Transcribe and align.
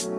Hmm, 0.00 0.12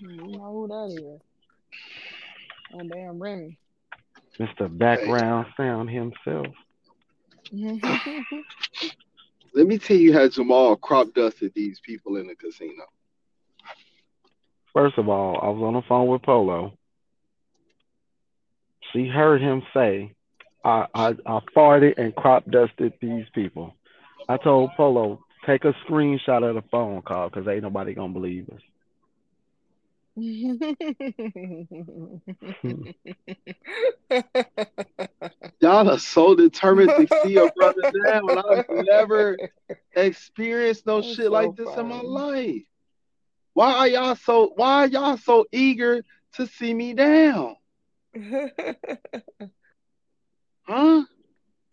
you 0.00 0.32
know 0.32 0.52
who 0.52 0.66
that 0.68 0.90
is? 0.90 1.20
Oh 2.74 2.82
damn 2.88 3.22
Remy. 3.22 3.56
Mr. 4.40 4.76
Background 4.76 5.46
Sound 5.56 5.88
himself. 5.90 6.48
Let 9.54 9.66
me 9.66 9.78
tell 9.78 9.96
you 9.96 10.12
how 10.12 10.28
Jamal 10.28 10.74
crop 10.74 11.14
dusted 11.14 11.52
these 11.54 11.78
people 11.80 12.16
in 12.16 12.26
the 12.26 12.34
casino. 12.34 12.84
First 14.72 14.98
of 14.98 15.08
all, 15.08 15.38
I 15.40 15.48
was 15.50 15.62
on 15.62 15.74
the 15.74 15.82
phone 15.88 16.08
with 16.08 16.22
Polo. 16.22 16.72
She 18.92 19.06
heard 19.06 19.40
him 19.40 19.62
say, 19.72 20.16
I, 20.64 20.86
I, 20.94 21.08
I 21.26 21.40
farted 21.56 21.98
and 21.98 22.14
crop 22.14 22.44
dusted 22.50 22.92
these 23.00 23.26
people. 23.34 23.74
I 24.28 24.36
told 24.36 24.70
Polo, 24.76 25.20
take 25.46 25.64
a 25.64 25.72
screenshot 25.86 26.48
of 26.48 26.54
the 26.54 26.62
phone 26.70 27.02
call 27.02 27.28
because 27.30 27.46
ain't 27.48 27.62
nobody 27.62 27.94
to 27.94 28.12
believe 28.12 28.48
us. 28.50 28.60
Y'all 35.60 35.88
are 35.90 35.98
so 35.98 36.34
determined 36.34 36.90
to 36.96 37.06
see 37.22 37.30
your 37.30 37.52
brother 37.52 37.92
down. 38.04 38.36
I've 38.36 38.64
never 38.68 39.36
experienced 39.94 40.86
no 40.86 41.00
That's 41.00 41.14
shit 41.14 41.26
so 41.26 41.32
like 41.32 41.54
this 41.54 41.68
in 41.76 41.86
my 41.86 42.00
life. 42.00 42.62
Why 43.54 43.72
are 43.74 43.88
y'all 43.88 44.16
so 44.16 44.52
why 44.56 44.84
are 44.84 44.86
y'all 44.88 45.16
so 45.16 45.46
eager 45.52 46.02
to 46.34 46.46
see 46.48 46.74
me 46.74 46.94
down? 46.94 47.56
Huh? 50.68 51.02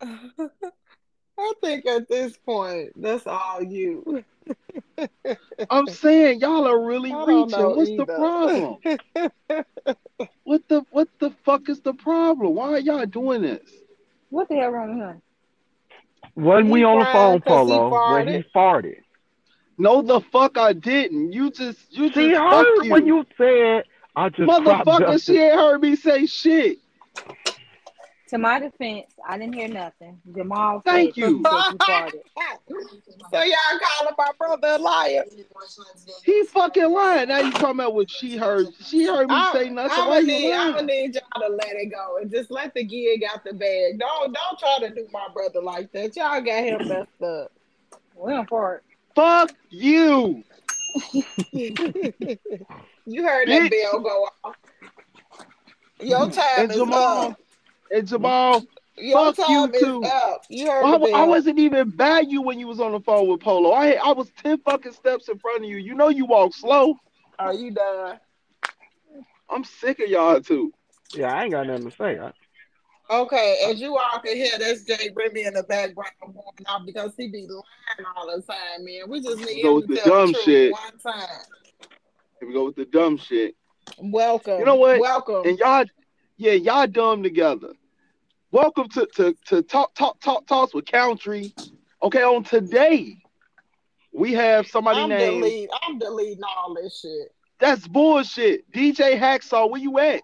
I 1.38 1.52
think 1.62 1.84
at 1.86 2.08
this 2.08 2.36
point, 2.38 2.92
that's 2.96 3.26
all 3.26 3.62
you. 3.62 4.24
I'm 5.70 5.86
saying 5.88 6.40
y'all 6.40 6.66
are 6.66 6.82
really 6.82 7.12
I 7.12 7.24
reaching. 7.26 7.50
know 7.58 7.70
What's 7.70 7.90
the 7.90 8.06
problem? 8.06 8.78
What 10.44 10.62
the 10.68 10.84
what 10.90 11.08
the 11.18 11.30
fuck 11.44 11.68
is 11.68 11.80
the 11.80 11.92
problem? 11.92 12.54
Why 12.54 12.70
are 12.70 12.78
y'all 12.78 13.04
doing 13.04 13.42
this? 13.42 13.68
What 14.30 14.48
the 14.48 14.54
hell 14.56 14.70
wrong 14.70 14.96
with 14.98 15.08
him? 15.08 15.22
When 16.34 16.66
He 16.66 16.72
we 16.72 16.84
on 16.84 17.00
the 17.00 17.04
phone, 17.06 17.40
crying 17.40 17.40
'cause 17.40 17.68
Polo, 17.68 18.12
when 18.14 18.28
he 18.28 18.44
farted. 18.54 18.96
No, 19.76 20.02
the 20.02 20.20
fuck 20.20 20.56
I 20.56 20.72
didn't. 20.72 21.32
You 21.32 21.50
just 21.50 21.78
you 21.90 22.08
She 22.10 22.30
just 22.30 22.34
fuck 22.36 22.52
heard 22.52 22.84
you. 22.84 22.90
when 22.92 23.06
you 23.06 23.26
said, 23.36 23.84
I 24.14 24.28
just 24.30 24.48
Motherfucker, 24.48 25.22
she 25.22 25.36
ain't 25.38 25.54
heard 25.54 25.82
me 25.82 25.96
say 25.96 26.26
shit. 26.26 26.78
To 28.28 28.38
my 28.38 28.58
defense, 28.58 29.12
I 29.26 29.38
didn't 29.38 29.54
hear 29.54 29.68
nothing. 29.68 30.20
Jamal 30.34 30.82
Thank 30.84 31.16
you. 31.16 31.26
you 31.28 31.42
so 31.44 31.52
y'all 33.42 33.54
calling 33.80 34.14
my 34.18 34.30
brother 34.36 34.68
a 34.68 34.78
liar? 34.78 35.24
He's 36.24 36.50
fucking 36.50 36.90
lying. 36.90 37.28
Now 37.28 37.38
you 37.38 37.52
talking 37.52 37.70
about 37.70 37.94
what 37.94 38.10
she 38.10 38.36
heard. 38.36 38.66
She 38.84 39.04
heard 39.04 39.28
me 39.28 39.34
I, 39.34 39.52
say 39.52 39.70
nothing. 39.70 39.92
I'm 39.96 40.08
gonna 40.08 40.22
need, 40.22 40.52
I'm 40.52 40.86
need 40.86 41.14
y'all 41.14 41.48
to 41.48 41.54
let 41.54 41.76
it 41.76 41.92
go 41.92 42.18
and 42.20 42.28
just 42.28 42.50
let 42.50 42.74
the 42.74 42.82
gig 42.82 43.22
out 43.32 43.44
the 43.44 43.52
bag. 43.52 44.00
Don't 44.00 44.32
don't 44.32 44.58
try 44.58 44.88
to 44.88 44.92
do 44.92 45.06
my 45.12 45.28
brother 45.32 45.62
like 45.62 45.92
that. 45.92 46.16
Y'all 46.16 46.40
got 46.40 46.64
him 46.64 46.88
messed 46.88 47.22
up. 47.22 47.52
We 48.16 48.32
don't 48.32 48.48
fart. 48.48 48.82
Fuck 49.14 49.52
you. 49.70 50.42
you 51.52 51.74
heard 53.22 53.48
that 53.48 53.70
Bitch. 53.70 53.70
bell 53.70 54.00
go 54.00 54.28
off. 54.42 54.56
Your 56.00 56.30
time 56.30 56.44
And 56.58 56.70
is 56.70 56.76
Jamal, 56.76 57.30
up. 57.30 57.40
And 57.90 58.06
Jamal, 58.06 58.64
Your 58.96 59.34
fuck 59.34 59.38
you 59.48 59.66
time 59.66 59.74
is 59.74 59.82
too. 59.82 60.02
up. 60.04 60.42
You 60.48 60.70
heard 60.70 60.84
I, 60.84 61.22
I 61.22 61.24
wasn't 61.24 61.58
even 61.58 61.90
by 61.90 62.20
you 62.20 62.42
when 62.42 62.58
you 62.58 62.66
was 62.66 62.80
on 62.80 62.92
the 62.92 63.00
phone 63.00 63.28
with 63.28 63.40
Polo. 63.40 63.70
I 63.70 63.92
I 63.92 64.12
was 64.12 64.30
ten 64.42 64.58
fucking 64.58 64.92
steps 64.92 65.28
in 65.28 65.38
front 65.38 65.64
of 65.64 65.70
you. 65.70 65.76
You 65.76 65.94
know 65.94 66.08
you 66.08 66.26
walk 66.26 66.54
slow. 66.54 66.94
Are 67.38 67.54
you 67.54 67.70
done? 67.70 68.18
I'm 69.50 69.64
sick 69.64 70.00
of 70.00 70.08
y'all 70.08 70.40
too. 70.40 70.72
Yeah, 71.14 71.32
I 71.34 71.44
ain't 71.44 71.52
got 71.52 71.66
nothing 71.66 71.90
to 71.90 71.96
say. 71.96 72.18
I, 72.18 72.32
Okay, 73.08 73.64
as 73.70 73.80
you 73.80 73.96
all 73.96 74.18
can 74.18 74.34
hear, 74.34 74.58
that's 74.58 74.82
Jay 74.82 75.12
Remy 75.14 75.44
in 75.44 75.54
the 75.54 75.62
background 75.62 76.10
going 76.20 76.66
off 76.66 76.84
because 76.84 77.12
he 77.16 77.28
be 77.28 77.46
lying 77.48 78.12
all 78.16 78.26
the 78.26 78.42
time, 78.42 78.84
man. 78.84 79.08
We 79.08 79.20
just 79.20 79.38
need 79.46 79.62
Go 79.62 79.68
him 79.68 79.74
with 79.76 79.88
to 79.88 79.94
the 79.94 80.00
tell 80.00 80.06
dumb 80.06 80.32
the 80.32 80.32
truth 80.32 80.44
shit. 80.44 80.72
one 80.72 80.98
time. 81.14 81.28
Here 82.40 82.48
we 82.48 82.52
go 82.54 82.64
with 82.66 82.74
the 82.74 82.84
dumb 82.86 83.16
shit. 83.16 83.54
Welcome. 83.98 84.58
You 84.58 84.64
know 84.64 84.74
what? 84.74 84.98
Welcome. 85.00 85.42
And 85.46 85.56
y'all, 85.56 85.84
yeah, 86.36 86.52
y'all 86.52 86.86
dumb 86.86 87.22
together. 87.22 87.72
Welcome 88.50 88.88
to 88.90 89.06
to 89.16 89.36
to 89.46 89.62
talk 89.62 89.94
talk 89.94 90.20
talk 90.20 90.46
talks 90.46 90.74
with 90.74 90.84
Countree. 90.84 91.52
Okay, 92.02 92.22
on 92.22 92.44
today 92.44 93.16
we 94.12 94.32
have 94.32 94.66
somebody 94.66 95.00
I'm 95.00 95.08
named. 95.08 95.42
delete. 95.42 95.70
I'm 95.82 95.98
deleting 95.98 96.44
all 96.44 96.74
this 96.74 97.00
shit. 97.00 97.34
That's 97.58 97.86
bullshit. 97.88 98.70
DJ 98.70 99.18
Hacksaw, 99.18 99.70
where 99.70 99.80
you 99.80 99.98
at? 99.98 100.22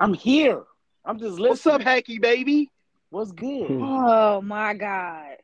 I'm 0.00 0.14
here. 0.14 0.62
I'm 1.04 1.18
just 1.18 1.38
listening. 1.38 1.48
What's 1.48 1.66
up, 1.66 1.80
Hacky 1.80 2.20
baby? 2.20 2.70
What's 3.10 3.32
good? 3.32 3.66
Hmm. 3.66 3.82
Oh 3.82 4.40
my 4.40 4.74
God. 4.74 5.36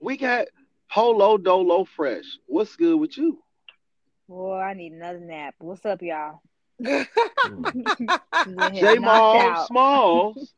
We 0.00 0.16
got 0.16 0.46
Polo 0.90 1.38
Dolo 1.38 1.84
Fresh. 1.84 2.24
What's 2.46 2.76
good 2.76 2.96
with 2.96 3.16
you? 3.18 3.42
Boy, 4.28 4.58
I 4.58 4.74
need 4.74 4.92
another 4.92 5.20
nap. 5.20 5.54
What's 5.58 5.84
up, 5.84 6.02
y'all? 6.02 6.40
J 6.82 7.06
knocked 8.44 9.00
Mall. 9.00 9.66
Smalls. 9.66 10.54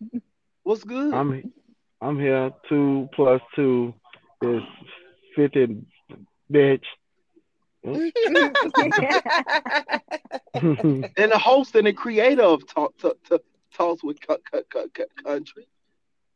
What's 0.63 0.85
good? 0.85 1.15
I'm 1.15 1.53
I'm 2.01 2.19
here. 2.19 2.51
Two 2.69 3.09
plus 3.15 3.41
two 3.55 3.95
is 4.43 4.63
fifty, 5.37 5.83
bitch. 6.53 6.85
and 7.85 8.13
the 10.55 11.41
host 11.41 11.75
and 11.77 11.87
the 11.87 11.93
creator 11.93 12.43
of 12.43 12.67
Talk, 12.67 12.99
talk, 12.99 13.17
talk, 13.23 13.43
Talks 13.73 14.03
with 14.03 14.21
Cut, 14.21 14.43
Cut, 14.51 14.69
Cut, 14.69 14.93
Cut 14.93 15.09
Countree 15.25 15.67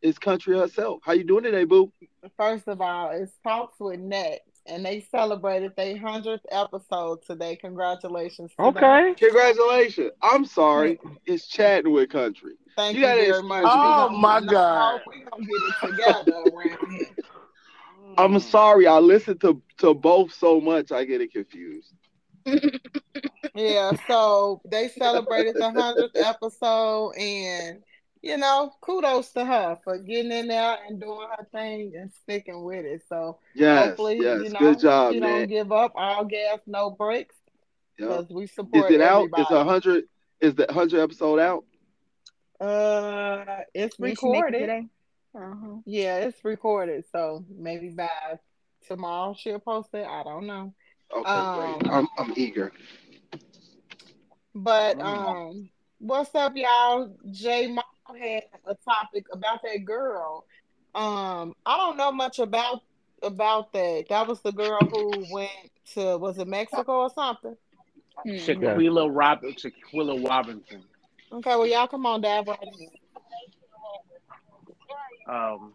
is 0.00 0.18
Countree 0.18 0.58
herself. 0.58 1.00
How 1.04 1.12
you 1.12 1.24
doing 1.24 1.44
today, 1.44 1.64
boo? 1.64 1.92
First 2.36 2.68
of 2.68 2.80
all, 2.80 3.10
it's 3.10 3.32
Talks 3.42 3.80
with 3.80 3.98
Nette, 3.98 4.42
and 4.66 4.84
they 4.84 5.00
celebrated 5.10 5.72
their 5.76 5.96
hundredth 5.98 6.46
episode 6.50 7.22
today. 7.26 7.56
Congratulations! 7.56 8.50
to 8.52 8.56
them. 8.58 8.66
okay. 8.76 9.14
Congratulations. 9.18 10.10
I'm 10.22 10.44
sorry. 10.44 10.98
It's 11.26 11.46
chatting 11.48 11.92
with 11.92 12.10
Countree. 12.10 12.52
Thank 12.76 12.96
You 12.96 13.02
you, 13.02 13.06
very 13.32 13.42
much. 13.42 13.64
Oh, 13.66 14.08
gonna- 14.08 14.18
my 14.18 14.40
God. 14.40 15.00
we 15.06 15.20
gonna 15.24 15.44
get 15.44 15.50
it 15.52 16.24
together 16.24 16.32
around 16.56 16.92
here. 16.92 17.06
I'm 18.18 18.38
sorry. 18.40 18.86
I 18.86 18.98
listen 18.98 19.38
to 19.38 19.60
to 19.78 19.94
both 19.94 20.32
so 20.32 20.60
much. 20.60 20.92
I 20.92 21.04
get 21.04 21.20
it 21.20 21.32
confused. 21.32 21.92
Yeah, 23.54 23.92
so 24.08 24.62
they 24.64 24.88
celebrated 24.88 25.56
the 25.56 25.70
hundredth 25.70 26.16
episode, 26.16 27.12
and 27.18 27.82
you 28.22 28.36
know, 28.36 28.72
kudos 28.80 29.30
to 29.32 29.44
her 29.44 29.78
for 29.82 29.98
getting 29.98 30.30
in 30.32 30.46
there 30.48 30.76
and 30.88 31.00
doing 31.00 31.26
her 31.36 31.46
thing 31.52 31.92
and 31.96 32.10
sticking 32.22 32.62
with 32.64 32.84
it. 32.84 33.02
So 33.08 33.38
Yes, 33.54 33.88
hopefully, 33.88 34.18
yes. 34.20 34.42
you 34.44 34.50
know, 34.50 34.58
Good 34.58 34.78
job, 34.80 35.12
she 35.12 35.20
man. 35.20 35.40
don't 35.40 35.48
give 35.48 35.72
up. 35.72 35.92
All 35.96 36.24
gas, 36.24 36.58
no 36.66 36.90
brakes, 36.90 37.34
Yeah. 37.98 38.06
because 38.08 38.30
we 38.30 38.46
support. 38.46 38.76
Is 38.76 38.80
support 38.82 38.92
it 38.92 39.00
out? 39.00 39.28
Is 39.38 39.50
a 39.50 39.64
hundred? 39.64 40.04
Is 40.40 40.54
the 40.54 40.66
hundred 40.72 41.00
episode 41.00 41.38
out? 41.40 41.64
Uh, 42.60 43.44
it's 43.74 43.96
Did 43.96 44.06
she 44.06 44.26
it 44.26 44.32
recorded. 44.32 44.70
Uh-huh. 45.34 45.76
Yeah, 45.84 46.18
it's 46.18 46.44
recorded. 46.44 47.04
So 47.10 47.44
maybe 47.50 47.88
by 47.88 48.08
tomorrow 48.86 49.34
she'll 49.38 49.58
post 49.58 49.88
it. 49.94 50.06
I 50.06 50.22
don't 50.22 50.46
know. 50.46 50.74
Okay, 51.16 51.28
Um, 51.30 51.78
great. 51.78 51.92
I'm 51.92 52.08
I'm 52.18 52.32
eager. 52.36 52.72
But 54.54 55.00
um, 55.00 55.70
what's 55.98 56.34
up, 56.34 56.52
y'all? 56.56 57.16
Jay 57.30 57.66
Mom 57.68 57.82
had 58.18 58.44
a 58.66 58.74
topic 58.74 59.26
about 59.32 59.62
that 59.62 59.84
girl. 59.84 60.44
Um, 60.94 61.54
I 61.64 61.76
don't 61.76 61.96
know 61.96 62.12
much 62.12 62.38
about 62.38 62.82
about 63.22 63.72
that. 63.72 64.06
That 64.08 64.26
was 64.26 64.40
the 64.40 64.52
girl 64.52 64.78
who 64.80 65.24
went 65.30 65.50
to 65.94 66.18
was 66.18 66.38
it 66.38 66.48
Mexico 66.48 67.02
or 67.02 67.10
something? 67.10 67.56
Hmm. 68.16 68.30
Shanquella 68.30 69.08
Robin, 69.10 69.54
Shanquella 69.54 70.28
Robinson. 70.28 70.82
Okay, 71.32 71.50
well 71.50 71.66
y'all 71.66 71.86
come 71.86 72.04
on, 72.04 72.20
dive 72.20 72.46
right 72.46 72.58
in. 72.62 72.88
Um, 75.32 75.72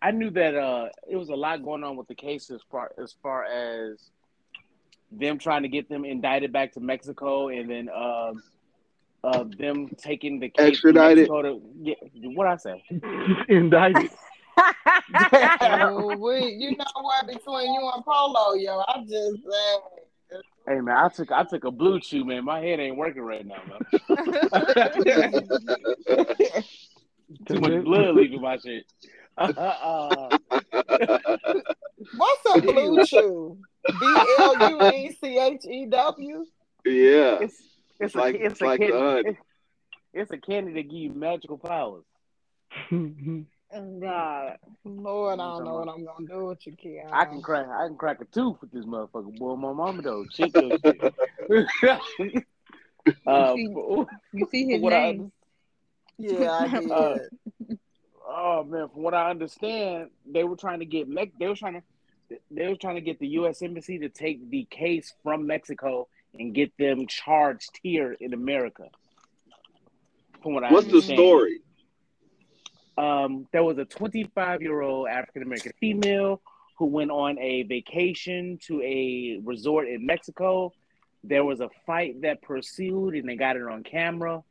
I 0.00 0.10
knew 0.12 0.30
that 0.30 0.54
uh, 0.54 0.88
it 1.08 1.16
was 1.16 1.30
a 1.30 1.34
lot 1.34 1.64
going 1.64 1.82
on 1.82 1.96
with 1.96 2.06
the 2.06 2.14
case 2.14 2.50
as 2.50 2.60
far 2.70 2.92
as 3.02 3.14
far 3.22 3.44
as 3.44 4.10
them 5.10 5.38
trying 5.38 5.62
to 5.62 5.68
get 5.68 5.88
them 5.88 6.04
indicted 6.04 6.52
back 6.52 6.72
to 6.74 6.80
Mexico, 6.80 7.48
and 7.48 7.68
then 7.68 7.88
um, 7.88 8.42
uh, 9.24 9.44
them 9.58 9.88
taking 9.96 10.38
the 10.40 10.48
case 10.48 10.68
Extradited. 10.68 11.26
to 11.26 11.32
Mexico 11.32 11.42
to 11.42 11.60
get 11.84 11.98
what 12.36 12.46
I 12.46 12.56
say. 12.56 12.82
Indicted. 13.48 14.10
Oh, 15.60 16.16
we, 16.16 16.46
you 16.58 16.76
know 16.76 16.84
what? 17.00 17.26
Between 17.26 17.72
you 17.72 17.90
and 17.94 18.04
Polo, 18.04 18.54
yo, 18.54 18.82
I 18.88 19.00
just 19.08 19.38
uh, 19.46 19.78
Hey 20.66 20.80
man, 20.80 20.96
I 20.96 21.08
took 21.08 21.32
I 21.32 21.44
took 21.44 21.64
a 21.64 21.70
blue 21.70 21.98
chew, 22.00 22.24
man. 22.26 22.44
My 22.44 22.60
head 22.60 22.78
ain't 22.78 22.96
working 22.96 23.22
right 23.22 23.46
now, 23.46 23.62
man. 23.66 23.78
Too 27.46 27.60
much 27.60 27.84
blood 27.84 28.14
leaving 28.14 28.42
my 28.42 28.58
shit. 28.58 28.84
Uh, 29.38 30.36
What's 32.16 32.42
a 32.54 32.60
blue 32.60 33.04
chew? 33.06 33.56
B 33.86 34.16
L 34.38 34.70
U 34.70 34.90
E 34.90 35.16
C 35.18 35.38
H 35.38 35.64
E 35.64 35.86
W. 35.86 36.44
yeah. 36.84 37.38
it's 37.40 37.62
it's 38.00 38.14
Like- 38.14 38.34
a 38.36 38.44
it's 38.46 38.60
like 38.60 38.80
a 38.80 38.86
the 38.86 38.92
candy, 38.92 39.28
it's, 39.30 39.38
it's 40.14 40.30
a 40.32 40.38
candy 40.38 40.72
that 40.74 40.82
give 40.82 40.92
you 40.98 41.12
magical 41.12 41.58
powers. 41.58 42.04
God. 42.90 44.56
Lord, 44.84 45.40
I 45.40 45.44
don't 45.44 45.64
know 45.64 45.74
what 45.74 45.88
I'm 45.88 46.04
gonna 46.04 46.26
do 46.26 46.46
with 46.46 46.66
you, 46.66 46.72
Keon. 46.72 47.08
I 47.12 47.24
can 47.26 47.42
crack 47.42 47.66
I 47.68 47.86
can 47.88 47.96
crack 47.96 48.20
a 48.20 48.24
tooth 48.26 48.56
with 48.60 48.70
this 48.72 48.84
motherfucker. 48.86 49.36
Boy, 49.38 49.56
my 49.56 49.72
mama 49.72 50.00
though. 50.02 50.24
Check 50.26 50.50
your 50.56 51.66
shit. 51.80 52.00
uh, 53.26 53.54
You 53.56 53.66
see- 53.68 53.72
for- 53.74 54.06
You 54.32 54.48
see 54.50 54.66
his 54.66 54.80
what 54.82 54.92
I 54.92 55.12
name? 55.12 55.32
Yeah, 56.20 56.50
I 56.50 56.68
did. 56.80 56.90
Uh, 56.90 57.18
oh 58.26 58.64
man, 58.64 58.88
from 58.88 59.02
what 59.02 59.14
I 59.14 59.30
understand, 59.30 60.10
they 60.26 60.42
were 60.44 60.56
trying 60.56 60.80
to 60.80 60.84
get 60.86 61.08
Mex- 61.08 61.32
they 61.38 61.46
were 61.46 61.54
trying 61.54 61.74
to 61.74 61.82
they 62.50 62.66
were 62.68 62.74
trying 62.76 62.96
to 62.96 63.00
get 63.00 63.18
the 63.20 63.28
U.S. 63.28 63.62
embassy 63.62 63.98
to 64.00 64.08
take 64.08 64.50
the 64.50 64.64
case 64.70 65.14
from 65.22 65.46
Mexico 65.46 66.08
and 66.38 66.54
get 66.54 66.72
them 66.78 67.06
charged 67.06 67.78
here 67.82 68.16
in 68.20 68.34
America. 68.34 68.84
From 70.42 70.54
what 70.54 70.64
I 70.64 70.72
What's 70.72 70.86
the 70.88 71.02
story? 71.02 71.60
Um, 72.96 73.46
there 73.52 73.62
was 73.62 73.78
a 73.78 73.84
25 73.84 74.60
year 74.62 74.80
old 74.80 75.08
African 75.08 75.42
American 75.42 75.72
female 75.80 76.40
who 76.78 76.86
went 76.86 77.10
on 77.10 77.38
a 77.38 77.62
vacation 77.64 78.58
to 78.66 78.80
a 78.82 79.40
resort 79.44 79.88
in 79.88 80.04
Mexico. 80.04 80.72
There 81.24 81.44
was 81.44 81.60
a 81.60 81.68
fight 81.86 82.22
that 82.22 82.42
pursued, 82.42 83.14
and 83.14 83.28
they 83.28 83.36
got 83.36 83.56
it 83.56 83.62
on 83.62 83.82
camera. 83.82 84.42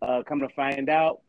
Uh, 0.00 0.22
come 0.22 0.40
to 0.40 0.48
find 0.50 0.88
out, 0.88 1.20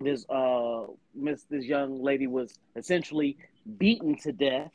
this 0.00 0.26
uh, 0.28 0.84
miss 1.14 1.44
this 1.50 1.64
young 1.64 2.02
lady 2.02 2.26
was 2.26 2.54
essentially 2.76 3.36
beaten 3.78 4.16
to 4.18 4.32
death. 4.32 4.70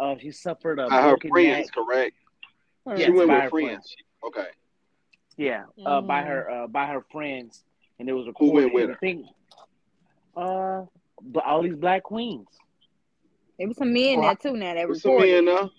Uh, 0.00 0.16
she 0.18 0.30
suffered 0.30 0.78
a 0.78 0.88
By 0.88 1.02
her 1.02 1.16
friends, 1.28 1.66
neck. 1.66 1.74
correct? 1.74 2.16
Yes, 2.86 3.00
she 3.06 3.10
went 3.10 3.28
by 3.28 3.34
with 3.36 3.42
her 3.44 3.50
friends. 3.50 3.96
Okay. 4.26 4.46
Yeah, 5.36 5.64
uh, 5.84 6.00
by 6.00 6.22
Mhm. 6.22 6.26
her 6.26 6.50
uh, 6.50 6.66
by 6.68 6.86
her 6.86 7.00
friends, 7.10 7.64
and 7.98 8.08
it 8.08 8.12
was 8.12 8.26
Who 8.26 8.30
recorded. 8.30 8.54
went 8.54 8.74
with 8.74 8.82
and 8.84 8.90
her? 8.92 8.96
I 8.96 8.98
think, 9.00 9.26
uh, 10.36 10.84
but 11.22 11.44
all 11.44 11.62
these 11.62 11.74
black 11.76 12.02
queens. 12.04 12.46
There 13.58 13.68
was 13.68 13.76
some 13.76 13.92
men 13.92 14.20
there 14.20 14.34
too 14.36 14.52
now 14.56 14.74
that 14.74 14.86
There's 14.86 15.02
some 15.02 15.16
men 15.16 15.44
now. 15.44 15.70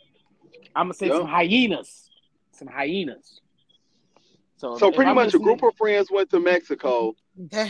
I'm 0.76 0.86
gonna 0.88 0.94
say 0.94 1.08
Yeah. 1.08 1.18
some 1.18 1.28
hyenas, 1.28 2.10
some 2.52 2.68
hyenas. 2.68 3.42
So, 4.58 4.78
So 4.78 4.92
pretty 4.92 5.10
I'm 5.10 5.16
much 5.16 5.34
a 5.34 5.40
group 5.40 5.64
of 5.64 5.76
friends 5.76 6.10
went 6.10 6.30
to 6.32 6.40
Mexico. 6.40 7.16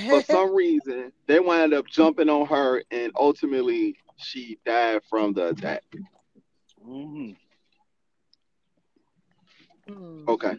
For 0.09 0.21
some 0.21 0.53
reason, 0.55 1.11
they 1.25 1.39
wound 1.39 1.73
up 1.73 1.87
jumping 1.87 2.29
on 2.29 2.45
her, 2.47 2.83
and 2.91 3.11
ultimately 3.15 3.97
she 4.17 4.59
died 4.65 5.03
from 5.09 5.33
the 5.33 5.49
attack. 5.49 5.83
Mhm. 6.83 7.35
Hmm. 9.87 10.27
Okay. 10.27 10.55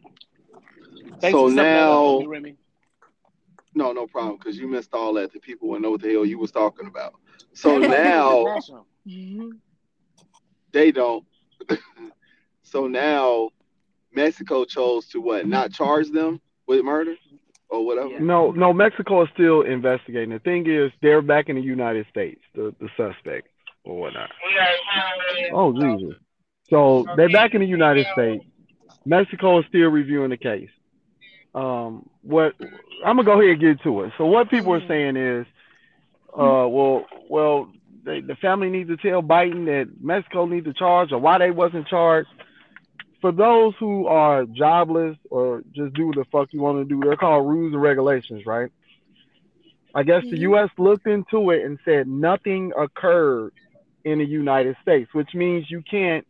Thanks 1.20 1.34
So 1.36 1.48
for 1.48 1.50
summing 1.50 1.56
that 1.56 1.78
up 1.82 1.90
now- 1.90 2.20
for 2.20 2.28
Remy. 2.28 2.56
No, 3.74 3.92
no 3.92 4.06
problem, 4.06 4.38
because 4.38 4.56
you 4.56 4.66
missed 4.68 4.94
all 4.94 5.12
that. 5.14 5.32
The 5.34 5.38
people 5.40 5.68
would 5.68 5.82
know 5.82 5.90
what 5.90 6.00
the 6.00 6.10
hell 6.10 6.24
you 6.24 6.38
was 6.38 6.50
talking 6.50 6.86
about. 6.86 7.14
So 7.52 7.76
now. 7.78 8.58
Mhm. 9.06 9.50
they 10.72 10.90
don't. 10.92 11.24
so 12.62 12.86
now 12.86 13.50
Mexico 14.14 14.64
chose 14.64 15.06
to 15.08 15.20
what? 15.20 15.46
Not 15.46 15.72
charge 15.72 16.10
them 16.10 16.40
with 16.66 16.82
murder 16.84 17.14
or 17.68 17.84
whatever. 17.84 18.08
Yeah. 18.08 18.18
No, 18.20 18.50
no, 18.50 18.72
Mexico 18.72 19.22
is 19.22 19.28
still 19.34 19.60
investigating. 19.62 20.30
The 20.30 20.38
thing 20.38 20.68
is, 20.68 20.90
they're 21.02 21.22
back 21.22 21.48
in 21.50 21.56
the 21.56 21.62
United 21.62 22.06
States, 22.08 22.40
the, 22.54 22.74
the 22.80 22.88
suspect 22.96 23.48
or 23.84 23.98
whatnot. 23.98 24.30
Oh, 25.52 25.72
Jesus. 25.72 26.16
So 26.70 27.06
they're 27.16 27.28
back 27.28 27.54
in 27.54 27.60
the 27.60 27.66
United 27.66 28.06
States. 28.14 28.44
Mexico 29.06 29.58
is 29.60 29.64
still 29.68 29.88
reviewing 29.88 30.30
the 30.30 30.36
case. 30.36 30.70
Um, 31.54 32.08
what 32.22 32.54
I'm 33.04 33.16
gonna 33.16 33.24
go 33.24 33.40
ahead 33.40 33.52
and 33.52 33.60
get 33.60 33.82
to 33.84 34.02
it. 34.02 34.12
So 34.18 34.26
what 34.26 34.50
people 34.50 34.74
are 34.74 34.86
saying 34.86 35.16
is, 35.16 35.46
uh, 36.34 36.66
well, 36.68 37.06
well, 37.30 37.72
they, 38.04 38.20
the 38.20 38.36
family 38.36 38.68
needs 38.68 38.90
to 38.90 38.96
tell 38.96 39.22
Biden 39.22 39.64
that 39.66 39.88
Mexico 40.02 40.44
needs 40.44 40.66
to 40.66 40.74
charge 40.74 41.12
or 41.12 41.18
why 41.18 41.38
they 41.38 41.50
wasn't 41.50 41.86
charged. 41.88 42.28
For 43.22 43.32
those 43.32 43.74
who 43.80 44.06
are 44.06 44.44
jobless 44.44 45.16
or 45.30 45.62
just 45.72 45.94
do 45.94 46.08
what 46.08 46.16
the 46.16 46.24
fuck 46.30 46.52
you 46.52 46.60
want 46.60 46.86
to 46.86 46.94
do, 46.94 47.00
they're 47.02 47.16
called 47.16 47.48
rules 47.48 47.72
and 47.72 47.80
regulations, 47.82 48.44
right? 48.44 48.70
I 49.94 50.02
guess 50.02 50.22
the 50.24 50.36
Mhm. 50.36 50.40
U.S. 50.40 50.70
looked 50.76 51.06
into 51.06 51.50
it 51.50 51.64
and 51.64 51.78
said 51.84 52.06
nothing 52.06 52.72
occurred 52.76 53.52
in 54.04 54.18
the 54.18 54.26
United 54.26 54.76
States, 54.82 55.12
which 55.14 55.34
means 55.34 55.70
you 55.70 55.82
can't 55.82 56.26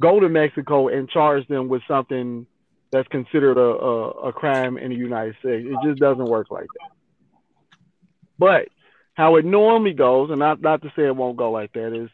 go 0.00 0.20
to 0.20 0.28
Mexico 0.28 0.88
and 0.88 1.08
charge 1.08 1.46
them 1.48 1.68
with 1.68 1.82
something 1.86 2.46
that's 2.90 3.08
considered 3.08 3.56
a, 3.56 3.60
a, 3.60 4.10
a 4.28 4.32
crime 4.32 4.76
in 4.78 4.90
the 4.90 4.96
United 4.96 5.36
States. 5.40 5.66
It 5.68 5.88
just 5.88 6.00
doesn't 6.00 6.26
work 6.26 6.50
like 6.50 6.66
that. 6.80 6.90
But 8.38 8.68
how 9.14 9.36
it 9.36 9.44
normally 9.44 9.92
goes, 9.92 10.30
and 10.30 10.38
not, 10.38 10.60
not 10.60 10.82
to 10.82 10.92
say 10.96 11.06
it 11.06 11.16
won't 11.16 11.36
go 11.36 11.50
like 11.50 11.72
that, 11.72 11.94
is 11.94 12.10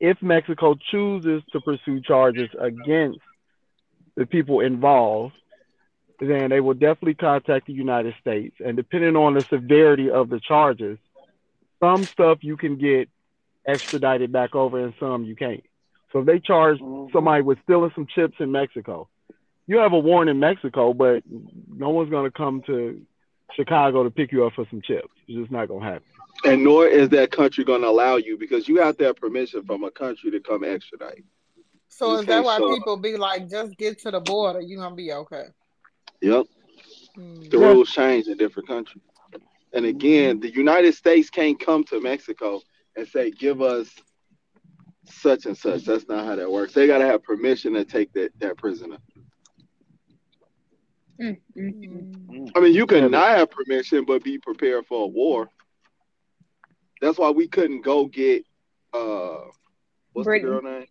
if 0.00 0.20
Mexico 0.22 0.74
chooses 0.90 1.42
to 1.52 1.60
pursue 1.60 2.00
charges 2.00 2.48
against 2.58 3.20
the 4.16 4.26
people 4.26 4.60
involved, 4.60 5.34
then 6.20 6.50
they 6.50 6.60
will 6.60 6.74
definitely 6.74 7.14
contact 7.14 7.66
the 7.66 7.72
United 7.72 8.14
States. 8.20 8.56
And 8.64 8.76
depending 8.76 9.16
on 9.16 9.34
the 9.34 9.42
severity 9.42 10.10
of 10.10 10.28
the 10.28 10.40
charges, 10.40 10.98
some 11.80 12.04
stuff 12.04 12.38
you 12.42 12.56
can 12.56 12.76
get 12.76 13.08
extradited 13.66 14.32
back 14.32 14.54
over 14.54 14.82
and 14.82 14.94
some 14.98 15.24
you 15.24 15.36
can't. 15.36 15.64
So 16.12 16.20
if 16.20 16.26
they 16.26 16.38
charge 16.38 16.78
Mhm. 16.78 17.12
somebody 17.12 17.42
with 17.42 17.58
stealing 17.64 17.90
some 17.94 18.06
chips 18.06 18.34
in 18.40 18.50
Mexico, 18.52 19.08
you 19.66 19.78
have 19.78 19.92
a 19.92 19.98
warrant 19.98 20.30
in 20.30 20.38
Mexico, 20.38 20.92
but 20.92 21.22
no 21.68 21.90
one's 21.90 22.10
going 22.10 22.24
to 22.24 22.36
come 22.36 22.62
to 22.62 23.04
Chicago 23.54 24.04
to 24.04 24.10
pick 24.10 24.32
you 24.32 24.44
up 24.44 24.52
for 24.54 24.66
some 24.70 24.80
chips. 24.80 25.08
It's 25.26 25.38
just 25.38 25.50
not 25.50 25.68
going 25.68 25.80
to 25.80 25.86
happen. 25.86 26.08
And 26.44 26.62
nor 26.62 26.86
is 26.86 27.08
that 27.10 27.30
country 27.30 27.64
going 27.64 27.82
to 27.82 27.88
allow 27.88 28.16
you 28.16 28.36
because 28.38 28.68
you 28.68 28.76
have 28.76 28.96
to 28.98 29.04
have 29.04 29.16
permission 29.16 29.64
from 29.64 29.84
a 29.84 29.90
country 29.90 30.30
to 30.30 30.40
come 30.40 30.64
extradite. 30.64 31.24
So 31.88 32.12
You 32.12 32.18
is 32.18 32.26
that 32.26 32.44
why 32.44 32.58
show 32.58 32.66
up. 32.72 32.78
people 32.78 32.96
be 32.96 33.16
like, 33.16 33.48
just 33.48 33.76
get 33.76 33.98
to 34.00 34.10
the 34.10 34.20
border, 34.20 34.60
you're 34.60 34.80
gonna 34.80 34.94
be 34.94 35.12
okay? 35.12 35.44
Yep. 36.20 36.46
Hmm. 37.14 37.40
The 37.48 37.58
Yeah. 37.58 37.66
rules 37.68 37.90
change 37.90 38.26
in 38.26 38.36
different 38.36 38.68
countries. 38.68 39.02
And 39.72 39.86
again, 39.86 40.40
the 40.40 40.50
United 40.50 40.94
States 40.94 41.30
can't 41.30 41.58
come 41.58 41.84
to 41.84 42.00
Mexico 42.00 42.60
and 42.96 43.06
say, 43.06 43.30
give 43.30 43.62
us 43.62 43.88
such 45.08 45.46
and 45.46 45.56
such. 45.56 45.84
That's 45.84 46.08
not 46.08 46.24
how 46.24 46.36
that 46.36 46.50
works. 46.50 46.72
They 46.74 46.86
got 46.86 46.98
to 46.98 47.06
have 47.06 47.22
permission 47.22 47.72
to 47.74 47.84
take 47.84 48.12
that, 48.14 48.30
that 48.40 48.56
prisoner. 48.56 48.98
Mm, 51.20 51.38
mm, 51.56 51.74
mm. 51.74 52.26
Hmm. 52.26 52.44
I 52.54 52.60
mean, 52.60 52.74
you 52.74 52.86
can 52.86 53.02
Yeah, 53.04 53.08
not 53.08 53.30
have 53.30 53.50
permission, 53.50 54.04
but 54.04 54.22
be 54.22 54.38
prepared 54.38 54.86
for 54.86 55.04
a 55.04 55.06
war. 55.06 55.48
That's 57.00 57.18
why 57.18 57.30
we 57.30 57.48
couldn't 57.48 57.82
go 57.82 58.06
get, 58.06 58.44
uh, 58.92 59.38
what's 60.12 60.28
Brittney. 60.28 60.42
the 60.42 60.48
girl 60.48 60.62
name? 60.62 60.86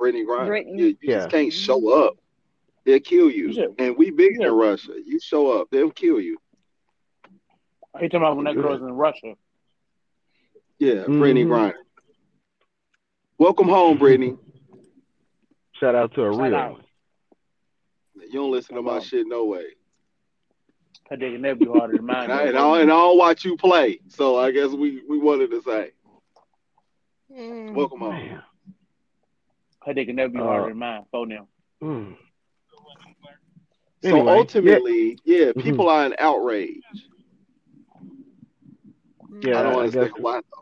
Brittney 0.00 0.26
Griner. 0.26 0.48
Brittney. 0.48 0.78
You, 0.78 0.86
you 0.86 0.96
Yeah. 1.02 1.18
just 1.18 1.30
can't 1.30 1.52
show 1.52 2.06
up. 2.06 2.16
They'll 2.84 2.98
kill 3.00 3.30
you. 3.30 3.48
You 3.48 3.52
should- 3.52 3.74
And 3.78 3.96
we 3.96 4.10
bigger 4.10 4.40
Yeah. 4.40 4.46
than 4.48 4.54
Russia. 4.56 4.94
You 5.04 5.20
show 5.20 5.60
up, 5.60 5.68
they'll 5.70 5.90
kill 5.92 6.20
you. 6.20 6.38
Are 7.94 8.02
you 8.02 8.08
talking 8.08 8.22
about 8.22 8.36
when 8.36 8.46
that 8.46 8.54
girl's 8.54 8.80
in 8.80 8.90
Russia? 8.92 9.36
Yeah, 10.78 11.04
Brittney 11.04 11.44
Mhm. 11.44 11.48
Griner. 11.48 11.74
Welcome 13.42 13.66
home, 13.68 13.98
Brittney. 13.98 14.38
Shout 15.80 15.96
out 15.96 16.14
to 16.14 16.22
a 16.22 16.30
real 16.30 16.78
You 18.14 18.32
don't 18.34 18.52
listen 18.52 18.76
to 18.76 18.82
my 18.82 18.92
Hello. 18.92 19.00
shit, 19.00 19.26
no 19.26 19.46
way. 19.46 19.64
Her 21.10 21.16
dick 21.16 21.34
and 21.34 21.44
that 21.44 21.58
be 21.58 21.66
harder 21.66 21.96
than 21.96 22.06
mine. 22.06 22.30
And 22.30 22.32
I, 22.32 22.42
and, 22.44 22.56
I, 22.56 22.80
and 22.82 22.88
I 22.92 22.94
don't 22.94 23.18
watch 23.18 23.44
you 23.44 23.56
play, 23.56 23.98
so 24.06 24.38
I 24.38 24.52
guess 24.52 24.68
we 24.68 25.02
we 25.08 25.18
wanted 25.18 25.50
to 25.50 25.60
say, 25.62 25.90
Hmm. 27.34 27.74
welcome 27.74 27.98
home. 27.98 28.10
Man. 28.14 28.42
Her 29.84 29.92
dick 29.92 30.08
and 30.08 30.20
that 30.20 30.32
be 30.32 30.38
Uh, 30.38 30.44
harder 30.44 30.68
than 30.68 30.78
mine. 30.78 31.02
Phone 31.10 31.30
them. 31.30 31.46
Mm. 31.82 32.16
So 34.04 34.08
Anyway, 34.08 34.32
ultimately, 34.38 35.18
yeah, 35.24 35.46
Mhm. 35.46 35.64
people 35.64 35.88
are 35.88 36.06
in 36.06 36.14
outrage. 36.20 36.80
Yeah, 39.42 39.58
I 39.58 39.62
don't 39.64 39.72
I 39.74 39.78
understand 39.80 40.12
guess- 40.12 40.20
why 40.22 40.40
though. 40.54 40.61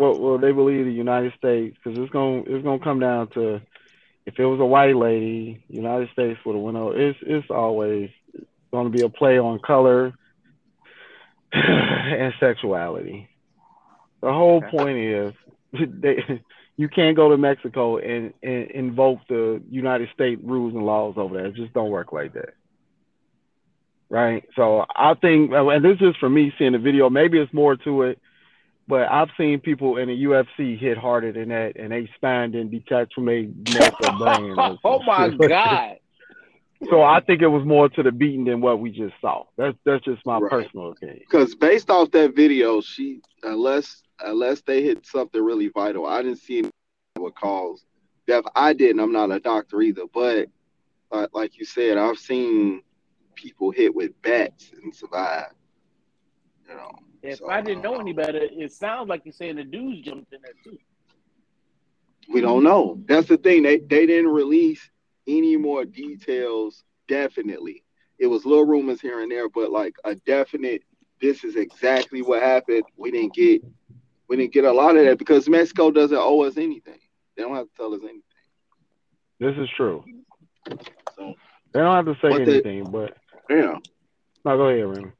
Well, 0.00 0.18
well, 0.18 0.38
they 0.38 0.50
believe 0.50 0.86
the 0.86 0.92
United 0.92 1.34
States 1.36 1.76
because 1.76 1.98
it's 1.98 2.10
gonna 2.10 2.38
it's 2.46 2.64
gonna 2.64 2.82
come 2.82 3.00
down 3.00 3.28
to 3.34 3.60
if 4.24 4.38
it 4.38 4.46
was 4.46 4.58
a 4.58 4.64
white 4.64 4.96
lady, 4.96 5.62
United 5.68 6.08
States 6.14 6.40
would 6.46 6.54
have 6.54 6.62
went 6.62 6.78
over. 6.78 6.98
It's 6.98 7.18
it's 7.20 7.50
always 7.50 8.08
going 8.72 8.90
to 8.90 8.96
be 8.96 9.04
a 9.04 9.10
play 9.10 9.38
on 9.38 9.58
color 9.58 10.14
and 11.52 12.32
sexuality. 12.40 13.28
The 14.22 14.32
whole 14.32 14.62
point 14.62 14.96
is 14.96 15.34
they 16.00 16.40
you 16.78 16.88
can't 16.88 17.14
go 17.14 17.28
to 17.28 17.36
Mexico 17.36 17.98
and, 17.98 18.32
and 18.42 18.70
invoke 18.70 19.18
the 19.28 19.60
United 19.68 20.08
States 20.14 20.40
rules 20.42 20.72
and 20.72 20.86
laws 20.86 21.16
over 21.18 21.36
there. 21.36 21.46
It 21.48 21.56
just 21.56 21.74
don't 21.74 21.90
work 21.90 22.10
like 22.14 22.32
that. 22.32 22.54
Right. 24.08 24.48
So 24.56 24.86
I 24.96 25.12
think, 25.12 25.50
and 25.52 25.84
this 25.84 25.98
is 26.00 26.16
for 26.18 26.30
me 26.30 26.54
seeing 26.58 26.72
the 26.72 26.78
video. 26.78 27.10
Maybe 27.10 27.38
it's 27.38 27.52
more 27.52 27.76
to 27.76 28.02
it 28.04 28.18
but 28.90 29.10
I've 29.10 29.28
seen 29.38 29.60
people 29.60 29.96
in 29.96 30.08
the 30.08 30.24
UFC 30.24 30.78
hit 30.78 30.98
harder 30.98 31.32
than 31.32 31.48
that, 31.48 31.76
and 31.76 31.92
they 31.92 32.08
spine 32.16 32.50
didn't 32.52 32.70
detach 32.72 33.14
from 33.14 33.26
their 33.26 33.44
neck 33.68 33.94
or 34.00 34.12
brain. 34.18 34.58
or 34.58 34.78
oh 34.84 35.02
my 35.04 35.28
god! 35.30 35.96
So 36.88 37.02
I 37.02 37.20
think 37.20 37.42
it 37.42 37.48
was 37.48 37.64
more 37.64 37.88
to 37.90 38.02
the 38.02 38.10
beating 38.10 38.44
than 38.44 38.60
what 38.60 38.80
we 38.80 38.90
just 38.90 39.14
saw. 39.20 39.44
That's 39.56 39.76
that's 39.84 40.04
just 40.04 40.24
my 40.26 40.38
Right. 40.38 40.50
personal 40.50 40.92
opinion. 40.92 41.20
Because 41.20 41.54
based 41.54 41.90
off 41.90 42.10
that 42.12 42.34
video, 42.34 42.80
she 42.80 43.20
unless 43.42 44.02
unless 44.24 44.62
they 44.62 44.82
hit 44.82 45.06
something 45.06 45.42
really 45.42 45.68
vital, 45.68 46.06
I 46.06 46.22
didn't 46.22 46.38
see 46.38 46.64
what 47.16 47.34
caused 47.34 47.84
death. 48.26 48.44
I 48.56 48.72
didn't. 48.72 49.00
I'm 49.00 49.12
not 49.12 49.30
a 49.30 49.40
doctor 49.40 49.82
either, 49.82 50.04
but 50.12 50.48
uh, 51.12 51.26
like 51.34 51.58
you 51.58 51.64
said, 51.64 51.98
I've 51.98 52.18
seen 52.18 52.82
people 53.34 53.70
hit 53.70 53.94
with 53.94 54.20
bats 54.22 54.72
and 54.82 54.94
survive. 54.94 55.52
You 56.68 56.76
know. 56.76 56.90
If 57.22 57.38
So, 57.38 57.50
I 57.50 57.60
didn't 57.60 57.82
know 57.82 57.98
any 58.00 58.10
um, 58.12 58.16
better, 58.16 58.40
it 58.42 58.72
sounds 58.72 59.08
like 59.08 59.22
you're 59.24 59.32
saying 59.32 59.56
the 59.56 59.64
dudes 59.64 60.02
jumped 60.02 60.32
in 60.32 60.40
there 60.42 60.52
too. 60.64 60.78
We 62.32 62.40
don't 62.40 62.62
know. 62.62 63.00
That's 63.06 63.28
the 63.28 63.36
thing. 63.36 63.62
They 63.62 63.78
they 63.78 64.06
didn't 64.06 64.30
release 64.30 64.88
any 65.26 65.56
more 65.56 65.84
details. 65.84 66.84
Definitely, 67.08 67.82
it 68.18 68.26
was 68.28 68.44
little 68.46 68.64
rumors 68.66 69.00
here 69.00 69.20
and 69.20 69.30
there, 69.30 69.48
but 69.48 69.70
like 69.70 69.96
a 70.04 70.14
definite. 70.14 70.82
This 71.20 71.44
is 71.44 71.56
exactly 71.56 72.22
what 72.22 72.40
happened. 72.42 72.84
We 72.96 73.10
didn't 73.10 73.34
get. 73.34 73.62
We 74.28 74.36
didn't 74.36 74.52
get 74.52 74.64
a 74.64 74.72
lot 74.72 74.96
of 74.96 75.04
that 75.04 75.18
because 75.18 75.48
Mexico 75.48 75.90
doesn't 75.90 76.16
owe 76.16 76.42
us 76.44 76.56
anything. 76.56 77.00
They 77.36 77.42
don't 77.42 77.56
have 77.56 77.66
to 77.66 77.76
tell 77.76 77.92
us 77.92 78.00
anything. 78.02 78.22
This 79.40 79.56
is 79.56 79.68
true. 79.76 80.04
So 81.16 81.34
They 81.72 81.80
don't 81.80 81.96
have 81.96 82.04
to 82.06 82.14
say 82.22 82.28
But 82.30 82.44
they- 82.44 82.52
anything, 82.52 82.84
but 82.90 83.16
yeah, 83.48 83.76
no, 84.44 84.56
go 84.56 84.68
ahead, 84.68 84.86
Remy. 84.86 85.12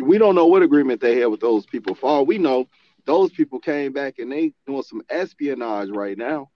We 0.00 0.18
don't 0.18 0.34
know 0.34 0.46
what 0.46 0.62
agreement 0.62 1.00
they 1.00 1.18
had 1.18 1.26
with 1.26 1.40
those 1.40 1.66
people. 1.66 1.94
For 1.94 2.08
all 2.08 2.26
we 2.26 2.38
know, 2.38 2.68
those 3.06 3.30
people 3.30 3.58
came 3.60 3.92
back 3.92 4.18
and 4.18 4.30
they 4.30 4.52
doing 4.66 4.82
some 4.82 5.02
espionage 5.08 5.88
right 5.90 6.16
now 6.16 6.50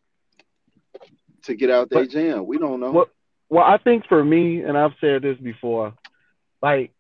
to 1.45 1.55
get 1.55 1.71
out 1.71 1.91
their 1.91 2.07
jam. 2.07 2.47
We 2.47 2.59
don't 2.59 2.81
know. 2.81 2.93
What- 2.93 3.11
Well, 3.51 3.65
I 3.65 3.77
think 3.77 4.07
for 4.07 4.25
me, 4.25 4.63
and 4.63 4.77
I've 4.77 4.95
said 5.01 5.23
this 5.23 5.39
before, 5.39 5.95
like 6.63 6.93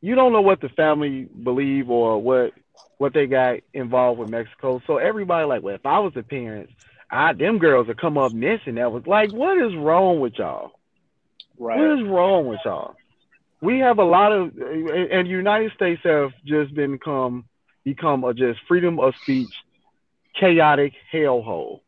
you 0.00 0.14
don't 0.14 0.32
know 0.32 0.42
what 0.42 0.60
the 0.60 0.68
family 0.70 1.24
believe 1.42 1.90
or 1.90 2.20
what 2.22 2.52
what 2.98 3.14
they 3.14 3.26
got 3.26 3.60
involved 3.72 4.18
with 4.20 4.28
Mexico. 4.28 4.80
So 4.86 4.98
everybody 4.98 5.46
like, 5.46 5.62
well, 5.62 5.74
if 5.74 5.86
I 5.86 6.00
was 6.00 6.12
a 6.16 6.22
parent, 6.22 6.68
I 7.10 7.32
them 7.32 7.58
girls 7.58 7.86
would 7.88 8.00
come 8.00 8.18
up 8.18 8.32
missing. 8.32 8.74
That 8.74 8.92
was 8.92 9.06
like, 9.06 9.32
what 9.32 9.56
is 9.58 9.74
wrong 9.74 10.20
with 10.20 10.34
y'all? 10.38 10.72
Right. 11.58 11.78
What 11.78 11.98
is 11.98 12.06
wrong 12.06 12.46
with 12.46 12.60
y'all? 12.64 12.94
We 13.60 13.80
have 13.80 13.98
a 13.98 14.04
lot 14.04 14.32
of, 14.32 14.52
and 14.56 15.26
United 15.26 15.72
States 15.72 16.00
have 16.04 16.30
just 16.44 16.74
become 16.74 17.44
become 17.84 18.24
a 18.24 18.34
just 18.34 18.60
freedom 18.68 19.00
of 19.00 19.14
speech, 19.22 19.48
chaotic 20.38 20.92
hellhole. 21.12 21.80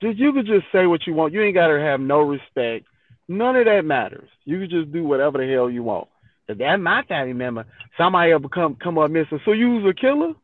Just 0.00 0.18
you 0.18 0.32
could 0.32 0.46
just 0.46 0.66
say 0.70 0.86
what 0.86 1.06
you 1.06 1.14
want. 1.14 1.32
You 1.32 1.42
ain't 1.42 1.54
got 1.54 1.68
to 1.68 1.80
have 1.80 2.00
no 2.00 2.20
respect. 2.20 2.86
None 3.26 3.56
of 3.56 3.64
that 3.64 3.84
matters. 3.84 4.28
You 4.44 4.60
can 4.60 4.70
just 4.70 4.92
do 4.92 5.04
whatever 5.04 5.38
the 5.38 5.50
hell 5.50 5.70
you 5.70 5.82
want. 5.82 6.08
If 6.46 6.58
that 6.58 6.76
my 6.76 7.02
family 7.04 7.32
member, 7.32 7.64
somebody 7.96 8.32
ever 8.32 8.48
come 8.48 8.76
come 8.76 8.98
up 8.98 9.10
missing. 9.10 9.40
So 9.44 9.52
you 9.52 9.70
was 9.70 9.90
a 9.90 9.94
killer? 9.94 10.34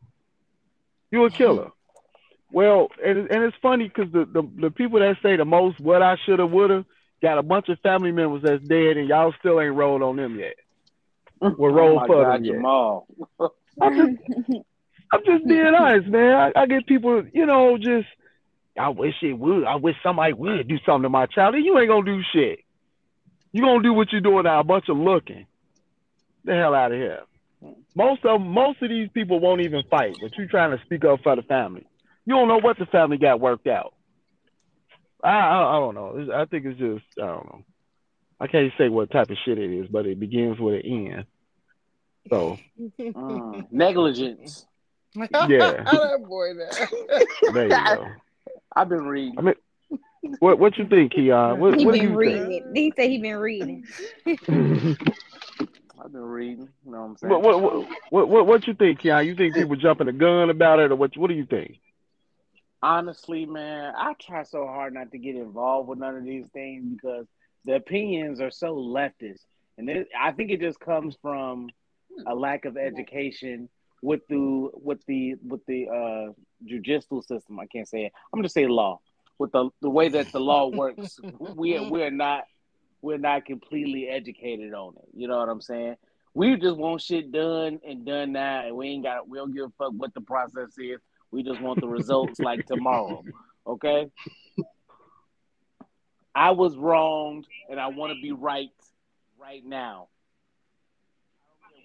You 1.11 1.25
a 1.25 1.29
killer? 1.29 1.71
Well, 2.51 2.87
and 3.03 3.29
and 3.29 3.43
it's 3.43 3.57
funny 3.61 3.87
because 3.87 4.11
the, 4.11 4.25
the 4.25 4.49
the 4.59 4.71
people 4.71 4.99
that 4.99 5.17
say 5.21 5.35
the 5.35 5.45
most 5.45 5.79
what 5.79 6.01
I 6.01 6.17
shoulda 6.25 6.45
woulda 6.45 6.85
got 7.21 7.37
a 7.37 7.43
bunch 7.43 7.69
of 7.69 7.79
family 7.79 8.11
members 8.11 8.41
that's 8.43 8.63
dead 8.63 8.97
and 8.97 9.07
y'all 9.07 9.33
still 9.39 9.61
ain't 9.61 9.75
rolled 9.75 10.01
on 10.01 10.15
them 10.15 10.39
yet. 10.39 10.55
Well, 11.39 11.71
roll 11.71 11.99
oh 11.99 12.05
for 12.05 12.23
God, 12.23 12.35
them 12.35 12.45
yet. 12.45 12.55
Jamal. 12.55 13.07
I'm 13.81 13.95
just, 13.95 14.63
I'm 15.11 15.21
just 15.25 15.47
being 15.47 15.73
honest, 15.77 16.07
man. 16.07 16.35
I, 16.55 16.61
I 16.61 16.65
get 16.67 16.85
people, 16.85 17.23
you 17.33 17.45
know, 17.45 17.77
just 17.77 18.07
I 18.77 18.89
wish 18.89 19.15
it 19.21 19.33
would. 19.33 19.65
I 19.65 19.75
wish 19.75 19.95
somebody 20.03 20.33
would 20.33 20.67
do 20.67 20.77
something 20.85 21.03
to 21.03 21.09
my 21.09 21.25
child. 21.25 21.55
You 21.55 21.77
ain't 21.77 21.89
gonna 21.89 22.05
do 22.05 22.21
shit. 22.33 22.59
You 23.51 23.63
gonna 23.63 23.83
do 23.83 23.93
what 23.93 24.11
you're 24.11 24.21
doing 24.21 24.43
now, 24.43 24.59
a 24.59 24.63
bunch 24.63 24.87
of 24.87 24.97
looking. 24.97 25.45
The 26.45 26.53
hell 26.55 26.73
out 26.73 26.91
of 26.91 26.97
here. 26.97 27.21
Most 27.95 28.25
of 28.25 28.41
most 28.41 28.81
of 28.81 28.89
these 28.89 29.09
people 29.13 29.39
won't 29.39 29.61
even 29.61 29.83
fight, 29.89 30.15
but 30.21 30.37
you 30.37 30.47
trying 30.47 30.75
to 30.75 30.83
speak 30.85 31.03
up 31.03 31.19
for 31.21 31.35
the 31.35 31.43
family. 31.43 31.85
You 32.25 32.35
don't 32.35 32.47
know 32.47 32.59
what 32.59 32.79
the 32.79 32.85
family 32.85 33.17
got 33.17 33.39
worked 33.39 33.67
out. 33.67 33.93
I 35.23 35.29
I, 35.29 35.77
I 35.77 35.79
don't 35.79 35.95
know. 35.95 36.27
I 36.33 36.45
think 36.45 36.65
it's 36.65 36.79
just 36.79 37.03
I 37.17 37.27
don't 37.27 37.45
know. 37.45 37.63
I 38.39 38.47
can't 38.47 38.73
say 38.77 38.89
what 38.89 39.11
type 39.11 39.29
of 39.29 39.37
shit 39.45 39.59
it 39.59 39.71
is, 39.71 39.87
but 39.87 40.05
it 40.05 40.19
begins 40.19 40.59
with 40.59 40.83
an 40.83 41.11
N. 41.11 41.25
So 42.29 42.57
Mm. 42.99 43.67
Negligence. 43.71 44.65
Yeah. 45.15 45.27
that 45.49 46.25
boy 46.27 46.53
there. 46.53 47.53
there 47.53 47.63
you 47.63 47.95
go. 47.95 48.07
I've 48.75 48.89
been 48.89 49.05
reading. 49.05 49.35
I 49.37 49.41
mean, 49.41 49.55
What 50.39 50.57
what 50.59 50.77
you 50.77 50.87
think, 50.87 51.13
Keon? 51.13 51.59
What, 51.59 51.77
he 51.77 51.85
what 51.85 51.93
been 51.93 52.03
you 52.03 52.15
reading 52.15 52.51
it. 52.53 52.63
He 52.73 52.93
said 52.95 53.09
he 53.09 53.17
been 53.17 53.37
reading. 53.37 53.85
I've 56.03 56.11
been 56.13 56.21
reading. 56.21 56.69
You 56.85 56.91
know 56.91 57.01
what 57.01 57.05
I'm 57.05 57.17
saying? 57.17 57.33
what, 57.33 57.41
what, 57.43 57.61
what, 57.61 57.87
what, 58.09 58.29
what, 58.29 58.47
what 58.47 58.67
you 58.67 58.73
think, 58.73 58.99
Keon? 58.99 59.25
You 59.27 59.35
think 59.35 59.53
people 59.55 59.75
jumping 59.75 60.07
the 60.07 60.13
gun 60.13 60.49
about 60.49 60.79
it, 60.79 60.91
or 60.91 60.95
what? 60.95 61.15
What 61.17 61.27
do 61.27 61.33
you 61.35 61.45
think? 61.45 61.79
Honestly, 62.83 63.45
man, 63.45 63.93
I 63.95 64.13
try 64.19 64.43
so 64.43 64.65
hard 64.65 64.93
not 64.93 65.11
to 65.11 65.17
get 65.17 65.35
involved 65.35 65.87
with 65.89 65.99
none 65.99 66.15
of 66.15 66.23
these 66.23 66.47
things 66.53 66.83
because 66.93 67.27
the 67.65 67.75
opinions 67.75 68.41
are 68.41 68.51
so 68.51 68.75
leftist, 68.75 69.45
and 69.77 69.89
it, 69.89 70.07
I 70.19 70.31
think 70.31 70.49
it 70.49 70.59
just 70.59 70.79
comes 70.79 71.15
from 71.21 71.69
a 72.25 72.33
lack 72.33 72.65
of 72.65 72.77
education 72.77 73.69
with 74.01 74.21
the 74.27 74.69
with 74.73 75.05
the 75.05 75.35
with 75.47 75.65
the 75.67 75.87
uh, 75.87 76.33
judicial 76.65 77.21
system. 77.21 77.59
I 77.59 77.67
can't 77.67 77.87
say 77.87 78.05
it. 78.05 78.13
I'm 78.33 78.37
going 78.37 78.43
to 78.43 78.49
say 78.49 78.65
law 78.65 78.99
with 79.37 79.51
the 79.51 79.69
the 79.81 79.89
way 79.89 80.09
that 80.09 80.31
the 80.31 80.39
law 80.39 80.67
works. 80.67 81.19
we 81.55 81.77
are, 81.77 81.89
we're 81.89 82.11
not 82.11 82.45
we're 83.01 83.17
not 83.17 83.45
completely 83.45 84.07
educated 84.07 84.73
on 84.73 84.93
it. 84.97 85.09
You 85.13 85.27
know 85.27 85.37
what 85.37 85.49
I'm 85.49 85.61
saying? 85.61 85.95
We 86.33 86.55
just 86.55 86.77
want 86.77 87.01
shit 87.01 87.31
done 87.31 87.79
and 87.85 88.05
done 88.05 88.31
now, 88.31 88.65
and 88.65 88.75
we 88.75 88.87
ain't 88.87 89.03
got 89.03 89.27
we 89.27 89.37
don't 89.37 89.53
give 89.53 89.65
a 89.65 89.71
fuck 89.77 89.93
what 89.95 90.13
the 90.13 90.21
process 90.21 90.69
is. 90.77 90.99
We 91.31 91.43
just 91.43 91.61
want 91.61 91.79
the 91.79 91.87
results 91.87 92.39
like 92.39 92.65
tomorrow. 92.65 93.23
Okay. 93.65 94.09
I 96.33 96.51
was 96.51 96.75
wronged, 96.75 97.45
and 97.69 97.79
I 97.79 97.87
want 97.87 98.13
to 98.13 98.21
be 98.21 98.31
right 98.31 98.69
right 99.39 99.65
now. 99.65 100.07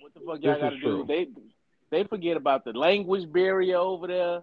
What 0.01 0.15
the 0.15 0.21
fuck 0.21 0.43
y'all 0.43 0.61
got 0.61 0.71
to 0.71 0.81
do? 0.81 1.05
They 1.07 1.29
they 1.91 2.05
forget 2.05 2.37
about 2.37 2.65
the 2.65 2.73
language 2.73 3.31
barrier 3.31 3.79
over 3.79 4.07
there. 4.07 4.43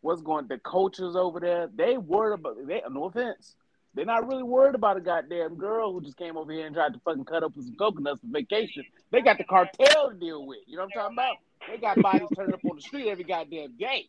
What's 0.00 0.22
going 0.22 0.48
the 0.48 0.58
cultures 0.58 1.16
over 1.16 1.40
there? 1.40 1.68
They 1.74 1.96
worried 1.96 2.34
about 2.34 2.56
they 2.66 2.82
no 2.90 3.04
offense. 3.04 3.54
They're 3.94 4.04
not 4.04 4.26
really 4.26 4.42
worried 4.42 4.74
about 4.74 4.96
a 4.96 5.00
goddamn 5.00 5.54
girl 5.54 5.92
who 5.92 6.00
just 6.00 6.16
came 6.16 6.36
over 6.36 6.52
here 6.52 6.66
and 6.66 6.74
tried 6.74 6.94
to 6.94 7.00
fucking 7.04 7.24
cut 7.24 7.44
up 7.44 7.56
with 7.56 7.66
some 7.66 7.76
coconuts 7.76 8.20
for 8.20 8.26
vacation. 8.26 8.84
They 9.12 9.20
got 9.20 9.38
the 9.38 9.44
cartel 9.44 10.10
to 10.10 10.16
deal 10.18 10.46
with. 10.46 10.58
You 10.66 10.76
know 10.76 10.82
what 10.82 10.96
I'm 10.96 11.02
talking 11.02 11.14
about? 11.14 11.36
They 11.70 11.78
got 11.78 12.02
bodies 12.02 12.28
turning 12.34 12.54
up 12.54 12.64
on 12.68 12.76
the 12.76 12.82
street 12.82 13.08
every 13.08 13.22
goddamn 13.22 13.76
day. 13.78 14.08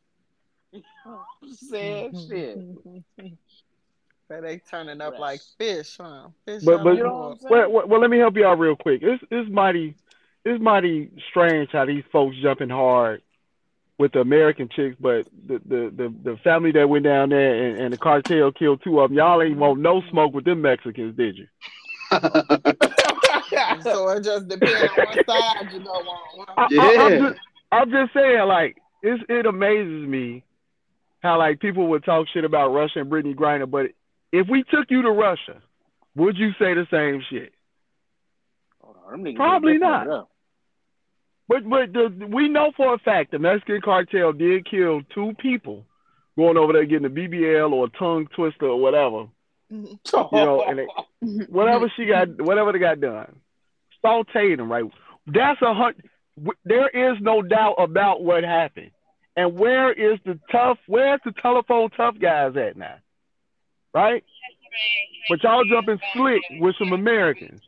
You 0.71 0.81
know 1.05 1.21
what 1.39 1.49
I'm 1.49 1.53
saying? 1.53 2.27
Shit. 2.27 3.33
But 4.27 4.41
they 4.41 4.57
turning 4.57 5.01
up 5.01 5.11
Fresh. 5.11 5.19
like 5.19 5.41
fish, 5.59 5.97
huh? 5.99 6.29
Fish 6.45 6.63
But 6.63 6.83
but 6.83 6.97
You 6.97 7.03
know 7.03 7.13
what 7.13 7.13
water. 7.13 7.31
I'm 7.33 7.37
saying? 7.39 7.51
well, 7.51 7.71
well, 7.71 7.87
well, 7.87 8.01
let 8.01 8.09
me 8.09 8.17
help 8.17 8.35
you 8.35 8.45
out 8.45 8.57
real 8.57 8.75
quick. 8.75 9.01
It's 9.03 9.23
it's 9.29 9.49
mighty 9.51 9.95
it's 10.43 10.61
mighty 10.61 11.11
strange 11.29 11.69
how 11.71 11.85
these 11.85 12.03
folks 12.11 12.35
jumping 12.41 12.69
hard 12.69 13.21
with 13.97 14.11
the 14.13 14.19
American 14.19 14.67
chicks, 14.75 14.95
but 14.99 15.27
the 15.47 15.59
the 15.65 15.93
the, 15.95 16.31
the 16.31 16.37
family 16.43 16.71
that 16.71 16.89
went 16.89 17.03
down 17.05 17.29
there 17.29 17.65
and, 17.69 17.79
and 17.79 17.93
the 17.93 17.97
cartel 17.97 18.51
killed 18.51 18.81
two 18.83 18.99
of 18.99 19.09
them. 19.09 19.17
Y'all 19.17 19.41
ain't 19.43 19.57
want 19.57 19.79
no 19.79 20.01
smoke 20.09 20.33
with 20.33 20.45
them 20.45 20.61
Mexicans, 20.61 21.15
did 21.15 21.37
you? 21.37 21.47
so 22.11 24.09
it 24.09 24.23
just 24.23 24.47
depends 24.47 24.81
on 24.83 25.05
what 25.05 25.25
side 25.27 25.71
you 25.71 25.79
go 25.79 25.91
on. 25.91 26.45
I, 26.57 26.61
huh? 26.61 26.67
Yeah. 26.71 26.81
I, 26.81 26.95
I'm, 26.97 27.19
just, 27.19 27.39
I'm 27.71 27.91
just 27.91 28.13
saying, 28.13 28.47
like, 28.47 28.77
it's, 29.01 29.23
it 29.29 29.45
amazes 29.45 30.07
me 30.07 30.43
how 31.25 31.37
like 31.39 31.59
people 31.59 31.87
would 31.87 32.05
talk 32.05 32.27
shit 32.33 32.45
about 32.45 32.69
Russia 32.69 32.99
and 32.99 33.11
Brittney 33.11 33.35
Griner, 33.35 33.69
but 33.69 33.87
if 34.31 34.47
we 34.49 34.63
took 34.63 34.89
you 34.89 35.01
to 35.01 35.11
Russia, 35.11 35.61
would 36.15 36.37
you 36.37 36.51
say 36.59 36.73
the 36.73 36.87
same 36.91 37.21
shit? 37.29 37.53
On, 38.81 38.93
Probably 39.35 39.73
not. 39.79 40.07
But 41.47 41.69
but 41.69 41.93
the, 41.93 42.27
we 42.27 42.47
know 42.49 42.71
for 42.75 42.93
a 42.93 42.97
fact 42.99 43.31
the 43.31 43.39
Mexican 43.39 43.81
cartel 43.81 44.33
did 44.33 44.69
kill 44.69 45.01
two 45.13 45.33
people 45.39 45.85
going 46.37 46.57
over 46.57 46.73
there 46.73 46.85
getting 46.85 47.05
a 47.05 47.09
BBL 47.09 47.71
or 47.71 47.85
a 47.85 47.89
tongue 47.97 48.27
twister 48.35 48.65
or 48.67 48.79
whatever, 48.81 49.27
you 50.31 50.45
know, 50.45 50.63
and 50.67 50.79
it, 50.79 50.89
whatever 51.49 51.91
she 51.95 52.05
got, 52.05 52.41
whatever 52.41 52.71
they 52.71 52.79
got 52.79 52.99
done, 52.99 53.35
sauteed 54.03 54.57
them 54.57 54.71
right. 54.71 54.83
That's 55.27 55.61
a 55.61 55.73
hun- 55.73 56.01
w- 56.37 56.57
There 56.65 56.89
is 56.89 57.17
no 57.21 57.41
doubt 57.41 57.75
about 57.79 58.21
what 58.23 58.43
happened. 58.43 58.91
And 59.37 59.55
where 59.57 59.91
is 59.91 60.19
the 60.25 60.39
tough? 60.51 60.77
Where's 60.87 61.19
the 61.25 61.33
telephone 61.41 61.89
tough 61.91 62.15
guys 62.19 62.55
at 62.55 62.77
now? 62.77 62.95
Right? 63.93 64.23
But 65.29 65.43
y'all 65.43 65.65
jumping 65.65 65.99
slick 66.13 66.41
with 66.59 66.75
some 66.77 66.93
Americans. 66.93 67.61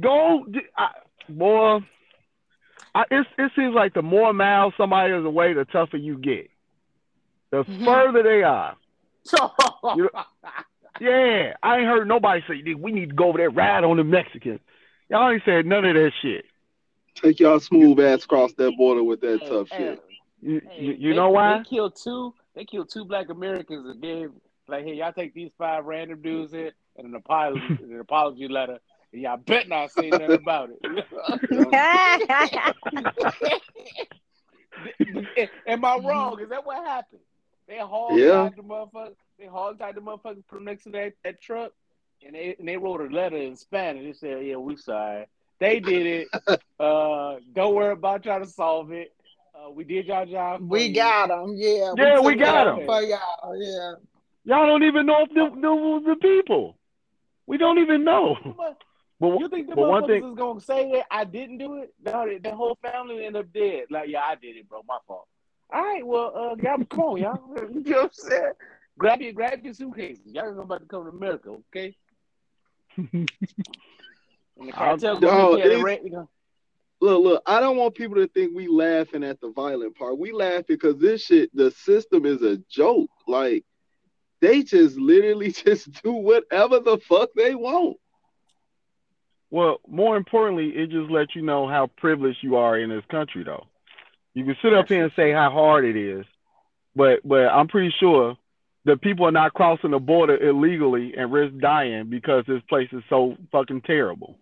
Go, 0.00 0.46
I, 0.76 0.88
boy. 1.28 1.80
I, 2.94 3.04
it's, 3.10 3.28
it 3.38 3.52
seems 3.56 3.74
like 3.74 3.94
the 3.94 4.02
more 4.02 4.32
miles 4.32 4.74
somebody 4.76 5.12
is 5.14 5.24
away, 5.24 5.54
the 5.54 5.64
tougher 5.64 5.96
you 5.96 6.18
get. 6.18 6.50
The 7.50 7.64
Mhm. 7.64 7.84
further 7.84 8.22
they 8.22 8.42
are. 8.42 8.76
You- 9.96 10.10
Yeah, 11.00 11.54
I 11.62 11.78
ain't 11.78 11.86
heard 11.86 12.06
nobody 12.06 12.42
say 12.46 12.60
"Dude, 12.62 12.80
we 12.80 12.92
need 12.92 13.10
to 13.10 13.14
go 13.14 13.28
over 13.28 13.38
there 13.38 13.50
ride 13.50 13.82
on 13.82 13.96
the 13.96 14.04
Mexicans. 14.04 14.60
Y'all 15.08 15.30
ain't 15.30 15.42
said 15.44 15.66
none 15.66 15.84
of 15.84 15.94
that 15.94 16.12
shit. 16.20 16.44
Take 17.14 17.40
y'all 17.40 17.58
smooth 17.60 17.98
ass 18.00 18.24
across 18.24 18.52
that 18.54 18.72
border 18.76 19.02
with 19.02 19.20
that 19.22 19.40
Hey, 19.42 19.48
tough 19.48 19.68
hey, 19.70 19.76
shit. 19.78 20.02
You, 20.42 20.60
hey, 20.68 20.82
you, 20.82 20.92
you 20.92 21.10
they- 21.10 21.16
know 21.16 21.30
why? 21.30 21.58
They 21.58 21.64
killed 21.64 21.96
two. 22.02 22.34
They 22.54 22.64
killed 22.66 22.90
two 22.90 23.04
black 23.06 23.30
Americans 23.30 23.88
and 23.88 24.02
gave 24.02 24.30
like, 24.68 24.84
hey, 24.84 24.94
y'all 24.94 25.12
take 25.12 25.32
these 25.34 25.50
five 25.56 25.84
random 25.86 26.20
dudes 26.20 26.52
here 26.52 26.72
and 26.96 27.06
an 27.06 27.14
apology, 27.14 27.62
an 27.82 27.98
apology 28.00 28.46
letter, 28.48 28.78
and 29.12 29.22
y'all 29.22 29.36
bet 29.38 29.68
not 29.68 29.90
say 29.92 30.10
nothing 30.10 30.32
about 30.32 30.70
it. 30.70 31.04
Am 35.66 35.84
I 35.84 35.96
wrong? 35.98 36.40
Is 36.40 36.48
that 36.50 36.64
what 36.66 36.84
happened? 36.84 37.20
They 37.68 37.78
hauled 37.78 38.18
Yeah. 38.18 38.50
the 38.54 38.62
motherfucker. 38.62 39.14
They 39.38 39.46
hauled 39.46 39.78
tied 39.78 39.94
the 39.94 40.00
motherfucker 40.00 40.42
from 40.48 40.64
next 40.64 40.84
to 40.84 40.90
that, 40.90 41.14
that 41.24 41.40
truck, 41.40 41.72
and 42.24 42.34
they 42.34 42.54
and 42.58 42.68
they 42.68 42.76
wrote 42.76 43.00
a 43.00 43.04
letter 43.14 43.36
in 43.36 43.56
Spanish. 43.56 44.04
They 44.04 44.12
said, 44.28 44.46
"Yeah, 44.46 44.56
we 44.56 44.76
sorry. 44.76 45.26
They 45.58 45.80
did 45.80 46.06
it. 46.06 46.60
Uh, 46.80 47.36
don't 47.54 47.76
worry 47.76 47.92
about 47.92 48.24
trying 48.24 48.42
to 48.42 48.48
solve 48.50 48.90
it. 48.90 49.14
Uh, 49.62 49.70
we 49.70 49.84
did 49.84 50.06
y'all 50.06 50.26
job. 50.26 50.60
We 50.62 50.84
you." 50.84 50.94
got 50.94 51.28
them. 51.28 51.54
Yeah. 51.56 51.92
Yeah, 51.96 52.20
we 52.20 52.32
took 52.32 52.40
got 52.40 52.76
them. 52.76 52.86
for 52.86 53.02
y'all. 53.02 53.56
Yeah. 53.56 53.94
Y'all 54.44 54.66
don't 54.66 54.82
even 54.82 55.06
know 55.06 55.22
if 55.22 55.34
them, 55.34 55.60
them 55.60 55.80
was 55.80 56.02
the 56.04 56.16
people. 56.16 56.76
We 57.46 57.58
don't 57.58 57.78
even 57.78 58.04
know. 58.04 58.36
But, 59.20 59.38
You 59.38 59.48
think 59.48 59.68
the 59.68 59.76
but 59.76 59.88
one 59.88 60.02
motherfuckers 60.02 60.06
thing, 60.08 60.30
is 60.32 60.36
gonna 60.36 60.60
say 60.60 60.90
that 60.92 61.06
I 61.08 61.22
didn't 61.22 61.58
do 61.58 61.76
it? 61.76 61.94
No, 62.04 62.26
the, 62.26 62.38
the 62.38 62.50
whole 62.50 62.76
family 62.82 63.24
ended 63.24 63.44
up 63.44 63.52
dead. 63.52 63.84
Like, 63.88 64.08
yeah, 64.08 64.22
I 64.22 64.34
did 64.34 64.56
it, 64.56 64.68
bro. 64.68 64.82
My 64.88 64.98
fault. 65.06 65.28
All 65.72 65.80
right, 65.80 66.04
well, 66.04 66.32
uh, 66.34 66.56
y'all, 66.60 66.84
come 66.86 67.00
on, 67.00 67.18
y'all. 67.18 67.38
You 67.72 67.82
know 67.84 68.02
what 68.02 68.04
I'm 68.04 68.10
saying? 68.12 68.52
Grab 68.98 69.20
your, 69.20 69.32
grab 69.32 69.64
your 69.64 69.74
suitcases. 69.74 70.32
Y'all 70.32 70.58
about 70.58 70.80
to 70.80 70.86
come 70.86 71.04
to 71.04 71.10
America, 71.10 71.56
okay? 71.70 71.96
And 74.58 74.68
the 74.68 74.72
cartel 74.72 75.18
No, 75.20 75.56
gonna 75.56 75.62
take 75.62 76.02
care 76.02 76.28
Look, 77.02 77.24
look, 77.24 77.42
I 77.46 77.60
don't 77.60 77.78
want 77.78 77.96
people 77.96 78.16
to 78.16 78.28
think 78.28 78.54
we 78.54 78.68
laughing 78.68 79.24
at 79.24 79.40
the 79.40 79.50
violent 79.50 79.96
part. 79.96 80.18
We 80.18 80.32
laugh 80.32 80.64
because 80.68 80.98
this 80.98 81.24
shit, 81.24 81.50
the 81.54 81.72
system 81.72 82.26
is 82.26 82.42
a 82.42 82.58
joke. 82.70 83.10
Like, 83.26 83.64
they 84.40 84.62
just 84.62 84.96
literally 84.96 85.52
just 85.66 85.90
do 86.04 86.12
whatever 86.12 86.80
the 86.80 86.98
fuck 86.98 87.30
they 87.36 87.56
want. 87.56 87.98
well, 89.50 89.78
more 89.88 90.16
importantly, 90.16 90.70
it 90.76 90.90
just 90.90 91.10
lets 91.10 91.36
you 91.36 91.42
know 91.42 91.68
how 91.68 91.88
privileged 91.98 92.38
you 92.42 92.56
are 92.56 92.78
in 92.78 92.90
this 92.90 93.04
country, 93.10 93.44
though. 93.44 93.66
You 94.34 94.44
can 94.44 94.56
sit 94.62 94.74
up 94.74 94.88
here 94.88 95.04
and 95.04 95.12
say 95.16 95.32
how 95.32 95.50
hard 95.50 95.84
it 95.84 95.96
is, 95.96 96.24
but 96.96 97.20
but 97.24 97.48
I'm 97.48 97.68
pretty 97.68 97.94
sure 98.00 98.36
that 98.86 99.02
people 99.02 99.26
are 99.26 99.32
not 99.32 99.54
crossing 99.54 99.92
the 99.92 99.98
border 100.00 100.36
illegally 100.36 101.14
and 101.16 101.32
risk 101.32 101.56
dying 101.58 102.10
because 102.10 102.44
this 102.46 102.62
place 102.68 102.88
is 102.92 103.02
so 103.10 103.36
fucking 103.52 103.82
terrible. 103.82 104.38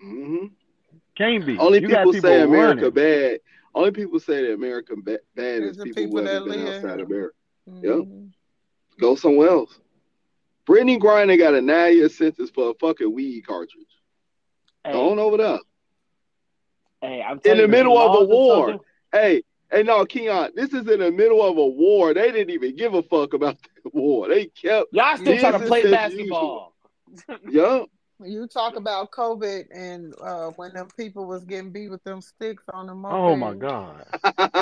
hmm 0.00 0.46
Can't 1.18 1.44
be. 1.44 1.58
Only 1.58 1.80
you 1.82 1.88
got 1.88 1.98
people 2.04 2.12
people 2.12 2.30
say 2.30 2.40
America 2.42 2.90
running. 2.90 2.94
bad. 2.94 3.40
Only 3.74 3.90
people 3.90 4.20
say 4.20 4.42
that 4.46 4.54
America 4.54 4.94
ba- 4.96 5.18
bad 5.34 5.62
It's 5.62 5.76
is 5.78 5.84
people, 5.84 6.02
people 6.02 6.18
who 6.20 6.24
that 6.24 6.32
haven't 6.32 6.48
been 6.50 6.64
live 6.64 6.74
outside 6.76 6.96
here. 6.98 7.06
America. 7.06 8.06
Mhm. 8.06 8.30
Go 9.00 9.14
somewhere 9.16 9.48
else. 9.50 9.78
Brittney 10.66 10.98
Griner 10.98 11.36
got 11.36 11.54
a 11.54 11.60
nine 11.60 11.96
year 11.96 12.08
sentence 12.08 12.50
for 12.50 12.70
a 12.70 12.74
fucking 12.74 13.12
weed 13.12 13.42
cartridge. 13.46 13.84
Hey, 14.84 14.92
Go 14.92 15.10
on 15.10 15.18
over 15.18 15.36
there. 15.38 15.58
hey, 17.02 17.22
I'm 17.22 17.40
In 17.44 17.56
the 17.56 17.62
you, 17.62 17.68
middle 17.68 17.98
of 17.98 18.10
a 18.10 18.18
laws 18.18 18.22
are 18.22 18.30
so 18.30 18.36
war. 18.36 18.80
Hey, 19.12 19.42
hey, 19.72 19.82
no, 19.82 20.04
Keon, 20.04 20.50
this 20.54 20.72
is 20.72 20.86
in 20.88 21.00
the 21.00 21.10
middle 21.10 21.42
of 21.42 21.56
a 21.58 21.66
war. 21.66 22.14
They 22.14 22.30
didn't 22.30 22.50
even 22.50 22.76
give 22.76 22.94
a 22.94 23.02
fuck 23.02 23.34
about 23.34 23.56
the 23.82 23.90
war. 23.92 24.28
They 24.28 24.46
kept, 24.46 24.92
Y'all 24.92 25.16
still 25.16 25.38
trying 25.38 25.60
to 25.60 25.66
play 25.66 25.82
as 25.82 25.90
basketball. 25.90 26.74
yeah. 27.50 27.84
You 28.24 28.48
talk 28.48 28.74
about 28.74 29.12
COVID 29.12 29.66
and 29.72 30.12
uh, 30.20 30.48
when 30.56 30.72
them 30.74 30.88
people 30.96 31.24
was 31.26 31.44
getting 31.44 31.70
beat 31.70 31.88
with 31.88 32.02
them 32.02 32.20
sticks 32.20 32.64
on 32.72 32.88
the 32.88 32.94
moped. 32.94 33.14
Oh 33.14 33.36
my 33.36 33.54
god. 33.54 34.06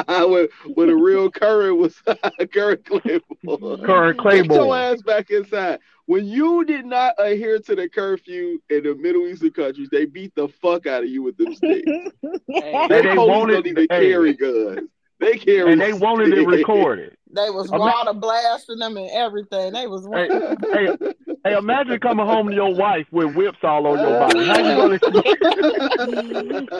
when, 0.30 0.48
when 0.74 0.90
a 0.90 0.94
real 0.96 1.30
Curry 1.30 1.72
was 1.72 1.94
Curry 2.52 2.76
Claymore. 2.76 3.78
Curry 3.78 4.42
Get 4.42 4.50
your 4.52 4.76
ass 4.76 5.00
back 5.02 5.30
inside. 5.30 5.78
When 6.04 6.26
you 6.26 6.64
did 6.66 6.84
not 6.84 7.14
adhere 7.18 7.58
to 7.60 7.74
the 7.74 7.88
curfew 7.88 8.60
in 8.70 8.82
the 8.84 8.94
Middle 8.94 9.26
Eastern 9.26 9.50
countries, 9.52 9.88
they 9.90 10.04
beat 10.04 10.34
the 10.34 10.48
fuck 10.48 10.86
out 10.86 11.02
of 11.02 11.08
you 11.08 11.22
with 11.22 11.36
them 11.38 11.54
sticks. 11.54 11.90
Hey, 12.48 12.86
They, 12.88 13.02
they 13.02 13.14
police 13.14 13.28
wanted- 13.28 13.52
don't 13.54 13.66
even 13.66 13.86
hey. 13.90 14.10
carry 14.10 14.34
guns. 14.34 14.88
They 15.18 15.38
carry 15.38 15.72
And 15.72 15.80
they 15.80 15.92
wanted 15.92 16.28
it 16.28 16.42
sticks. 16.46 16.52
recorded. 16.58 17.16
They 17.30 17.50
was 17.50 17.68
Ima- 17.68 17.78
water 17.78 18.12
blasting 18.14 18.78
them 18.78 18.96
and 18.96 19.10
everything. 19.10 19.72
They 19.72 19.86
was 19.86 20.06
Hey, 20.12 20.28
hey, 20.72 20.96
hey, 21.44 21.56
imagine 21.56 21.98
coming 22.00 22.26
home 22.26 22.48
to 22.48 22.54
your 22.54 22.74
wife 22.74 23.06
with 23.10 23.34
whips 23.34 23.58
all 23.62 23.86
on 23.86 23.98
your 23.98 24.18
body. 24.20 24.46
How 24.46 24.58
you 24.58 24.76
gonna 24.76 24.98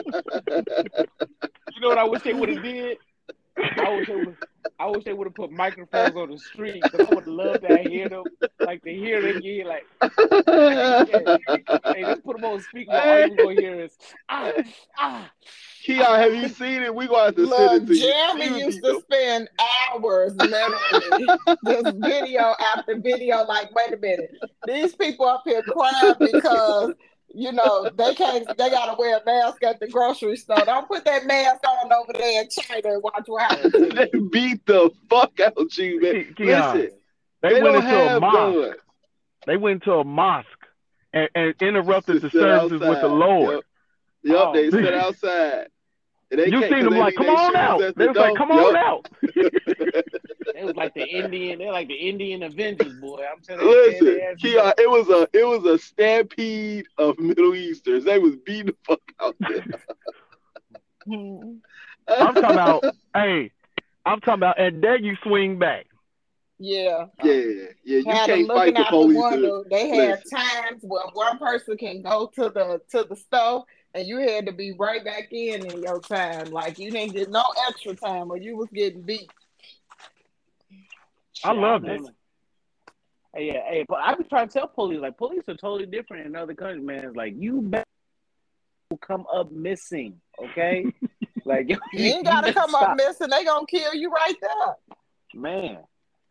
you 1.73 1.81
know 1.81 1.89
what 1.89 1.97
I 1.97 2.03
wish 2.05 2.21
they 2.23 2.33
would 2.33 2.49
have 2.49 2.63
did? 2.63 2.97
I 3.57 3.95
wish 3.97 4.07
they 4.07 4.15
would. 4.15 4.37
I 4.79 4.85
wish 4.87 5.03
they 5.05 5.13
would 5.13 5.25
have 5.27 5.33
put 5.33 5.51
microphones 5.51 6.15
on 6.15 6.29
the 6.29 6.37
street 6.37 6.83
I 6.93 7.13
would 7.13 7.25
love 7.25 7.61
to 7.61 7.77
hear 7.77 8.09
them, 8.09 8.25
like 8.59 8.83
to 8.83 8.93
hear 8.93 9.21
them 9.21 9.41
get 9.41 9.65
like, 9.65 9.85
hey, 10.45 12.03
let's 12.03 12.21
put 12.21 12.35
them 12.35 12.45
on 12.45 12.61
speaker. 12.61 12.91
All 12.91 13.19
you 13.27 13.37
gonna 13.37 13.53
hear 13.53 13.79
is 13.81 13.97
ah 14.29 14.51
ah. 14.97 15.31
Keon, 15.83 16.19
have 16.19 16.35
you 16.35 16.49
seen 16.49 16.83
it? 16.83 16.93
We 16.93 17.07
gonna 17.07 17.25
have 17.25 17.35
to 17.35 17.45
Look, 17.45 17.57
send 17.57 17.83
it 17.83 17.87
to 17.87 17.95
you. 17.95 18.01
Jeremy 18.01 18.45
You 18.45 18.65
used 18.65 18.83
need 18.83 18.93
to 18.93 19.01
spend 19.01 19.49
hours 19.93 20.35
literally 20.35 21.27
just 21.65 21.95
video 21.97 22.53
after 22.75 22.99
video. 22.99 23.43
Like, 23.45 23.73
wait 23.73 23.93
a 23.93 23.97
minute, 23.97 24.31
these 24.67 24.95
people 24.95 25.27
up 25.27 25.43
here 25.45 25.63
crying 25.63 26.15
because 26.19 26.93
you 27.37 27.51
know 27.51 27.89
they 27.95 28.15
can't. 28.15 28.47
They 28.57 28.69
gotta 28.69 28.95
wear 28.97 29.17
a 29.17 29.25
mask 29.25 29.63
at 29.63 29.79
the 29.79 29.87
grocery 29.87 30.35
store. 30.37 30.57
Don't 30.65 30.87
put 30.87 31.05
that 31.05 31.25
mask 31.25 31.61
on 31.67 31.91
over 31.93 32.13
there 32.13 32.41
in 32.41 32.49
China 32.49 32.93
and 32.95 33.03
watch 33.03 33.23
what 33.27 33.43
happens. 33.51 33.73
to 33.73 33.79
you. 33.79 33.89
they 33.93 34.19
beat 34.31 34.65
the 34.65 34.89
fuck 35.09 35.39
out 35.39 35.77
you, 35.77 36.01
man. 36.01 36.33
Ke- 36.33 36.37
Keon, 36.37 36.77
Listen, 36.77 36.97
they, 37.41 37.49
they, 37.53 37.61
went 37.61 37.73
don't 37.75 37.83
into 37.85 38.15
a 38.17 38.19
mosque. 38.19 38.33
guns. 38.69 38.75
They 39.45 39.57
went 39.57 39.73
into 39.83 39.93
a 39.93 40.03
mosque 40.03 40.47
and, 41.13 41.29
and 41.35 41.53
interrupted 41.61 42.21
the 42.21 42.29
Sit 42.29 42.41
services 42.41 42.81
with 42.81 43.01
the. 43.01 43.07
Lord. 43.07 43.55
Yep, 43.55 43.63
Yep, 44.23 44.37
Oh. 44.39 44.53
they 44.53 44.71
sit 44.71 44.93
outside. 44.93 45.67
And 46.29 46.39
they 46.41 46.45
you 46.47 46.59
can't- 46.59 46.63
seen 46.63 46.71
'cause 46.73 46.83
them 46.83 46.93
they 46.93 46.99
like, 46.99 47.15
come 47.15 47.25
their 47.27 47.35
on 47.37 47.55
out. 47.55 47.81
at 47.81 47.95
They 47.95 48.07
was 48.07 48.17
like, 48.17 48.35
come 48.35 48.51
on 48.51 48.75
out. 48.75 49.07
They 50.53 50.63
was 50.63 50.75
like 50.75 50.93
the 50.95 51.05
Indian. 51.07 51.59
They're 51.59 51.71
like 51.71 51.87
the 51.87 51.93
Indian 51.93 52.41
Avengers, 52.43 52.93
boy. 52.99 53.21
I'm 53.31 53.41
telling 53.43 53.63
you. 53.63 53.69
Listen, 53.69 54.05
they 54.07 54.21
ass- 54.23 54.37
Keon, 54.41 54.65
uh, 54.67 54.73
it 54.79 54.89
was 54.89 55.07
a 55.09 55.27
it 55.37 55.45
was 55.45 55.63
a 55.65 55.77
stampede 55.77 56.87
of 56.97 57.19
Middle 57.19 57.53
Easterns. 57.53 58.05
They 58.05 58.17
was 58.17 58.35
beating 58.37 58.67
the 58.67 58.75
fuck 58.87 59.01
out 59.21 59.35
there. 59.39 59.63
I'm 61.09 62.33
talking 62.33 62.43
about, 62.43 62.83
hey, 63.13 63.51
I'm 64.05 64.19
talking 64.21 64.33
about, 64.35 64.59
and 64.59 64.81
then 64.83 65.03
you 65.03 65.15
swing 65.23 65.59
back. 65.59 65.85
Yeah. 66.59 67.05
Yeah, 67.23 67.33
yeah, 67.33 67.65
you 67.83 68.03
had 68.05 68.25
can't 68.27 68.47
fight 68.47 68.73
the 68.73 68.81
out 68.81 68.85
the 68.85 68.89
police. 68.89 69.17
to- 69.17 69.29
window. 69.29 69.63
They 69.69 69.89
had 69.89 70.19
Listen. 70.23 70.37
times 70.39 70.81
where 70.81 71.03
one 71.13 71.37
person 71.37 71.77
can 71.77 72.01
go 72.01 72.31
to 72.35 72.49
the 72.49 72.81
to 72.91 73.03
the 73.07 73.15
stove 73.15 73.63
and 73.93 74.07
you 74.07 74.17
had 74.19 74.45
to 74.45 74.51
be 74.51 74.73
right 74.73 75.03
back 75.03 75.29
in 75.31 75.65
in 75.65 75.81
your 75.81 75.99
time. 75.99 76.45
Like 76.51 76.77
you 76.79 76.91
didn't 76.91 77.13
get 77.13 77.29
no 77.29 77.43
extra 77.67 77.95
time 77.95 78.31
or 78.31 78.37
you 78.37 78.55
was 78.57 78.69
getting 78.73 79.01
beat. 79.01 79.29
I 81.43 81.51
Shit, 81.53 81.57
loved 81.57 81.83
remember. 81.83 82.09
it. 82.09 82.15
Hey, 83.35 83.47
yeah, 83.47 83.61
hey, 83.69 83.85
but 83.87 83.99
I 83.99 84.15
be 84.15 84.23
trying 84.23 84.47
to 84.47 84.53
tell 84.53 84.67
police 84.67 84.99
like 84.99 85.17
police 85.17 85.43
are 85.47 85.55
totally 85.55 85.85
different 85.85 86.25
in 86.25 86.35
other 86.35 86.53
countries, 86.55 86.83
man. 86.83 87.05
It's 87.05 87.15
like 87.15 87.33
you 87.37 87.61
better 87.61 87.83
come 89.01 89.25
up 89.33 89.51
missing, 89.51 90.19
okay? 90.43 90.85
like 91.45 91.69
You 91.69 91.77
ain't 91.93 92.25
gotta 92.25 92.53
come 92.53 92.69
stop. 92.69 92.89
up 92.91 92.97
missing. 92.97 93.29
They 93.29 93.43
gonna 93.43 93.65
kill 93.67 93.93
you 93.93 94.09
right 94.09 94.35
there. 94.41 94.75
Man, 95.35 95.77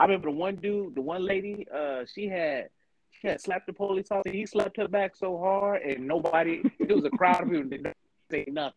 I 0.01 0.05
remember 0.05 0.31
the 0.31 0.37
one 0.37 0.57
dude, 0.57 0.95
the 0.95 1.01
one 1.03 1.25
lady, 1.25 1.66
uh, 1.73 2.05
she 2.12 2.27
had 2.27 2.71
she 3.20 3.29
had 3.29 3.40
slapped 3.40 3.66
the 3.66 3.72
police 3.72 4.09
officer. 4.11 4.33
He 4.35 4.46
slapped 4.46 4.76
her 4.76 4.88
back 4.88 5.16
so 5.16 5.38
hard, 5.38 5.83
and 5.83 6.07
nobody. 6.07 6.62
It 6.79 6.92
was 6.94 7.05
a 7.05 7.11
crowd 7.11 7.42
of 7.42 7.50
people 7.50 7.64
that 7.64 7.70
didn't 7.70 7.96
say 8.31 8.44
nothing. 8.48 8.74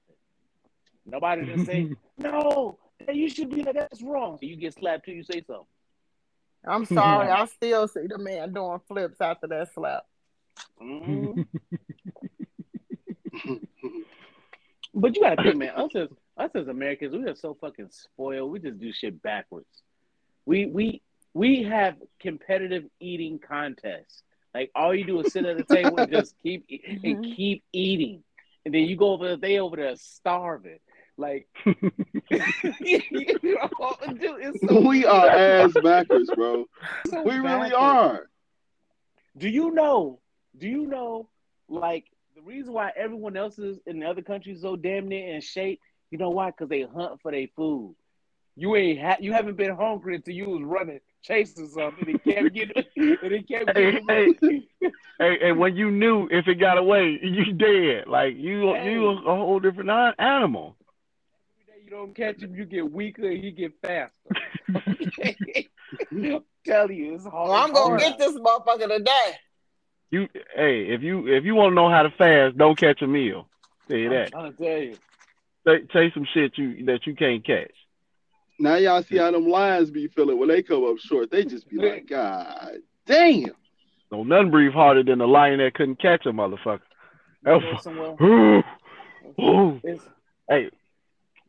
Nobody 1.05 1.45
didn't 1.45 1.65
say 1.65 1.89
no. 2.17 2.77
hey, 3.07 3.13
You 3.13 3.29
should 3.29 3.49
be 3.49 3.63
like 3.63 3.75
that's 3.75 4.01
wrong. 4.01 4.37
So 4.39 4.45
you 4.45 4.55
get 4.55 4.73
slapped 4.75 5.05
till 5.05 5.13
you 5.15 5.23
say 5.23 5.43
something. 5.45 5.65
I'm 6.67 6.85
sorry. 6.85 7.27
I 7.31 7.45
still 7.45 7.87
see 7.87 8.07
the 8.07 8.17
man 8.17 8.53
doing 8.53 8.79
flips 8.87 9.21
after 9.21 9.47
that 9.47 9.73
slap. 9.73 10.03
Mhm. 10.81 11.47
But 14.93 15.15
you 15.15 15.21
gotta 15.21 15.41
think, 15.43 15.57
man. 15.57 15.69
Us 15.75 15.95
as 15.95 16.07
us 16.37 16.49
as 16.55 16.67
Americans, 16.67 17.15
we 17.15 17.23
are 17.29 17.35
so 17.35 17.53
fucking 17.61 17.89
spoiled. 17.91 18.51
We 18.51 18.59
just 18.59 18.79
do 18.79 18.91
shit 18.91 19.21
backwards. 19.21 19.83
We 20.45 20.65
we 20.65 21.01
we 21.33 21.63
have 21.63 21.95
competitive 22.19 22.85
eating 22.99 23.39
contests. 23.39 24.23
Like 24.53 24.71
all 24.75 24.93
you 24.95 25.05
do 25.05 25.19
is 25.19 25.31
sit 25.31 25.45
at 25.45 25.57
the 25.57 25.75
table 25.75 25.99
and 25.99 26.11
just 26.11 26.35
keep 26.41 26.65
e- 26.69 26.81
and 27.03 27.17
mm-hmm. 27.17 27.33
keep 27.33 27.63
eating, 27.71 28.23
and 28.65 28.73
then 28.73 28.83
you 28.83 28.95
go 28.95 29.11
over 29.11 29.27
there, 29.27 29.37
they 29.37 29.59
over 29.59 29.75
there 29.75 29.95
starving. 29.95 30.79
Like, 31.17 31.47
you 31.65 31.73
know, 32.31 33.95
dude, 34.07 34.39
it's 34.39 34.65
so 34.65 34.79
we 34.87 35.05
are 35.05 35.27
ass 35.27 35.73
backers, 35.83 36.29
bro. 36.33 36.65
so 37.07 37.23
We 37.23 37.35
really 37.35 37.73
are. 37.73 38.29
Do 39.37 39.49
you 39.49 39.71
know? 39.71 40.19
Do 40.57 40.67
you 40.67 40.87
know? 40.87 41.27
Like 41.67 42.05
the 42.35 42.41
reason 42.41 42.73
why 42.73 42.91
everyone 42.95 43.35
else 43.35 43.59
is 43.59 43.79
in 43.85 43.99
the 43.99 44.05
other 44.07 44.21
countries 44.21 44.61
so 44.61 44.75
damn 44.75 45.09
near 45.09 45.35
in 45.35 45.41
shape. 45.41 45.81
You 46.09 46.17
know 46.17 46.29
why? 46.29 46.51
Because 46.51 46.69
they 46.69 46.81
hunt 46.83 47.21
for 47.21 47.31
their 47.31 47.47
food. 47.55 47.95
You 48.59 48.75
ain't 48.75 48.99
ha- 48.99 49.17
you 49.19 49.31
haven't 49.31 49.55
been 49.55 49.75
hungry 49.75 50.15
until 50.15 50.33
you 50.33 50.49
was 50.49 50.63
running 50.63 50.99
chasing 51.21 51.67
something 51.67 52.07
and 52.07 52.15
it 52.15 52.23
kept 52.23 52.53
getting 52.53 52.83
and 52.97 53.31
it 53.31 53.47
kept 53.47 53.77
Hey, 53.77 53.91
getting 53.91 54.63
hey, 55.19 55.37
and 55.43 55.59
when 55.59 55.75
you 55.75 55.91
knew 55.91 56.27
if 56.31 56.47
it 56.47 56.55
got 56.55 56.77
away, 56.77 57.19
you 57.21 57.53
dead. 57.53 58.07
Like 58.07 58.35
you, 58.37 58.75
you 58.77 59.09
a 59.09 59.35
whole 59.35 59.59
different 59.59 59.89
animal. 60.19 60.75
Every 61.61 61.79
day 61.79 61.85
you 61.85 61.89
don't 61.89 62.15
catch 62.15 62.41
him, 62.41 62.55
you 62.55 62.65
get 62.65 62.91
weaker 62.91 63.29
and 63.29 63.43
he 63.43 63.51
get 63.51 63.73
faster. 63.81 64.13
I'm 66.11 66.43
telling 66.65 66.95
you, 66.95 67.15
it's 67.15 67.25
hard. 67.25 67.49
Well, 67.49 67.53
I'm 67.53 67.73
gonna 67.73 67.89
hard. 67.89 67.99
get 68.01 68.17
this 68.17 68.37
motherfucker 68.37 68.97
today. 68.97 69.37
You, 70.11 70.27
hey, 70.55 70.85
if 70.87 71.01
you 71.01 71.27
if 71.27 71.43
you 71.43 71.55
want 71.55 71.71
to 71.71 71.75
know 71.75 71.89
how 71.89 72.03
to 72.03 72.09
fast, 72.11 72.57
don't 72.57 72.77
catch 72.77 73.01
a 73.01 73.07
meal. 73.07 73.47
Tell 73.87 73.97
you 73.97 74.07
I'm 74.07 74.13
that. 74.13 74.31
trying 74.31 74.55
to 74.55 74.63
tell 74.63 74.77
you. 74.81 74.97
Say, 75.67 75.81
say 75.93 76.11
some 76.13 76.25
shit 76.33 76.57
you 76.57 76.85
that 76.85 77.05
you 77.05 77.15
can't 77.15 77.45
catch. 77.45 77.71
Now 78.59 78.75
y'all 78.75 79.01
see 79.01 79.17
how 79.17 79.31
them 79.31 79.47
lions 79.47 79.89
be 79.89 80.07
feeling 80.07 80.37
when 80.37 80.49
they 80.49 80.61
come 80.61 80.83
up 80.83 80.97
short. 80.99 81.31
They 81.31 81.45
just 81.45 81.69
be 81.69 81.77
like, 81.77 82.07
God 82.09 82.79
damn. 83.05 83.51
No, 84.11 84.23
none 84.23 84.51
breathe 84.51 84.73
harder 84.73 85.03
than 85.03 85.21
a 85.21 85.25
lion 85.25 85.59
that 85.59 85.75
couldn't 85.75 86.01
catch 86.01 86.25
a 86.25 86.31
motherfucker. 86.31 86.81
You 87.45 87.61
Ooh, 88.21 88.63
ooh. 89.41 89.81
Hey, 90.49 90.69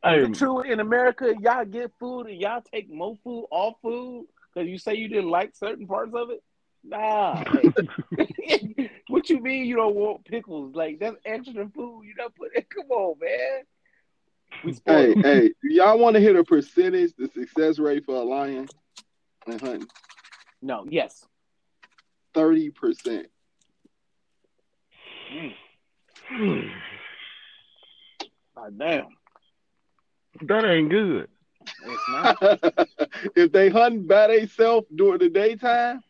hey, 0.02 0.20
Is 0.20 0.28
it 0.28 0.34
true 0.34 0.60
in 0.60 0.78
America 0.78 1.34
y'all 1.40 1.64
get 1.64 1.90
food 1.98 2.26
and 2.26 2.40
y'all 2.40 2.62
take 2.62 2.90
more 2.90 3.18
food 3.24 3.46
off 3.50 3.74
food 3.82 4.26
because 4.54 4.68
you 4.68 4.78
say 4.78 4.94
you 4.94 5.08
didn't 5.08 5.30
like 5.30 5.56
certain 5.56 5.86
parts 5.86 6.12
of 6.14 6.30
it? 6.30 6.42
Nah. 6.84 7.42
what 9.08 9.28
you 9.28 9.40
mean 9.40 9.66
you 9.66 9.76
don't 9.76 9.96
want 9.96 10.24
pickles? 10.24 10.74
Like 10.74 11.00
that's 11.00 11.16
extra 11.24 11.68
food. 11.74 12.04
You 12.04 12.14
don't 12.14 12.34
put 12.34 12.54
it. 12.54 12.68
Come 12.70 12.90
on, 12.90 13.18
man. 13.20 13.62
We 14.64 14.76
Hey, 14.84 15.14
hey, 15.22 15.48
do 15.48 15.72
y'all 15.72 15.98
want 15.98 16.14
to 16.14 16.20
hit 16.20 16.36
a 16.36 16.44
percentage, 16.44 17.12
the 17.16 17.28
success 17.28 17.78
rate 17.78 18.04
for 18.04 18.16
a 18.16 18.22
lion 18.22 18.68
and 19.46 19.60
hunting? 19.60 19.88
No, 20.60 20.84
yes. 20.88 21.24
Thirty 22.34 22.70
percent. 22.70 23.26
Mm. 26.32 26.70
God 28.54 28.78
damn. 28.78 29.06
that 30.42 30.64
ain't 30.64 30.90
good. 30.90 31.28
It's 31.86 32.08
not. 32.08 32.36
if 33.36 33.52
they 33.52 33.68
hunt 33.68 34.06
by 34.06 34.28
themselves 34.28 34.86
during 34.94 35.18
the 35.18 35.30
daytime, 35.30 36.02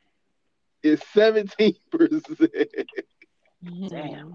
it's 0.83 1.07
seventeen 1.13 1.77
percent. 1.91 2.51
Damn. 3.89 4.35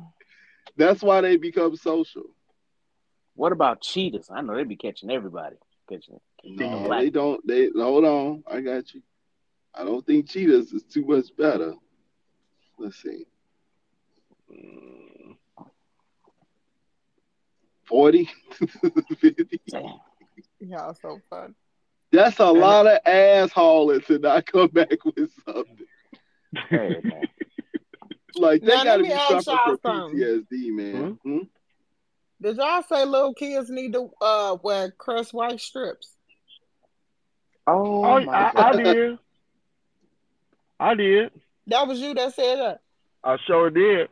That's 0.77 1.01
why 1.01 1.21
they 1.21 1.37
become 1.37 1.75
social. 1.75 2.34
What 3.35 3.51
about 3.51 3.81
cheetahs? 3.81 4.29
I 4.31 4.41
know 4.41 4.55
they 4.55 4.63
be 4.63 4.75
catching 4.75 5.11
everybody. 5.11 5.57
Catching. 5.89 6.19
No, 6.43 6.83
black. 6.85 7.01
they 7.01 7.09
don't. 7.09 7.45
They 7.47 7.69
hold 7.75 8.05
on. 8.05 8.43
I 8.49 8.61
got 8.61 8.93
you. 8.93 9.01
I 9.73 9.83
don't 9.83 10.05
think 10.05 10.29
cheetahs 10.29 10.71
is 10.71 10.83
too 10.83 11.05
much 11.05 11.35
better. 11.37 11.73
Let's 12.77 13.01
see. 13.01 13.25
Mm, 14.51 15.35
40, 17.85 18.29
50. 19.19 19.61
Damn. 19.69 19.83
Y'all 20.59 20.93
so 20.93 21.19
fun. 21.29 21.55
That's 22.11 22.39
a 22.39 22.45
lot 22.45 22.87
of 22.87 22.99
ass 23.05 23.51
hauling 23.51 24.01
to 24.01 24.19
not 24.19 24.45
come 24.45 24.67
back 24.69 25.03
with 25.03 25.31
something. 25.45 25.85
Hey, 26.69 27.01
man. 27.03 27.23
Like 28.37 28.63
they 28.63 28.75
Now, 28.75 28.83
gotta 28.83 29.03
be 29.03 29.13
ask 29.13 29.45
suffering 29.45 29.57
y'all 29.65 29.77
from 29.77 30.11
something. 30.11 30.19
PTSD, 30.19 30.71
man. 30.73 31.19
Hmm? 31.23 31.37
Did 32.41 32.57
y'all 32.57 32.83
say 32.83 33.05
little 33.05 33.33
kids 33.33 33.69
need 33.69 33.93
to 33.93 34.11
uh 34.21 34.57
wear 34.61 34.91
crest 34.91 35.33
white 35.33 35.59
strips? 35.59 36.11
Oh, 37.67 38.03
Oh, 38.05 38.21
my 38.21 38.33
I, 38.33 38.51
I 38.55 38.71
did. 38.73 39.17
I 40.79 40.93
did. 40.95 41.31
That 41.67 41.87
was 41.87 41.99
you 41.99 42.13
that 42.13 42.33
said 42.35 42.59
that. 42.59 42.81
I 43.23 43.37
sure 43.47 43.69
did. 43.69 44.09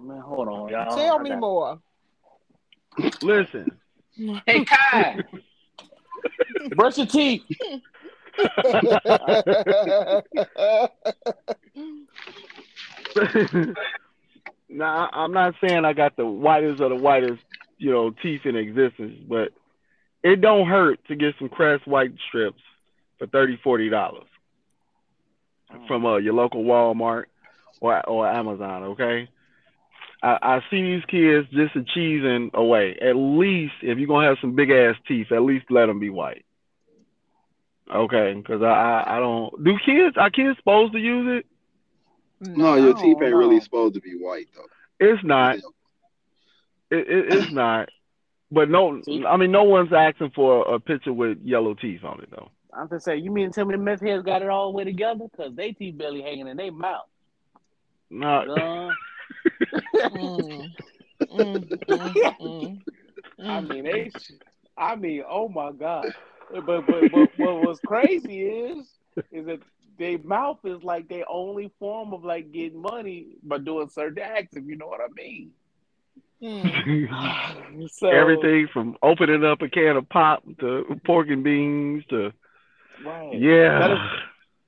Man, 0.00 0.20
hold 0.20 0.48
on, 0.48 0.68
y'all. 0.68 0.96
Tell 0.96 1.18
I 1.18 1.22
me 1.22 1.30
got- 1.30 1.40
more. 1.40 1.80
Listen, 3.22 3.78
Hey, 4.46 4.64
Kai, 4.64 5.22
brush 6.74 6.98
your 6.98 7.06
teeth. 7.06 7.42
now 14.68 15.08
I'm 15.12 15.32
not 15.32 15.54
saying 15.60 15.84
I 15.84 15.92
got 15.92 16.16
the 16.16 16.26
whitest 16.26 16.80
of 16.80 16.90
the 16.90 16.96
whitest, 16.96 17.42
you 17.78 17.90
know, 17.90 18.10
teeth 18.10 18.42
in 18.44 18.56
existence, 18.56 19.16
but 19.28 19.52
it 20.22 20.40
don't 20.40 20.66
hurt 20.66 20.98
to 21.08 21.16
get 21.16 21.34
some 21.38 21.48
Crest 21.48 21.86
white 21.86 22.12
strips 22.28 22.60
for 23.18 23.26
30 23.26 23.58
40 23.62 23.88
dollars 23.88 24.26
from 25.86 26.06
uh, 26.06 26.16
your 26.16 26.34
local 26.34 26.64
Walmart 26.64 27.24
or 27.80 28.06
or 28.08 28.28
Amazon. 28.28 28.82
Okay, 28.84 29.28
I, 30.22 30.38
I 30.42 30.60
see 30.70 30.82
these 30.82 31.04
kids 31.04 31.48
just 31.50 31.76
a 31.76 31.98
cheesing 31.98 32.52
away. 32.54 32.98
At 33.00 33.16
least 33.16 33.74
if 33.82 33.98
you're 33.98 34.08
gonna 34.08 34.28
have 34.28 34.38
some 34.40 34.54
big 34.56 34.70
ass 34.70 34.96
teeth, 35.06 35.32
at 35.32 35.42
least 35.42 35.66
let 35.70 35.86
them 35.86 36.00
be 36.00 36.10
white. 36.10 36.44
Okay, 37.94 38.34
because 38.34 38.62
I, 38.62 38.66
I 38.66 39.16
I 39.16 39.18
don't 39.18 39.64
do 39.64 39.78
kids 39.84 40.16
are 40.18 40.30
kids 40.30 40.58
supposed 40.58 40.92
to 40.92 40.98
use 40.98 41.40
it? 41.40 41.46
No, 42.40 42.74
your 42.76 42.94
No, 42.94 43.00
teeth 43.00 43.16
ain't 43.22 43.34
really 43.34 43.60
supposed 43.60 43.94
to 43.94 44.00
be 44.00 44.12
white 44.12 44.48
though. 44.54 44.66
It's 45.00 45.22
not. 45.24 45.56
It, 45.56 45.64
it, 46.90 47.32
it's 47.34 47.52
not. 47.52 47.88
But 48.50 48.70
no, 48.70 49.02
I 49.28 49.36
mean, 49.36 49.50
no 49.50 49.64
one's 49.64 49.92
asking 49.92 50.30
for 50.34 50.62
a 50.74 50.80
picture 50.80 51.12
with 51.12 51.38
yellow 51.42 51.74
teeth 51.74 52.02
on 52.04 52.20
it 52.22 52.30
though. 52.30 52.50
I'm 52.72 52.88
just 52.88 53.04
saying, 53.04 53.24
you 53.24 53.30
mean 53.30 53.48
to 53.48 53.54
tell 53.54 53.64
me 53.66 53.74
the 53.74 53.82
meth 53.82 54.00
heads 54.00 54.22
got 54.22 54.42
it 54.42 54.48
all 54.48 54.70
the 54.70 54.76
way 54.76 54.84
together? 54.84 55.26
Because 55.30 55.54
they 55.54 55.72
teeth 55.72 55.98
barely 55.98 56.22
hanging 56.22 56.48
in 56.48 56.56
their 56.56 56.72
mouth. 56.72 57.06
Not. 58.10 58.46
Done. 58.46 58.96
Mm. 59.94 60.70
Mm, 61.30 61.68
mm, 61.88 62.14
mm, 62.40 62.78
I 63.40 63.60
mm. 63.60 63.68
mean, 63.68 63.84
they. 63.84 64.10
I 64.76 64.96
mean, 64.96 65.22
oh 65.28 65.48
my 65.48 65.72
god! 65.72 66.14
But 66.50 66.66
but 66.66 66.86
but 66.86 67.38
what 67.38 67.62
was 67.62 67.80
crazy 67.84 68.46
is 68.46 68.86
is 69.32 69.46
that 69.46 69.60
their 69.98 70.18
mouth 70.18 70.58
is 70.64 70.82
like 70.82 71.08
their 71.08 71.24
only 71.28 71.70
form 71.78 72.12
of 72.12 72.24
like 72.24 72.52
getting 72.52 72.80
money 72.80 73.36
by 73.42 73.58
doing 73.58 73.88
certain 73.88 74.22
acts. 74.22 74.56
If 74.56 74.64
you 74.66 74.76
know 74.76 74.86
what 74.86 75.00
I 75.00 75.12
mean. 75.14 75.50
Mm. 76.42 77.88
So 77.90 78.08
Everything 78.08 78.68
from 78.72 78.96
opening 79.02 79.44
up 79.44 79.60
a 79.62 79.68
can 79.68 79.96
of 79.96 80.08
pop 80.08 80.42
to 80.60 80.84
pork 81.04 81.28
and 81.28 81.42
beans 81.44 82.04
to 82.10 82.32
Right. 83.04 83.38
yeah. 83.38 83.78
That 83.78 83.90
is- 83.92 83.98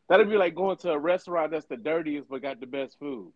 That'd 0.08 0.28
be 0.28 0.36
like 0.36 0.56
going 0.56 0.76
to 0.78 0.90
a 0.90 0.98
restaurant 0.98 1.52
that's 1.52 1.66
the 1.66 1.76
dirtiest 1.76 2.28
but 2.28 2.42
got 2.42 2.58
the 2.58 2.66
best 2.66 2.98
food. 2.98 3.32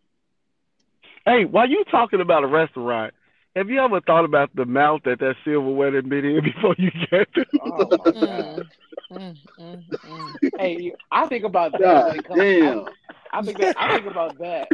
Hey, 1.25 1.45
while 1.45 1.69
you 1.69 1.85
talking 1.89 2.19
about 2.19 2.43
a 2.43 2.47
restaurant, 2.47 3.13
have 3.55 3.69
you 3.69 3.79
ever 3.79 4.01
thought 4.01 4.25
about 4.25 4.55
the 4.55 4.65
mouth 4.65 5.01
that 5.05 5.19
that 5.19 5.35
silverware 5.43 5.95
had 5.95 6.09
been 6.09 6.25
in 6.25 6.43
before 6.55 6.75
you 6.77 6.91
get 7.09 7.27
there? 7.35 7.45
Oh 7.61 7.97
my! 7.97 8.63
Mm, 9.11 9.37
mm, 9.59 9.83
mm. 10.05 10.35
Hey, 10.57 10.93
I 11.11 11.27
think 11.27 11.45
about 11.45 11.73
that. 11.73 11.79
God 11.79 12.07
when 12.07 12.15
it 12.17 12.27
comes, 12.27 12.41
damn. 12.41 12.79
I, 13.31 13.39
I 13.39 13.41
think 13.43 13.59
that 13.59 13.75
I 13.79 13.93
think 13.95 14.07
about 14.07 14.37
that. 14.39 14.67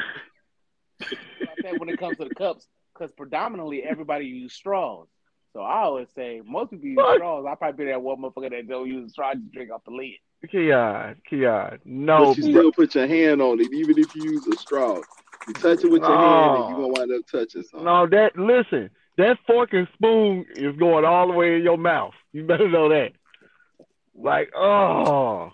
about 1.42 1.62
that 1.64 1.78
when 1.78 1.90
it 1.90 1.98
comes 2.00 2.18
to 2.18 2.26
the 2.26 2.32
cups, 2.32 2.68
because 2.94 3.12
predominantly 3.12 3.84
everybody 3.84 4.26
use 4.26 4.54
straws. 4.54 5.08
So 5.54 5.60
I 5.62 5.82
always 5.82 6.08
say 6.16 6.42
most 6.46 6.72
people 6.72 6.88
use 6.88 6.98
What? 6.98 7.16
straws. 7.18 7.46
I 7.50 7.56
probably 7.56 7.86
be 7.86 7.92
that 7.92 8.02
one 8.02 8.22
motherfucker 8.22 8.52
that 8.52 8.68
don't 8.68 8.88
use 8.88 9.08
a 9.08 9.10
straw 9.10 9.34
to 9.34 9.40
drink 9.52 9.70
off 9.72 9.84
the 9.86 9.92
lid. 9.92 10.14
Kian, 10.48 11.16
Kian, 11.30 11.80
no. 11.86 12.30
But 12.30 12.38
you 12.38 12.44
still 12.52 12.72
put 12.72 12.96
your 12.96 13.08
hand 13.08 13.42
on 13.42 13.60
it, 13.60 13.72
even 13.74 13.98
if 13.98 14.16
you 14.16 14.24
use 14.24 14.48
a 14.48 14.56
straw. 14.58 15.02
You 15.48 15.54
touch 15.56 15.84
it 15.84 15.92
with 15.92 16.02
your 16.02 16.18
hand, 16.18 16.56
and 16.56 16.70
you 16.70 16.76
Oh. 16.76 16.82
gonna 16.82 16.88
wind 16.88 17.12
up 17.12 17.28
touching 17.32 17.64
something. 17.64 17.86
No, 17.86 18.08
that 18.08 18.38
listen, 18.38 18.90
that 19.18 19.38
fork 19.48 19.74
and 19.74 19.88
spoon 19.94 20.46
is 20.56 20.76
going 20.78 21.06
all 21.06 21.28
the 21.28 21.34
way 21.34 21.56
in 21.56 21.64
your 21.64 21.78
mouth. 21.78 22.14
You 22.32 22.44
better 22.44 22.70
know 22.70 22.90
that. 22.90 23.12
Like, 24.16 24.52
oh. 24.56 25.52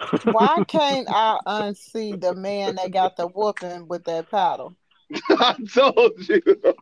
Why 0.24 0.64
can't 0.66 1.08
I 1.10 1.38
unsee 1.46 2.18
the 2.20 2.34
man 2.34 2.76
that 2.76 2.92
got 2.92 3.16
the 3.16 3.26
whooping 3.26 3.88
with 3.88 4.04
that 4.04 4.30
paddle? 4.30 4.74
I 5.30 5.54
told 5.74 6.12
you. 6.28 6.40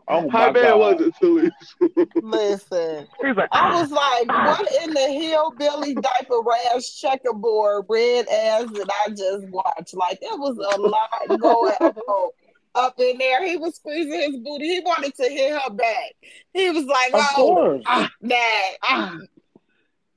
Oh 0.08 0.28
How 0.28 0.52
bad 0.52 0.72
God. 0.72 0.78
was 0.78 1.00
it, 1.00 1.14
Toulouse? 1.20 2.10
Listen, 2.22 3.06
He's 3.22 3.36
like, 3.36 3.48
I 3.52 3.80
was 3.80 3.90
like, 3.90 4.28
what 4.28 4.68
in 4.84 4.90
the 4.92 5.00
hillbilly 5.00 5.94
diaper 5.94 6.40
rash 6.44 7.00
checkerboard 7.00 7.86
red 7.88 8.26
ass 8.28 8.66
that 8.72 8.90
I 9.06 9.10
just 9.10 9.48
watched? 9.48 9.94
Like, 9.94 10.18
it 10.20 10.38
was 10.38 10.56
a 10.58 10.80
lot 10.80 11.40
going 11.40 11.74
on. 12.08 12.30
up 12.74 12.94
in 13.00 13.18
there. 13.18 13.46
He 13.46 13.56
was 13.56 13.76
squeezing 13.76 14.32
his 14.32 14.40
booty. 14.40 14.68
He 14.74 14.80
wanted 14.80 15.14
to 15.14 15.24
hit 15.28 15.52
her 15.60 15.70
back. 15.70 16.12
He 16.52 16.70
was 16.70 16.84
like, 16.84 17.14
Of 17.14 17.20
"Oh, 17.38 17.80
course. 17.84 18.08
that." 18.22 18.72
Ah, 18.82 19.18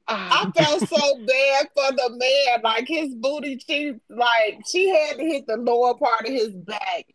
I 0.08 0.52
felt 0.52 0.82
so 0.88 1.16
bad 1.26 1.68
for 1.74 1.96
the 1.96 2.10
man. 2.18 2.62
Like 2.64 2.88
his 2.88 3.16
booty, 3.16 3.58
she 3.66 3.94
like 4.10 4.60
she 4.68 4.90
had 4.90 5.18
to 5.18 5.24
hit 5.24 5.48
the 5.48 5.56
lower 5.58 5.94
part 5.96 6.28
of 6.28 6.34
his 6.34 6.50
back. 6.50 7.06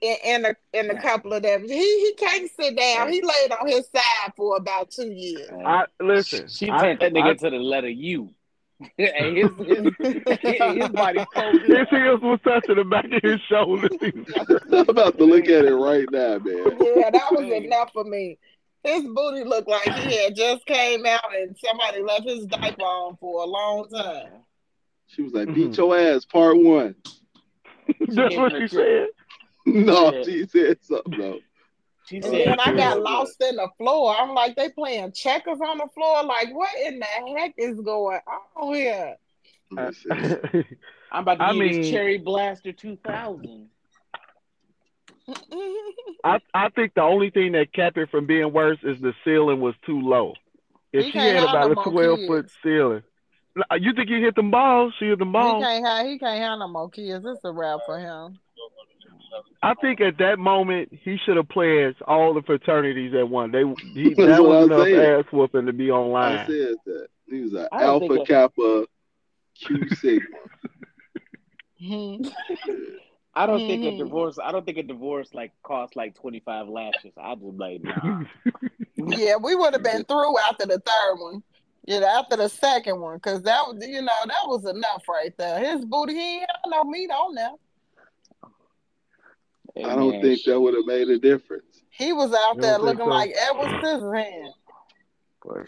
In, 0.00 0.16
in 0.24 0.44
a 0.46 0.54
in 0.72 0.90
a 0.90 1.00
couple 1.02 1.32
of 1.34 1.42
them, 1.42 1.62
he 1.64 1.76
he 1.76 2.14
can't 2.16 2.50
sit 2.58 2.74
down. 2.76 3.12
He 3.12 3.20
laid 3.22 3.52
on 3.52 3.66
his 3.68 3.86
side 3.94 4.32
for 4.36 4.56
about 4.56 4.90
two 4.90 5.10
years. 5.10 5.50
I 5.64 5.84
listen. 6.00 6.48
She 6.48 6.70
I- 6.70 6.80
turned 6.80 7.00
that 7.00 7.12
nigga 7.12 7.30
I- 7.30 7.34
to 7.34 7.50
the 7.50 7.58
letter 7.58 7.88
U. 7.90 8.30
and 8.98 9.36
his, 9.36 9.50
his, 9.58 9.92
his 10.40 10.88
body 10.88 11.22
cold. 11.34 11.60
His 11.66 11.86
heels 11.90 12.20
was 12.22 12.40
touching 12.42 12.76
the 12.76 12.84
back 12.84 13.04
of 13.12 13.22
his 13.22 13.38
shoulders. 13.42 13.90
I'm 14.72 14.88
about 14.88 15.18
to 15.18 15.24
look 15.26 15.44
at 15.50 15.66
it 15.66 15.74
right 15.74 16.06
now, 16.10 16.38
man. 16.38 16.78
Yeah, 16.96 17.10
that 17.10 17.28
was 17.30 17.44
enough 17.62 17.92
for 17.92 18.04
me. 18.04 18.38
His 18.82 19.02
booty 19.02 19.44
looked 19.44 19.68
like 19.68 19.82
he 19.82 20.16
had 20.24 20.34
just 20.34 20.64
came 20.64 21.04
out 21.04 21.36
and 21.36 21.54
somebody 21.62 22.02
left 22.02 22.24
his 22.26 22.46
diaper 22.46 22.80
on 22.80 23.18
for 23.20 23.42
a 23.42 23.46
long 23.46 23.86
time. 23.90 24.30
She 25.08 25.20
was 25.24 25.34
like, 25.34 25.48
Mhm. 25.48 25.54
"Beat 25.56 25.76
your 25.76 25.98
ass, 25.98 26.24
part 26.24 26.56
one." 26.56 26.94
That's 28.08 28.34
what 28.36 28.52
she 28.52 28.66
said. 28.66 29.08
No, 29.66 30.12
Yeah. 30.12 30.22
she 30.22 30.46
said 30.46 30.78
something 30.82 31.18
though. 31.18 31.38
She 32.06 32.20
oh, 32.22 32.30
said, 32.30 32.46
then 32.48 32.60
I 32.60 32.72
got 32.74 33.00
lost 33.00 33.40
in 33.42 33.56
the 33.56 33.68
floor. 33.78 34.16
I'm 34.16 34.34
like, 34.34 34.56
they 34.56 34.70
playing 34.70 35.12
checkers 35.12 35.60
on 35.60 35.78
the 35.78 35.86
floor. 35.94 36.24
Like, 36.24 36.48
what 36.52 36.70
in 36.84 36.98
the 36.98 37.04
heck 37.04 37.54
is 37.56 37.78
going 37.80 38.18
on 38.56 38.74
here? 38.74 39.16
Let 39.70 39.88
me 39.88 39.94
see. 39.94 40.64
I'm 41.12 41.22
about 41.22 41.36
to 41.38 41.44
I 41.44 41.50
use 41.52 41.58
mean- 41.60 41.82
this 41.82 41.90
Cherry 41.90 42.18
Blaster 42.18 42.72
2000. 42.72 43.68
I, 46.24 46.38
I 46.54 46.68
think 46.70 46.94
the 46.94 47.02
only 47.02 47.30
thing 47.30 47.52
that 47.52 47.72
kept 47.72 47.96
it 47.96 48.10
from 48.10 48.26
being 48.26 48.52
worse 48.52 48.78
is 48.82 49.00
the 49.00 49.12
ceiling 49.24 49.60
was 49.60 49.74
too 49.86 50.00
low. 50.00 50.34
If 50.92 51.04
He 51.04 51.12
she 51.12 51.18
had 51.18 51.44
about 51.44 51.70
a 51.70 51.74
more 51.76 51.84
twelve 51.84 52.18
foot 52.26 52.50
ceiling, 52.62 53.02
you 53.78 53.92
think 53.94 54.08
he 54.08 54.20
hit 54.20 54.34
the 54.34 54.42
ball? 54.42 54.90
She 54.98 55.06
hit 55.06 55.18
them 55.20 55.28
He 55.28 55.32
balls. 55.32 55.62
can't 55.62 55.86
have 55.86 56.06
he 56.06 56.18
can't 56.18 56.40
have 56.40 56.58
no 56.58 56.66
more 56.68 56.90
kids. 56.90 57.24
It's 57.24 57.44
a 57.44 57.52
wrap 57.52 57.80
for 57.86 57.98
him. 57.98 58.38
I 59.62 59.74
think 59.74 60.00
at 60.00 60.18
that 60.18 60.38
moment 60.38 60.90
he 60.92 61.18
should 61.24 61.36
have 61.36 61.48
pledged 61.48 62.00
all 62.02 62.34
the 62.34 62.42
fraternities 62.42 63.14
at 63.14 63.28
one. 63.28 63.50
They 63.52 63.62
he, 63.94 64.14
That's 64.16 64.38
that 64.38 64.42
was 64.42 64.66
enough 64.66 64.84
saying. 64.84 65.20
ass 65.20 65.24
whooping 65.32 65.66
to 65.66 65.72
be 65.72 65.90
I 65.90 65.94
online. 65.94 66.46
said 66.46 66.74
that. 66.86 67.06
He 67.28 67.40
was 67.42 67.52
an 67.54 67.68
I 67.72 67.80
don't 67.82 68.02
Alpha 68.10 68.24
Kappa 68.24 68.86
Q 69.54 69.88
Sigma. 69.96 70.36
Mhm. 71.80 72.32
I 73.34 73.46
don't 73.46 73.60
think 73.60 73.84
a 73.84 73.96
divorce. 73.96 74.38
I 74.42 74.50
don't 74.52 74.66
think 74.66 74.78
a 74.78 74.82
divorce 74.82 75.32
like 75.32 75.52
costs 75.62 75.96
like 75.96 76.14
25 76.16 76.68
lashes. 76.68 77.12
I 77.16 77.34
just 77.36 77.58
like 77.58 77.82
nah. 77.82 78.24
yeah, 78.96 79.36
we 79.36 79.54
would 79.54 79.72
have 79.72 79.82
been 79.82 80.04
through 80.04 80.38
after 80.38 80.66
the 80.66 80.80
third 80.80 81.16
one. 81.18 81.42
Yeah, 81.86 82.00
after 82.00 82.36
the 82.36 82.48
second 82.48 83.00
one, 83.00 83.16
because 83.16 83.42
that 83.42 83.62
was 83.66 83.86
you 83.86 84.02
know 84.02 84.12
that 84.26 84.46
was 84.46 84.66
enough 84.66 85.08
right 85.08 85.32
there. 85.38 85.58
His 85.60 85.84
booty, 85.84 86.14
he 86.14 86.20
ain't 86.38 86.40
had 86.40 86.70
no 86.70 86.84
meat 86.84 87.10
on 87.10 87.34
there. 87.34 87.52
I 89.76 89.94
don't 89.94 90.20
think 90.20 90.42
that 90.44 90.60
would 90.60 90.74
have 90.74 90.86
made 90.86 91.08
a 91.08 91.18
difference. 91.18 91.82
He 91.90 92.12
was 92.12 92.32
out 92.32 92.56
You 92.56 92.62
there 92.62 92.78
don't 92.78 92.86
think 92.86 92.98
looking 92.98 93.10
so? 93.12 93.16
like 93.16 93.34
Edward 93.36 93.82
Scissorhands. 93.82 94.52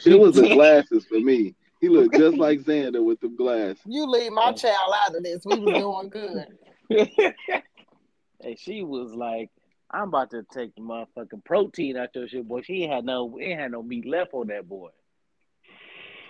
It 0.06 0.18
was 0.18 0.34
the 0.34 0.48
glasses 0.48 1.04
for 1.06 1.20
me. 1.20 1.54
He 1.80 1.88
looked 1.88 2.16
just 2.16 2.36
like 2.38 2.60
Xander 2.60 3.04
with 3.04 3.20
the 3.20 3.28
glasses. 3.28 3.82
You 3.86 4.06
leave 4.06 4.32
my 4.32 4.52
child 4.52 4.94
out 5.04 5.16
of 5.16 5.22
this. 5.22 5.44
We 5.44 5.58
was 5.58 5.74
doing 5.74 6.08
good. 6.08 6.46
and 8.40 8.58
she 8.58 8.82
was 8.82 9.12
like, 9.14 9.50
"I'm 9.90 10.08
about 10.08 10.30
to 10.30 10.44
take 10.52 10.74
the 10.74 10.82
motherfucking 10.82 11.44
protein 11.44 11.96
out 11.96 12.14
your 12.14 12.28
shit, 12.28 12.46
boy. 12.46 12.62
She 12.62 12.84
ain't 12.84 12.92
had 12.92 13.04
no, 13.04 13.38
ain't 13.40 13.60
had 13.60 13.72
no 13.72 13.82
meat 13.82 14.06
left 14.06 14.32
on 14.34 14.48
that 14.48 14.68
boy." 14.68 14.90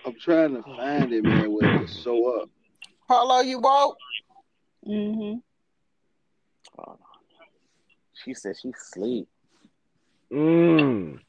I'm 0.05 0.19
trying 0.19 0.55
to 0.55 0.63
find 0.63 1.13
it, 1.13 1.23
man, 1.23 1.51
where 1.51 1.81
it 1.81 1.89
show 1.89 2.41
up. 2.41 2.49
Hello, 3.07 3.41
you 3.41 3.59
woke? 3.59 3.97
Mm-hmm. 4.87 5.39
Oh, 6.79 6.97
she 8.23 8.33
said 8.33 8.55
she 8.61 8.71
sleep. 8.77 9.27
Mm. 10.31 11.19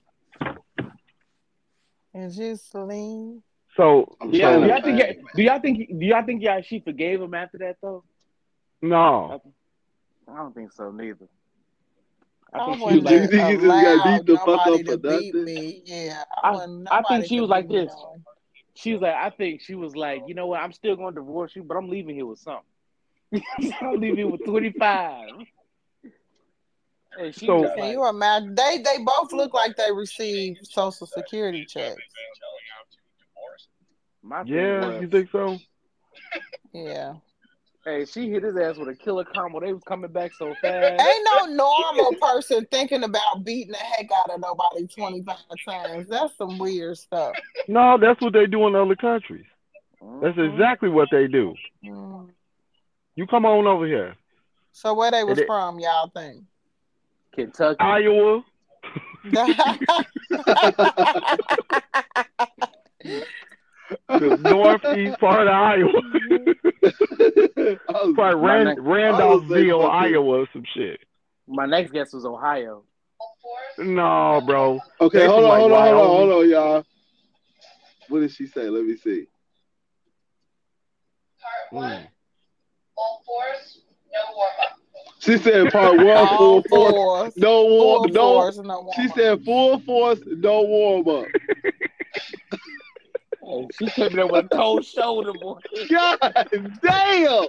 Is 2.15 2.39
you 2.39 2.57
sleep? 2.57 3.43
So 3.77 4.17
I'm 4.21 4.31
Yeah, 4.33 4.59
trying 4.59 4.63
do 4.63 4.69
y'all 4.69 4.83
think? 4.83 5.01
find. 5.01 5.29
Do 5.37 5.43
y'all 5.43 5.61
think? 5.61 5.89
Do 5.99 6.07
y'all 6.07 6.25
think? 6.25 6.43
Yeah, 6.43 6.61
she 6.61 6.81
forgave 6.81 7.21
him 7.21 7.35
after 7.35 7.59
that 7.59 7.77
though. 7.83 8.05
no, 8.83 9.41
I 10.29 10.37
don't 10.37 10.55
think 10.55 10.73
so 10.73 10.91
neither. 10.91 11.27
I 12.53 12.61
I 12.61 12.65
think 12.67 12.79
she 12.79 12.97
was 12.97 13.05
like, 13.05 13.31
think 13.31 13.33
he 13.33 13.39
just 13.39 13.67
got 13.67 14.05
beat 14.05 14.27
the 14.27 14.37
fuck 14.39 14.67
up 14.67 14.81
for 14.81 14.85
to 14.85 14.97
nothing? 14.97 15.83
Yeah, 15.85 16.25
I- 16.43 16.51
I. 16.51 16.99
I 16.99 17.03
think 17.03 17.27
she 17.27 17.41
was 17.41 17.51
like 17.51 17.69
this. 17.69 17.93
on. 17.93 18.25
she 18.75 18.93
was 18.93 19.03
like, 19.03 19.15
I 19.15 19.31
think 19.31 19.61
she 19.61 19.75
was 19.75 19.97
like, 19.97 20.23
you 20.29 20.35
know 20.35 20.47
what? 20.47 20.61
I'm 20.61 20.73
still 20.73 20.95
going 20.97 21.15
to 21.15 21.21
divorce 21.21 21.57
you, 21.57 21.65
but 21.65 21.77
I'm 21.77 21.89
leaving 21.89 22.15
here 22.15 22.27
with 22.27 22.39
something. 22.39 22.63
I'm 23.83 24.01
leaving 24.01 24.17
here 24.17 24.29
with 24.29 24.45
25. 24.45 25.31
And 27.19 27.35
she 27.35 27.47
So- 27.47 27.61
was 27.61 27.71
Can 27.71 27.81
like, 27.81 27.93
you 27.93 28.07
imagine? 28.09 28.55
They 28.55 28.79
they 28.79 28.99
both 29.05 29.33
look 29.33 29.55
like 29.55 29.77
they 29.77 29.93
received 29.93 30.67
social 30.67 31.07
security 31.07 31.65
checks. 31.65 32.01
my 34.23 34.43
yeah, 34.47 34.87
was, 34.87 35.03
you 35.03 35.09
think 35.09 35.31
so? 35.31 35.59
Yeah, 36.73 37.15
hey, 37.85 38.05
she 38.05 38.31
hit 38.31 38.43
his 38.43 38.57
ass 38.57 38.77
with 38.77 38.89
a 38.89 38.97
killer 38.97 39.23
combo. 39.25 39.61
They 39.61 39.73
was 39.73 39.83
coming 39.85 40.11
back 40.11 40.33
so 40.37 40.53
fast. 40.63 41.01
ain't 41.01 41.29
no 41.33 41.45
normal 41.55 42.15
person 42.21 42.67
thinking 42.73 43.05
about 43.05 43.45
beating 43.45 43.71
the 43.71 43.79
heck 43.79 44.09
out 44.11 44.31
of 44.31 44.41
nobody 44.41 44.89
twenty 44.89 45.23
five 45.23 45.37
times. 45.65 46.09
That's 46.09 46.37
some 46.37 46.59
weird 46.59 46.99
stuff. 46.99 47.33
No, 47.69 47.97
that's 47.97 48.21
what 48.21 48.33
they 48.33 48.47
do 48.47 48.67
in 48.67 48.75
other 48.75 48.97
countries. 48.97 49.45
That's 50.21 50.37
Mhm. 50.37 50.53
exactly 50.53 50.89
what 50.89 51.09
they 51.13 51.29
do. 51.29 51.55
Mm. 51.85 52.31
You 53.15 53.27
come 53.29 53.47
on 53.47 53.69
over 53.69 53.87
here, 53.87 54.17
So 54.73 54.93
where 54.95 55.13
they 55.13 55.23
was 55.23 55.39
It- 55.39 55.47
from, 55.47 55.79
y'all 55.79 56.09
think? 56.09 56.43
Kentucky. 57.35 57.77
Iowa. 57.81 58.45
the 64.09 64.39
northeast 64.43 65.19
part 65.21 65.47
of 65.47 65.53
Iowa. 65.55 65.93
I 66.83 67.77
was- 67.93 68.15
Probably 68.15 68.15
My 68.15 68.33
Ran- 68.33 68.65
next- 68.67 68.81
Randolphville, 68.81 69.89
Iowa, 69.91 70.41
or 70.41 70.49
some 70.53 70.65
shit. 70.75 71.01
My 71.47 71.67
next 71.67 71.93
guess 71.93 72.13
was 72.13 72.25
Ohio. 72.25 72.85
No, 73.79 74.41
bro. 74.47 74.81
okay, 75.01 75.19
They 75.21 75.27
hold 75.27 75.45
on, 75.45 75.49
like, 75.51 75.61
hold 75.61 75.73
on, 75.73 75.87
hold 75.87 76.01
on, 76.01 76.07
hold 76.17 76.33
on, 76.45 76.51
y'all. 76.51 76.85
What 78.09 78.21
did 78.21 78.31
she 78.33 78.47
say? 78.47 78.69
Let 78.69 78.85
me 78.85 78.97
see. 78.97 79.27
Part 81.41 81.73
one. 81.73 81.91
Mm. 81.93 82.09
She 85.25 85.39
said 85.39 85.71
part 85.71 85.99
one, 85.99 86.17
All 86.17 86.37
full 86.37 86.63
force, 86.65 86.93
fours. 86.93 87.33
no 87.37 87.65
war, 87.65 88.01
no. 88.11 88.21
force, 88.21 88.59
no 88.59 88.93
She 88.95 89.09
warm-up. 89.09 89.17
said 89.17 89.45
full 89.45 89.79
force, 89.81 90.21
no 90.27 90.63
warm 90.63 91.09
up. 91.09 91.29
Hey, 92.15 92.21
oh, 93.43 93.71
she 93.73 93.87
came 93.87 94.19
in 94.19 94.31
with 94.31 94.45
a 94.45 94.49
cold 94.51 94.85
shoulder, 94.85 95.33
boy. 95.33 95.61
God 95.91 96.19
damn! 96.83 97.47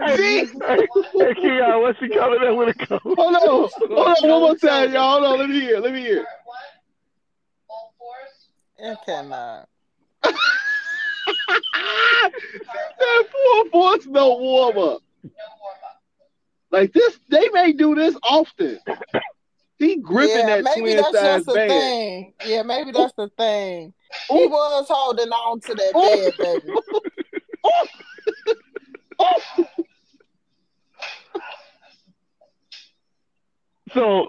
Hey, 0.00 0.16
Gee. 0.16 0.46
hey, 0.66 0.88
hey, 1.14 1.34
Keon, 1.34 1.82
what's 1.82 1.98
she 2.00 2.08
coming 2.08 2.42
in 2.42 2.56
with 2.56 2.70
a 2.70 2.86
coat? 2.86 3.00
Hold 3.04 3.36
on, 3.36 3.40
hold 3.42 4.08
on, 4.08 4.28
one 4.28 4.40
more 4.42 4.56
time, 4.56 4.92
y'all. 4.92 5.20
Hold 5.20 5.24
on, 5.34 5.38
let 5.38 5.48
me 5.48 5.60
hear, 5.60 5.78
let 5.78 5.92
me 5.92 6.00
hear. 6.00 6.26
It 8.78 8.98
cannot. 9.06 9.68
she 10.24 10.30
said 12.98 13.26
full 13.30 13.64
force, 13.70 14.06
no 14.06 14.36
warm 14.38 14.76
up. 14.78 15.02
Like 16.72 16.92
this, 16.94 17.18
they 17.28 17.48
may 17.50 17.72
do 17.72 17.94
this 17.94 18.16
often. 18.22 18.80
He 19.78 19.96
gripping 19.96 20.36
yeah, 20.38 20.46
that 20.46 20.64
maybe 20.64 20.80
twin 20.80 20.96
that's 20.96 21.12
size 21.12 21.24
just 21.24 21.46
the 21.46 21.52
band. 21.52 21.70
thing. 21.70 22.34
Yeah, 22.46 22.62
maybe 22.62 22.92
that's 22.92 23.12
the 23.16 23.28
thing. 23.36 23.92
He 24.30 24.46
was 24.46 24.86
holding 24.88 25.28
on 25.28 25.60
to 25.60 25.74
that 25.74 25.92
bed, 25.92 26.34
baby. 26.40 26.74
So, 33.92 34.28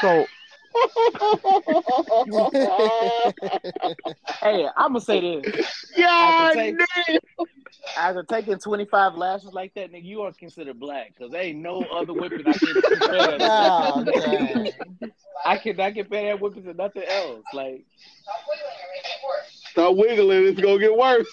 so 0.00 0.26
Hey, 4.40 4.66
I'm 4.76 4.92
gonna 4.92 5.00
say 5.00 5.40
this. 5.42 5.66
God 5.96 6.52
take- 6.54 6.76
After 7.96 8.22
taking 8.24 8.58
25 8.58 9.14
lashes 9.14 9.52
like 9.52 9.72
that, 9.74 9.92
nigga, 9.92 10.04
you 10.04 10.22
are 10.22 10.32
considered 10.32 10.78
black 10.80 11.12
because 11.14 11.30
there 11.32 11.42
ain't 11.42 11.58
no 11.60 11.82
other 11.82 12.12
whipping 12.12 12.46
I 12.46 12.52
can 12.52 12.74
compare 12.82 13.38
that 13.38 13.92
oh, 13.94 14.04
to. 14.04 14.10
dang. 14.10 14.72
I 15.44 15.56
cannot 15.58 15.94
compare 15.94 16.24
that 16.26 16.40
whipping 16.40 16.64
to 16.64 16.74
nothing 16.74 17.04
else. 17.04 17.44
Like, 17.52 17.84
Stop 19.70 19.96
wiggling, 19.96 20.46
it's 20.46 20.60
gonna 20.60 20.78
get 20.78 20.96
worse. 20.96 21.28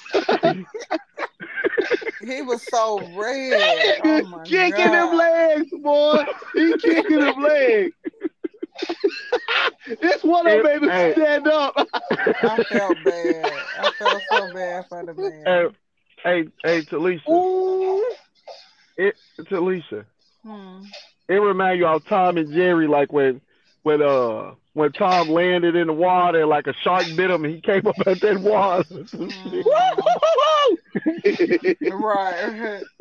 He 2.21 2.41
was 2.41 2.61
so 2.63 2.99
That 2.99 3.15
red. 3.15 4.01
Oh 4.05 4.41
kicking 4.45 4.71
god. 4.71 4.91
them 4.91 5.15
legs, 5.17 5.71
boy. 5.81 6.25
He 6.53 6.73
kicking 6.77 7.19
them 7.19 7.41
legs. 7.41 7.93
This 10.01 10.23
one 10.23 10.45
that 10.45 10.63
made 10.63 10.83
him 10.83 10.89
Hey. 10.89 11.13
stand 11.13 11.47
up. 11.47 11.73
I 12.43 12.63
felt 12.63 13.03
bad. 13.03 13.63
I 13.77 13.89
felt 13.97 14.23
so 14.29 14.47
bad 14.53 14.85
for 14.87 15.03
the 15.03 15.13
man. 15.13 15.43
Hey, 15.45 15.67
hey, 16.23 16.47
hey, 16.63 16.81
Talesha, 16.83 17.29
Ooh. 17.29 18.03
it, 18.97 19.15
Talesha, 19.41 20.05
Hmm. 20.43 20.83
it 21.27 21.33
remind 21.33 21.79
you 21.79 21.87
of 21.87 22.05
Tom 22.07 22.37
and 22.37 22.53
Jerry, 22.53 22.87
like 22.87 23.11
when, 23.11 23.41
when, 23.83 24.01
uh, 24.01 24.53
when 24.73 24.91
Tom 24.91 25.29
landed 25.29 25.75
in 25.75 25.87
the 25.87 25.93
water, 25.93 26.45
like 26.45 26.67
a 26.67 26.73
shark 26.83 27.05
bit 27.15 27.31
him, 27.31 27.45
and 27.45 27.53
he 27.53 27.61
came 27.61 27.87
up 27.87 27.95
at 28.05 28.21
that 28.21 28.39
water. 28.39 28.83
Mm. 29.13 29.63
Right. 31.91 32.83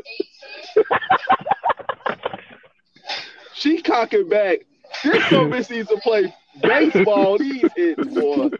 she 3.54 3.82
cocking 3.82 4.28
back. 4.28 4.60
This 5.04 5.24
so 5.28 5.46
bitch 5.46 5.70
needs 5.70 5.88
to 5.88 5.98
play 5.98 6.32
baseball. 6.62 7.38
These 7.38 7.64
hits, 7.76 8.14
boy. 8.14 8.50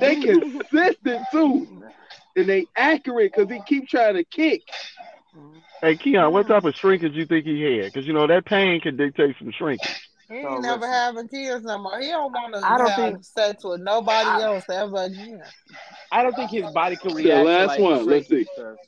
They 0.00 0.16
consistent 0.20 1.22
too, 1.32 1.82
and 2.36 2.48
they 2.48 2.66
accurate 2.76 3.32
because 3.34 3.50
he 3.50 3.60
keep 3.66 3.88
trying 3.88 4.14
to 4.14 4.24
kick. 4.24 4.62
hey, 5.82 5.96
Keon, 5.96 6.32
what 6.32 6.46
type 6.48 6.64
of 6.64 6.74
shrinkage 6.74 7.14
you 7.14 7.26
think 7.26 7.44
he 7.46 7.62
had? 7.62 7.86
Because 7.86 8.06
you 8.06 8.12
know 8.12 8.26
that 8.26 8.44
pain 8.46 8.80
can 8.80 8.96
dictate 8.96 9.36
some 9.38 9.52
shrinkage. 9.52 10.10
He 10.30 10.40
So 10.42 10.52
ain't 10.54 10.62
never 10.62 10.80
listen. 10.80 10.92
having 10.92 11.28
kids 11.28 11.64
no 11.64 11.78
more. 11.78 12.00
He 12.00 12.08
don't 12.08 12.32
want 12.32 12.54
to 12.54 12.60
I 12.66 12.78
don't 12.78 12.88
have 12.88 12.96
think- 13.12 13.24
sex 13.24 13.62
with 13.64 13.80
nobody 13.82 14.26
I- 14.28 14.42
else 14.42 14.64
ever 14.70 15.02
again. 15.04 15.42
I 16.10 16.22
don't 16.22 16.34
think 16.34 16.50
his 16.50 16.70
body 16.72 16.96
could 16.96 17.10
The 17.12 17.16
react. 17.16 17.44
last 17.46 17.76
to, 17.76 17.82
like, 17.82 17.96
one, 17.98 18.06
let's 18.06 18.28
see. 18.28 18.38
because- 18.56 18.78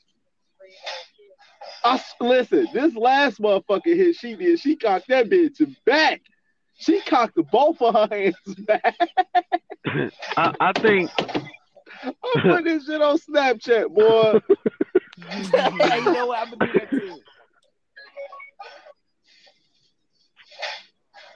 I 1.84 1.94
s- 1.96 2.14
listen. 2.20 2.66
This 2.72 2.94
last 2.96 3.40
motherfucker 3.40 3.84
hit 3.94 4.16
she 4.16 4.34
did. 4.34 4.58
She 4.58 4.76
cocked 4.76 5.08
that 5.08 5.28
bitch 5.28 5.60
back. 5.84 6.22
She 6.78 7.00
cocked 7.02 7.38
both 7.50 7.80
of 7.80 7.94
her 7.94 8.08
hands 8.10 8.36
back. 8.66 8.96
I, 10.36 10.52
I 10.60 10.72
think 10.74 11.10
I 11.18 12.12
put 12.42 12.64
this 12.64 12.86
shit 12.86 13.00
on 13.00 13.18
Snapchat, 13.18 13.94
boy. 13.94 14.40
hey, 15.28 16.00
you 16.04 16.12
know 16.12 16.26
what? 16.26 16.38
I'm 16.38 16.50
gonna 16.50 16.66
do 16.66 16.72
that 16.72 16.90
too. 16.92 17.20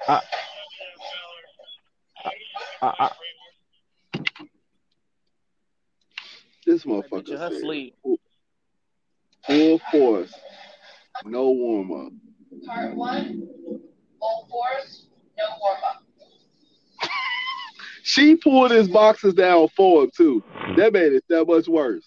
I, 0.08 0.20
I, 2.82 3.10
This 6.66 6.84
motherfucker 6.84 7.30
in 7.30 7.36
her 7.38 7.50
sleep. 7.60 7.96
full 9.46 9.78
force, 9.90 10.34
no 11.24 11.50
warm 11.50 11.92
up. 11.92 12.12
Part 12.66 12.94
one, 12.94 13.48
full 14.18 14.46
force, 14.50 15.06
no 15.40 15.56
warm 15.60 15.78
up. 15.88 16.02
She 18.02 18.36
pulled 18.36 18.70
his 18.70 18.88
boxes 18.88 19.34
down 19.34 19.68
for 19.76 20.04
him 20.04 20.10
too. 20.16 20.42
That 20.76 20.92
made 20.92 21.12
it 21.12 21.24
that 21.28 21.46
much 21.46 21.68
worse. 21.68 22.04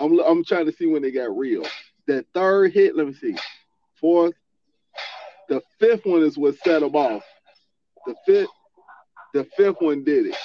I'm 0.00 0.18
I'm 0.20 0.44
trying 0.44 0.66
to 0.66 0.72
see 0.72 0.86
when 0.86 1.02
they 1.02 1.10
got 1.10 1.36
real. 1.36 1.64
That 2.06 2.26
third 2.34 2.72
hit, 2.72 2.96
let 2.96 3.06
me 3.06 3.14
see. 3.14 3.36
Fourth, 4.00 4.34
the 5.48 5.62
fifth 5.78 6.04
one 6.04 6.22
is 6.22 6.36
what 6.36 6.56
set 6.58 6.82
him 6.82 6.96
off. 6.96 7.22
The 8.06 8.14
fifth, 8.26 8.50
the 9.32 9.44
fifth 9.56 9.76
one 9.80 10.02
did 10.02 10.26
it. 10.26 10.36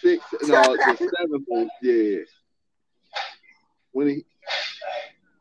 Six, 0.00 0.24
no, 0.42 0.76
the 0.76 0.96
seventh 1.18 1.44
one, 1.46 1.68
yeah. 1.80 2.18
When 3.92 4.08
he, 4.08 4.24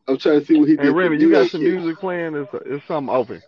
I'm 0.07 0.17
trying 0.17 0.39
to 0.39 0.45
see 0.45 0.59
what 0.59 0.69
he 0.69 0.75
did. 0.77 0.85
hey 0.85 0.91
Remy, 0.91 1.17
you 1.17 1.31
got 1.31 1.49
some 1.49 1.61
kick. 1.61 1.73
music 1.73 1.99
playing? 1.99 2.35
Is 2.35 2.47
is 2.65 2.81
something 2.87 3.13
open? 3.13 3.41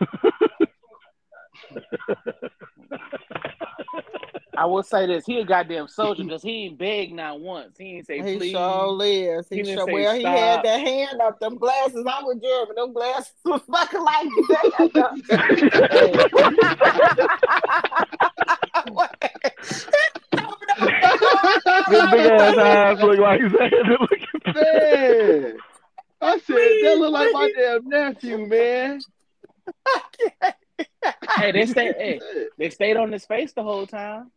I 4.56 4.64
will 4.64 4.82
say 4.82 5.06
this: 5.06 5.26
he 5.26 5.38
a 5.38 5.44
goddamn 5.44 5.86
soldier 5.88 6.24
because 6.24 6.42
he 6.42 6.64
ain't 6.64 6.78
begged 6.78 7.12
not 7.12 7.40
once. 7.40 7.76
He 7.78 7.96
ain't 7.96 8.06
say 8.06 8.22
He 8.22 8.38
please. 8.38 8.52
sure 8.52 9.04
is. 9.04 9.46
He 9.48 9.56
He 9.56 9.62
didn't 9.62 9.78
sure 9.78 9.86
say 9.86 9.92
well. 9.92 10.14
He 10.14 10.22
had 10.22 10.62
that 10.64 10.80
hand 10.80 11.20
up. 11.20 11.38
Them 11.40 11.56
glasses. 11.56 12.06
I'm 12.08 12.26
with 12.26 12.40
Jeremy. 12.42 12.72
Them 12.74 12.92
glasses 12.92 13.32
was 13.44 13.60
fucking 13.70 14.00
like 14.00 14.28
that. 14.48 14.90
Them 14.94 15.22
big 22.10 22.32
ass 22.32 22.56
eyes 22.58 22.98
look 23.02 23.18
like 23.18 23.40
he's 23.40 23.52
had 23.52 23.70
to 23.70 23.96
look 24.00 24.10
Man, 24.54 25.56
I 26.20 26.38
said 26.38 26.78
that 26.82 26.96
look 26.98 27.12
like 27.12 27.32
my 27.32 27.50
damn 27.56 27.88
nephew, 27.88 28.46
man. 28.46 29.00
Hey, 31.36 31.52
they 31.52 31.66
stayed. 31.74 31.94
Hey, 31.96 32.20
they 32.58 32.70
stayed 32.70 32.96
on 32.96 33.12
his 33.12 33.24
face 33.26 33.52
the 33.52 33.62
whole 33.62 33.86
time, 33.86 34.30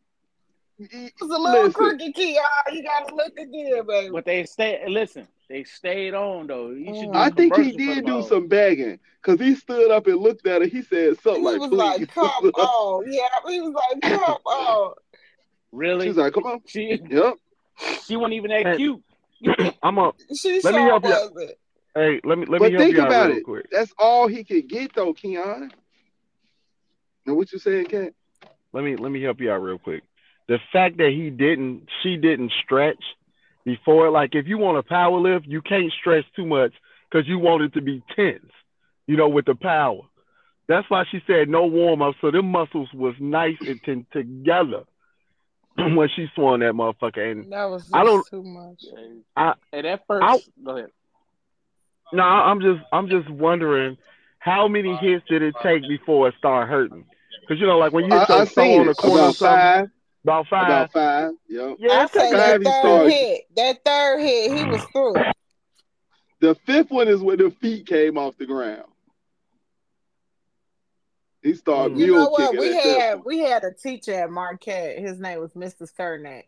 It's 0.79 1.21
a 1.21 1.25
little 1.25 1.51
Listen. 1.51 1.71
crooked 1.73 2.13
key. 2.15 2.39
Oh, 2.41 2.71
you 2.71 2.83
gotta 2.83 3.13
look 3.15 3.33
again, 3.37 3.85
baby. 3.87 4.09
but 4.11 4.25
they 4.25 4.45
stayed. 4.45 4.87
Listen, 4.89 5.27
they 5.49 5.63
stayed 5.63 6.13
on 6.13 6.47
though. 6.47 6.69
You 6.71 6.93
should. 6.95 7.11
Do 7.13 7.17
I 7.19 7.27
a 7.27 7.31
think 7.31 7.55
he 7.55 7.71
did 7.71 8.05
do 8.05 8.21
some 8.23 8.47
begging 8.47 8.99
because 9.21 9.39
he 9.39 9.55
stood 9.55 9.91
up 9.91 10.07
and 10.07 10.17
looked 10.17 10.45
at 10.47 10.61
her. 10.61 10.67
He 10.67 10.81
said 10.81 11.09
He 11.09 11.15
something 11.15 11.43
like, 11.43 11.59
was 11.59 11.71
like, 11.71 12.07
"Come 12.13 12.25
on, 12.55 13.11
yeah." 13.11 13.27
He 13.47 13.61
was 13.61 13.73
like, 13.73 14.01
"Come 14.01 14.19
on." 14.45 14.93
Really? 15.71 16.07
She's 16.07 16.17
like, 16.17 16.33
"Come 16.33 16.45
on." 16.45 16.61
she 16.65 16.99
Yep. 17.09 17.33
she 18.05 18.15
wasn't 18.15 18.33
even 18.33 18.51
that 18.51 18.77
cute. 18.77 19.01
I'm 19.83 19.97
a 19.97 20.11
She 20.35 20.61
Let 20.63 20.75
me 20.75 20.81
sure 20.81 20.99
help 20.99 21.33
you. 21.35 21.49
Wasn't. 21.95 22.13
hey, 22.23 22.28
let 22.28 22.38
me 22.38 22.45
let 22.45 22.60
but 22.60 22.71
me 22.71 22.78
help 22.78 22.84
think 22.84 22.95
you 22.95 23.02
out 23.02 23.08
about 23.08 23.28
real 23.30 23.38
it. 23.38 23.43
quick. 23.43 23.65
That's 23.71 23.93
all 23.97 24.28
he 24.28 24.43
could 24.43 24.67
get 24.67 24.93
though, 24.93 25.13
Keon. 25.13 25.71
Now 27.25 27.34
what 27.36 27.52
you 27.52 27.60
saying, 27.60 27.86
Kat? 27.88 28.13
Let 28.73 28.84
me 28.84 28.95
let 28.95 29.12
me 29.12 29.21
help 29.21 29.39
you 29.39 29.52
out 29.52 29.62
real 29.62 29.78
quick. 29.80 30.04
The 30.47 30.60
fact 30.73 30.97
that 30.97 31.10
he 31.10 31.30
didn't, 31.30 31.88
she 32.02 32.17
didn't 32.17 32.52
stretch 32.63 33.04
before. 33.65 34.10
Like 34.10 34.34
if 34.34 34.47
you 34.47 34.58
want 34.58 34.78
a 34.78 34.84
power 34.84 35.19
lift, 35.19 35.45
you 35.47 35.62
can't 35.62 35.91
stretch 35.99 36.25
too 36.36 36.45
much 36.45 36.73
because 37.10 37.28
you 37.28 37.38
want 37.39 37.63
it 37.63 37.73
to 37.73 37.82
be 37.82 38.02
tense. 38.15 38.52
You 39.08 39.17
know, 39.17 39.28
with 39.30 39.45
the 39.45 39.56
power. 39.56 40.02
That's 40.67 40.88
why 40.89 41.04
she 41.10 41.19
said 41.25 41.49
no 41.49 41.65
warm 41.65 42.02
up. 42.04 42.13
So 42.21 42.30
them 42.30 42.45
muscles 42.52 42.89
was 42.93 43.15
nice 43.19 43.58
and 43.62 43.82
t- 43.84 44.06
together 44.13 44.84
when 45.78 46.08
she 46.15 46.28
swung 46.36 46.60
that 46.60 46.73
motherfucker. 46.73 47.32
And 47.32 47.52
That 47.52 47.65
was 47.65 47.84
just 47.84 47.95
I 47.95 48.04
don't- 48.04 48.25
too 48.30 48.43
much. 48.43 48.84
I- 49.36 49.56
and 49.73 49.88
at 49.88 50.06
first, 50.06 50.23
I'll- 50.23 50.41
go 50.63 50.78
ahead. 50.78 50.91
No, 52.13 52.24
I'm 52.24 52.62
just 52.62 52.82
I'm 52.91 53.10
just 53.10 53.30
wondering 53.30 53.98
how 54.39 54.67
many 54.67 54.95
hits 54.95 55.24
did 55.30 55.41
it 55.41 55.56
take 55.62 55.88
before 55.88 56.28
it 56.30 56.36
started 56.38 56.69
hurting? 56.69 57.06
Because 57.41 57.60
you 57.60 57.67
know, 57.67 57.78
like 57.78 57.93
when 57.93 58.06
you 58.06 58.13
I, 58.13 58.19
hit 58.19 58.30
your 58.30 58.38
I 58.41 58.45
toe 58.45 58.80
on 58.80 58.88
the 58.88 58.93
corner 58.95 59.24
or 59.24 59.30
About 59.30 59.36
five. 59.36 59.88
about 60.24 60.48
five. 60.48 60.67
About 60.67 60.91
five. 60.93 61.32
Yep. 61.50 61.76
Yeah, 61.80 61.91
I 61.91 62.04
it 62.04 62.12
say 62.12 62.19
take 62.32 62.63
that 62.63 62.82
third 62.84 63.12
hit. 63.12 63.41
That 63.56 63.86
third 63.86 64.19
hit, 64.22 64.58
he 64.58 64.65
was 64.65 64.84
through. 64.93 65.15
The 66.41 66.56
fifth 66.65 66.89
one 66.89 67.08
is 67.08 67.19
when 67.22 67.38
the 67.38 67.52
feet 67.52 67.86
came 67.86 68.17
off 68.17 68.38
the 68.38 68.45
ground. 68.45 68.84
He 71.41 71.54
started. 71.54 71.98
You 71.98 72.08
mule 72.08 72.24
know 72.24 72.30
what? 72.30 72.52
kicking 72.52 72.60
We 72.60 72.76
had 72.76 73.19
we 73.26 73.39
had 73.39 73.63
a 73.63 73.74
teacher 73.74 74.13
at 74.13 74.30
Marquette. 74.30 75.00
His 75.00 75.19
name 75.19 75.39
was 75.39 75.54
Mr. 75.54 75.89
Cernak. 75.98 76.43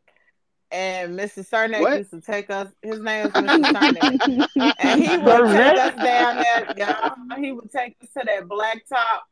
And 0.72 1.20
Mr. 1.20 1.46
Cernak 1.48 1.82
What? 1.82 1.98
used 1.98 2.12
to 2.12 2.22
take 2.22 2.50
us. 2.50 2.70
His 2.82 3.00
name 3.02 3.28
is 3.28 3.32
Mr. 3.34 3.64
Cernak. 3.64 4.76
and 4.80 5.02
he 5.04 5.18
would 5.18 5.26
Cernak? 5.26 5.72
take 5.74 5.80
us 5.80 6.04
down 6.04 6.36
there. 6.38 6.74
Yeah, 6.78 7.10
he 7.40 7.52
would 7.52 7.72
take 7.72 7.98
us 8.02 8.10
to 8.18 8.24
that 8.26 8.48
black 8.48 8.84
top 8.88 9.24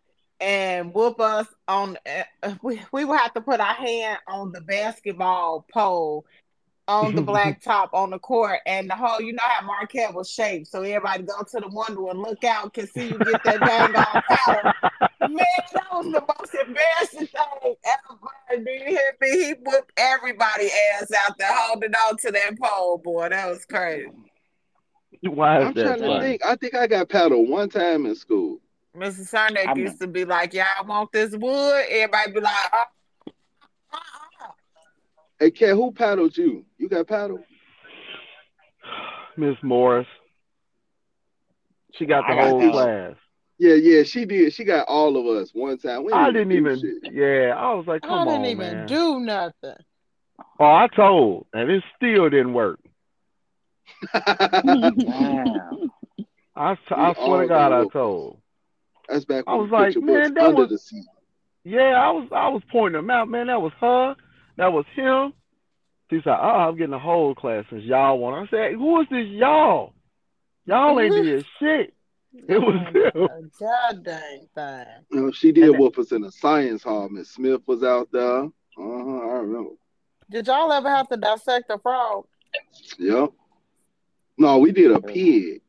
and 0.42 0.94
whoop 0.94 1.20
us 1.20 1.48
on. 1.68 1.98
Uh, 2.44 2.56
we 2.62 2.82
we 2.92 3.06
would 3.06 3.20
have 3.20 3.34
to 3.34 3.42
put 3.42 3.60
our 3.60 3.74
hand 3.74 4.20
on 4.28 4.52
the 4.52 4.62
basketball 4.62 5.66
pole 5.72 6.26
on 6.88 7.16
the 7.16 7.22
black 7.32 7.62
top 7.62 7.94
on 7.94 8.10
the 8.10 8.20
court, 8.20 8.60
and 8.66 8.90
the 8.90 8.96
whole. 8.96 9.22
You 9.22 9.34
know 9.34 9.44
how 9.44 9.66
Marquette 9.66 10.14
was 10.14 10.30
shaped, 10.30 10.68
so 10.68 10.82
everybody 10.82 11.24
go 11.24 11.42
to 11.42 11.60
the 11.60 11.70
window 11.70 12.10
and 12.10 12.20
look 12.20 12.44
out, 12.44 12.74
can 12.74 12.88
see 12.88 13.08
you 13.08 13.18
get 13.18 13.44
that 13.44 13.60
dang 13.62 13.96
on 13.96 14.24
paddle. 14.28 14.74
Man, 15.30 15.46
that 15.74 15.88
was 15.94 16.06
the 16.06 16.24
most 16.40 16.56
embarrassing 16.68 17.28
thing 17.28 17.76
ever. 17.86 17.99
Do 18.50 18.72
you 18.72 18.84
hear 18.86 19.16
me? 19.22 19.30
He 19.46 19.54
whooped 19.64 19.92
everybody 19.98 20.70
ass 20.96 21.12
out 21.26 21.38
there 21.38 21.50
holding 21.52 21.94
on 21.94 22.18
to 22.18 22.32
that 22.32 22.60
pole, 22.60 22.98
boy. 22.98 23.30
That 23.30 23.48
was 23.50 23.66
crazy. 23.66 24.10
Why 25.24 25.60
is 25.62 25.68
I'm 25.68 25.74
that 25.74 25.84
trying 26.00 26.02
to 26.02 26.20
think. 26.22 26.46
I 26.46 26.56
think 26.56 26.76
I 26.76 26.88
got 26.88 27.10
paddled 27.10 27.50
one 27.50 27.70
time 27.70 28.06
in 28.06 28.16
school. 28.16 28.60
Mrs. 28.96 29.32
Sarnak 29.34 29.68
I'm- 29.68 29.78
used 29.78 30.00
to 30.02 30.08
be 30.08 30.26
like, 30.26 30.54
Y'all 30.54 30.66
want 30.86 31.12
this 31.12 31.32
wood? 31.36 31.86
Everybody 31.90 32.32
be 32.32 32.40
like, 32.40 32.54
uh, 32.74 32.78
uh, 33.94 33.98
uh. 33.98 34.52
Hey, 35.40 35.52
Kat, 35.52 35.70
who 35.76 35.92
paddled 35.92 36.36
you? 36.38 36.66
You 36.78 36.90
got 36.90 37.08
paddled? 37.08 37.42
Miss 39.38 39.56
Morris. 39.62 40.08
She 41.94 42.06
got 42.06 42.24
the 42.28 42.34
I 42.34 42.48
whole 42.50 42.60
that. 42.62 42.72
class. 42.72 43.14
Yeah, 43.60 43.74
yeah, 43.76 44.04
she 44.04 44.24
did. 44.26 44.54
She 44.54 44.64
got 44.64 44.88
all 44.88 45.18
of 45.18 45.26
us 45.38 45.52
one 45.54 45.78
time. 45.78 46.06
We 46.06 46.14
I 46.14 46.32
didn't 46.32 46.54
even. 46.54 46.80
shit. 46.80 47.14
Yeah, 47.14 47.54
I 47.58 47.74
was 47.74 47.86
like, 47.88 48.06
I 48.06 48.24
didn't 48.24 48.40
on, 48.40 48.46
even 48.46 48.58
man. 48.74 48.88
do 48.88 49.20
nothing. 49.20 49.76
Oh, 50.60 50.66
I 50.66 50.88
told, 50.96 51.46
and 51.54 51.70
it 51.70 51.84
still 51.98 52.30
didn't 52.30 52.54
work. 52.54 52.80
Damn. 54.14 55.92
I, 56.56 56.76
t- 56.76 56.82
We 56.92 56.96
I 56.96 57.14
swear 57.14 57.42
to 57.44 57.48
God, 57.48 57.74
I 57.74 57.86
told. 57.92 58.40
That's 59.08 59.26
back 59.26 59.44
I 59.48 59.56
was 59.56 59.70
like, 59.72 59.96
man, 59.98 60.34
that 60.36 60.44
under 60.46 60.62
was- 60.62 60.70
the 60.70 60.78
seat. 60.78 61.06
Yeah, 61.66 61.92
I 62.02 62.12
was 62.12 62.30
I 62.32 62.48
was 62.48 62.62
pointing 62.72 62.94
them 63.02 63.10
out, 63.10 63.28
man. 63.28 63.48
That 63.48 63.62
was 63.62 63.74
her. 63.82 64.16
That 64.56 64.72
was 64.72 64.86
him. 64.96 65.34
She 66.10 66.16
like, 66.16 66.26
"Oh, 66.28 66.32
I'm 66.70 66.78
getting 66.78 66.94
a 66.94 67.00
whole 67.00 67.36
class 67.36 67.66
since 67.70 67.84
y'all 67.84 68.18
want." 68.18 68.48
I 68.48 68.50
said, 68.50 68.74
"Who 68.76 69.02
is 69.02 69.08
this 69.12 69.28
y'all? 69.28 69.94
Y'all 70.66 71.00
ain't 71.00 71.14
did 71.14 71.46
shit." 71.60 71.94
It 72.34 72.60
was 72.60 72.76
him. 72.94 73.24
A 73.24 73.42
God 73.60 74.04
dang 74.04 74.48
thing. 74.54 74.86
You 75.12 75.22
know, 75.22 75.32
she 75.32 75.52
did 75.52 75.70
And- 75.70 75.80
whoop 75.80 75.98
us 75.98 76.12
in 76.12 76.22
the 76.22 76.32
science 76.32 76.84
hall. 76.84 77.10
Miss 77.10 77.32
Smith 77.32 77.62
was 77.66 77.84
out 77.84 78.10
there. 78.12 78.44
Uh-huh, 78.44 79.20
I 79.30 79.34
remember. 79.40 79.72
Did 80.30 80.48
y'all 80.48 80.72
ever 80.72 80.90
have 80.90 81.10
to 81.10 81.18
dissect 81.18 81.70
a 81.72 81.80
frog? 81.80 82.26
Yep. 83.00 83.30
No, 84.38 84.60
we 84.60 84.72
did 84.72 84.92
a 84.92 85.02
pig. 85.02 85.62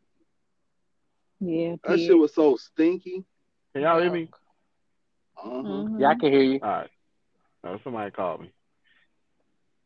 Yeah. 1.41 1.77
That 1.85 1.97
pig. 1.97 2.07
shit 2.07 2.19
was 2.19 2.35
so 2.35 2.57
stinky. 2.57 3.25
Can 3.73 3.83
y'all 3.83 4.01
hear 4.01 4.13
me? 4.13 4.29
Uh-huh. 5.43 5.51
Mhm. 5.51 6.01
Yeah, 6.01 6.09
I 6.09 6.15
can 6.17 6.31
hear 6.33 6.43
you. 6.43 6.61
All 6.63 6.69
right. 6.69 6.91
Oh, 7.65 7.79
somebody 7.83 8.11
called 8.11 8.43
me. 8.43 8.51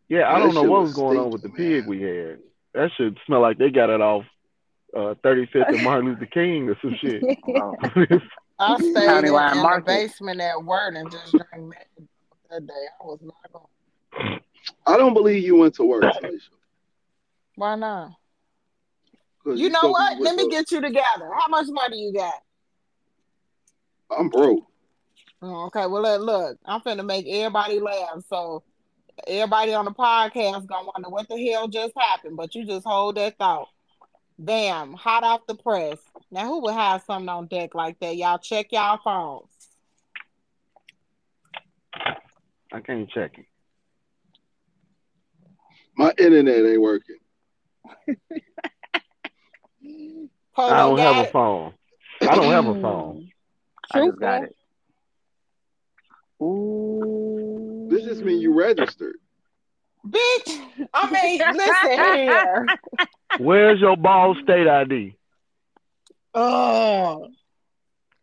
Yeah, 0.09 0.29
I 0.29 0.39
That 0.41 0.47
don't 0.47 0.55
know 0.55 0.70
what 0.70 0.81
was 0.83 0.89
was 0.91 0.97
going 0.97 1.18
on 1.18 1.31
with 1.31 1.43
the 1.43 1.49
stinky, 1.49 1.81
pig 1.81 1.81
man. 1.83 1.89
we 1.89 2.03
had. 2.03 2.39
That 2.75 2.91
should 2.97 3.18
smell 3.27 3.41
like 3.41 3.59
they 3.59 3.70
got 3.70 3.91
it 3.91 4.01
off 4.01 4.25
uh, 4.95 5.14
35th 5.24 5.68
and 5.68 5.82
Martin 5.84 6.11
Luther 6.11 6.26
King 6.26 6.68
or 6.68 6.76
some 6.80 6.95
shit. 7.01 7.22
I 8.59 8.76
stayed 8.78 8.95
County 8.95 9.28
in, 9.28 9.34
line 9.34 9.51
in 9.53 9.57
the 9.59 9.62
market. 9.62 9.86
basement 9.86 10.40
at 10.40 10.62
work 10.64 10.95
and 10.97 11.11
just 11.11 11.32
drank 11.32 11.72
that 12.51 12.66
day. 12.66 12.72
I 13.01 13.05
was 13.05 13.20
not 13.22 13.53
going. 13.53 14.40
I 14.86 14.97
don't 14.97 15.14
believe 15.14 15.42
you 15.42 15.57
went 15.57 15.74
to 15.74 15.84
work, 15.84 16.03
Tanisha. 16.05 16.40
Why 17.57 17.74
not? 17.74 18.12
You 19.47 19.68
know 19.68 19.80
what? 19.82 20.20
Let 20.20 20.36
with 20.36 20.47
me 20.47 20.51
get 20.51 20.70
you 20.70 20.80
together. 20.80 21.30
How 21.38 21.49
much 21.49 21.66
money 21.68 21.99
you 21.99 22.12
got? 22.14 22.34
I'm 24.16 24.28
broke. 24.28 24.64
Oh, 25.42 25.66
Okay, 25.66 25.86
well 25.86 26.01
look, 26.03 26.22
look, 26.22 26.59
I'm 26.64 26.80
finna 26.80 27.05
make 27.05 27.26
everybody 27.28 27.78
laugh. 27.80 28.22
So 28.28 28.62
everybody 29.26 29.74
on 29.74 29.84
the 29.84 29.90
podcast 29.90 30.66
gonna 30.66 30.86
wonder 30.95 31.11
what 31.11 31.28
the 31.28 31.51
hell 31.51 31.68
just 31.68 31.92
happened, 31.99 32.36
but 32.36 32.55
you 32.55 32.64
just 32.64 32.86
hold 32.86 33.16
that 33.16 33.36
thought. 33.36 33.68
Bam, 34.39 34.95
hot 34.95 35.22
off 35.22 35.47
the 35.47 35.55
press. 35.55 35.99
Now 36.30 36.47
who 36.47 36.62
would 36.62 36.74
have 36.74 37.03
something 37.03 37.28
on 37.28 37.47
deck 37.47 37.74
like 37.74 37.99
that? 38.01 38.16
Y'all 38.16 38.39
check 38.39 38.72
y'all 38.72 38.99
phones. 39.03 39.49
I 42.72 42.80
can't 42.80 43.09
check 43.09 43.39
it. 43.39 43.47
My 45.97 46.12
internet 46.18 46.66
ain't 46.66 46.80
working. 46.80 47.18
I 50.57 50.76
don't 50.78 50.97
got 50.97 51.14
have 51.14 51.26
a 51.28 51.30
phone. 51.30 51.74
I 52.22 52.35
don't 52.35 52.51
have 52.51 52.66
a 52.66 52.74
phone. 52.82 53.30
I 53.93 54.07
just 54.07 54.18
got 54.18 54.43
it. 54.45 54.57
Ooh. 56.43 57.87
This 57.91 58.05
just 58.05 58.22
mean 58.22 58.41
you 58.41 58.53
registered. 58.55 59.16
Bitch, 60.07 60.88
I 60.92 61.11
mean, 61.11 61.40
listen 61.57 61.90
here. 61.90 62.66
Where's 63.38 63.80
your 63.80 63.96
ball 63.96 64.34
state 64.42 64.66
ID? 64.68 65.16
Oh, 66.34 67.24
uh, 67.24 67.28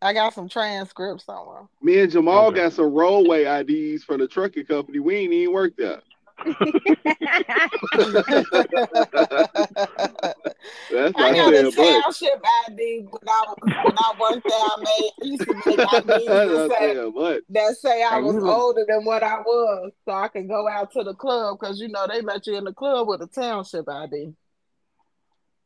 I 0.00 0.12
got 0.12 0.34
some 0.34 0.48
transcripts 0.48 1.24
somewhere. 1.24 1.62
Me 1.80 2.00
and 2.00 2.10
Jamal 2.10 2.48
Okay. 2.48 2.56
got 2.60 2.72
some 2.72 2.92
roadway 2.92 3.44
IDs 3.44 4.04
for 4.04 4.16
the 4.16 4.28
trucking 4.28 4.66
company. 4.66 4.98
We 4.98 5.16
ain't 5.16 5.32
even 5.32 5.54
worked 5.54 5.78
there. 5.78 6.02
That's 10.90 11.14
I 11.16 11.30
not 11.30 11.52
got 11.52 11.54
a 11.54 11.70
township 11.72 12.42
ID 12.68 13.06
when 13.10 13.28
I 13.28 13.44
was 13.48 13.56
when 13.62 13.96
I 13.96 14.12
worked 14.20 14.46
there. 14.48 14.58
I 14.58 14.76
made 14.78 15.10
I 15.22 15.26
used 15.26 15.42
to 15.42 15.54
make 15.54 15.64
That's 15.76 16.08
IDs 16.08 16.26
that 16.26 16.70
say 16.78 17.10
but. 17.14 17.40
that 17.50 17.76
say 17.76 18.02
I 18.02 18.18
was 18.18 18.42
older 18.42 18.84
than 18.88 19.04
what 19.04 19.22
I 19.22 19.38
was, 19.40 19.92
so 20.04 20.12
I 20.12 20.28
can 20.28 20.46
go 20.48 20.68
out 20.68 20.92
to 20.92 21.02
the 21.02 21.14
club 21.14 21.58
because 21.60 21.80
you 21.80 21.88
know 21.88 22.06
they 22.06 22.20
let 22.20 22.46
you 22.46 22.56
in 22.56 22.64
the 22.64 22.72
club 22.72 23.08
with 23.08 23.20
a 23.22 23.26
township 23.26 23.88
ID. 23.88 24.32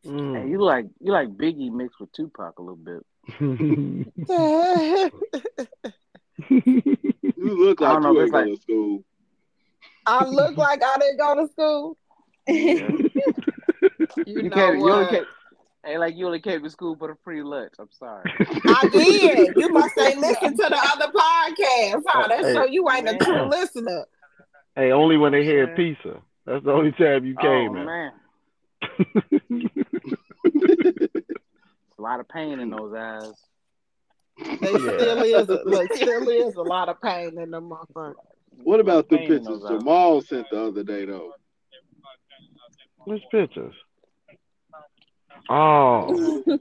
Mm. 0.06 0.42
Hey, 0.42 0.48
you 0.48 0.62
like 0.62 0.86
you 1.00 1.12
like 1.12 1.28
Biggie 1.30 1.72
mixed 1.72 1.98
with 2.00 2.12
Tupac 2.12 2.58
a 2.58 2.62
little 2.62 2.76
bit. 2.76 3.02
You 6.48 7.64
look 7.64 7.80
like 7.80 7.92
don't 7.92 8.02
know 8.02 8.12
you 8.12 8.22
ain't 8.22 8.28
it's 8.28 8.32
go 8.32 8.38
like- 8.38 8.46
to 8.56 8.62
school. 8.62 9.04
I 10.06 10.24
look 10.24 10.56
like 10.56 10.82
I 10.82 10.96
didn't 10.98 11.18
go 11.18 11.34
to 11.34 11.48
school. 11.52 11.96
You, 12.48 13.10
You 14.26 14.42
know 14.50 14.56
can't. 14.56 14.78
You 14.78 14.82
what? 14.84 15.10
can't. 15.10 15.28
Hey, 15.84 15.98
like 15.98 16.16
you 16.16 16.26
only 16.26 16.40
came 16.40 16.62
to 16.64 16.70
school 16.70 16.96
for 16.96 17.08
the 17.08 17.14
free 17.22 17.42
lunch. 17.42 17.72
I'm 17.78 17.88
sorry. 17.92 18.28
I 18.66 18.88
did. 18.88 19.54
You 19.56 19.68
must 19.72 19.94
say 19.94 20.14
listen 20.16 20.56
to 20.56 20.66
the 20.68 20.80
other 20.94 21.12
podcast. 21.12 22.02
Huh? 22.08 22.26
That 22.28 22.40
Hey. 22.44 22.54
show 22.54 22.64
you 22.66 22.90
ain't 22.90 23.08
a 23.08 23.18
true 23.24 23.48
listener. 23.48 24.04
hey, 24.74 24.90
only 24.92 25.16
when 25.16 25.32
they 25.32 25.42
Yeah. 25.42 25.66
had 25.66 25.76
pizza. 25.76 26.20
That's 26.44 26.64
the 26.64 26.72
only 26.72 26.92
time 26.92 27.24
you 27.24 27.36
oh 27.38 27.42
came 27.42 27.76
in. 27.76 27.84
man, 27.86 28.12
it's 30.44 31.14
a 31.98 32.02
lot 32.02 32.20
of 32.20 32.28
pain 32.28 32.58
in 32.60 32.70
those 32.70 32.92
eyes. 32.94 33.32
They 34.60 34.72
Yeah. 34.72 34.78
still 34.78 35.22
is 35.22 35.48
look, 35.64 35.92
still 35.94 36.28
is 36.28 36.54
a 36.56 36.62
lot 36.62 36.88
of 36.88 37.00
pain 37.00 37.38
in 37.38 37.50
them 37.50 37.70
motherfuckers. 37.70 38.14
What 38.62 38.80
about 38.80 39.08
the 39.08 39.18
pictures 39.18 39.44
those 39.46 39.64
eyes. 39.64 39.78
Jamal 39.78 40.20
sent 40.22 40.50
the 40.50 40.62
other 40.64 40.82
day 40.82 41.04
though? 41.04 41.32
Which 43.04 43.22
pictures? 43.30 43.74
Oh, 45.48 46.42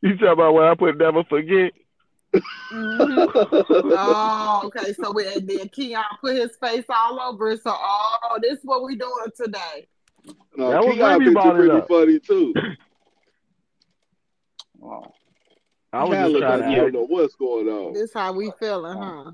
you 0.00 0.12
talking 0.16 0.28
about 0.28 0.54
when 0.54 0.64
I 0.64 0.74
put 0.74 0.96
never 0.96 1.24
forget? 1.24 1.72
Mhm. 2.72 3.30
Oh, 3.96 4.62
okay. 4.64 4.92
So 4.94 5.12
we 5.12 5.26
and 5.26 5.48
then 5.48 5.68
Keon 5.68 6.04
put 6.20 6.36
his 6.36 6.56
face 6.56 6.84
all 6.88 7.20
over 7.20 7.50
it. 7.50 7.62
So 7.62 7.70
oh, 7.74 8.38
this 8.40 8.58
is 8.58 8.64
what 8.64 8.84
we 8.84 8.96
doing 8.96 9.12
today. 9.36 9.86
no, 10.56 10.70
That 10.70 10.84
was 10.84 10.94
Keon 10.96 11.08
Remy 11.08 11.24
picture 11.26 11.32
brought 11.32 11.46
it 11.56 11.58
pretty 11.58 11.70
up. 11.78 11.88
funny 11.88 12.18
too. 12.20 12.54
Oh, 14.82 15.02
I 15.94 16.04
was 16.04 16.18
just 16.18 16.38
trying 16.38 16.58
like 16.60 16.66
to 16.66 16.70
you 16.70 16.76
don't 16.76 16.92
know 16.92 17.06
what's 17.06 17.34
going 17.36 17.68
on. 17.68 17.92
This 17.92 18.12
how 18.12 18.32
we 18.32 18.52
feeling, 18.58 18.98
huh? 18.98 19.30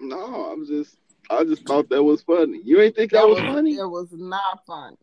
No, 0.00 0.50
I'm 0.50 0.66
just 0.66 0.96
I 1.30 1.44
just 1.44 1.66
thought 1.66 1.88
that 1.90 2.02
was 2.02 2.22
funny. 2.22 2.60
You 2.64 2.80
ain't 2.80 2.96
think 2.96 3.12
that, 3.12 3.18
That 3.18 3.28
was, 3.28 3.42
was 3.42 3.54
funny? 3.54 3.76
it 3.76 3.88
was 3.88 4.08
not 4.12 4.60
funny. 4.66 4.96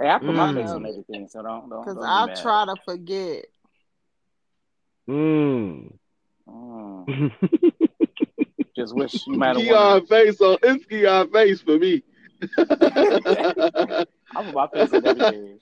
hey, 0.00 0.08
I 0.08 0.18
put 0.18 0.34
my 0.34 0.52
Mm. 0.52 0.54
face 0.54 0.70
on 0.70 0.86
everything, 0.86 1.28
so 1.28 1.42
don't 1.42 1.70
don't. 1.70 1.84
Cause 1.84 1.94
don't 1.96 2.26
be 2.26 2.32
I 2.32 2.42
try 2.42 2.64
to 2.66 2.76
forget. 2.84 3.44
Mm. 5.08 5.92
Mm. 6.48 7.32
Just 8.76 8.94
wish 8.94 9.26
you 9.26 9.34
might 9.34 9.56
have 9.56 9.64
Keon 9.64 9.74
won. 10.00 10.06
face 10.06 10.40
on 10.40 10.58
it's 10.62 10.84
Keon 10.86 11.30
face 11.30 11.60
for 11.62 11.78
me. 11.78 12.02
I 12.58 14.04
put 14.34 14.52
my 14.54 14.66
face 14.68 14.92
on 14.92 15.06
everything. 15.06 15.58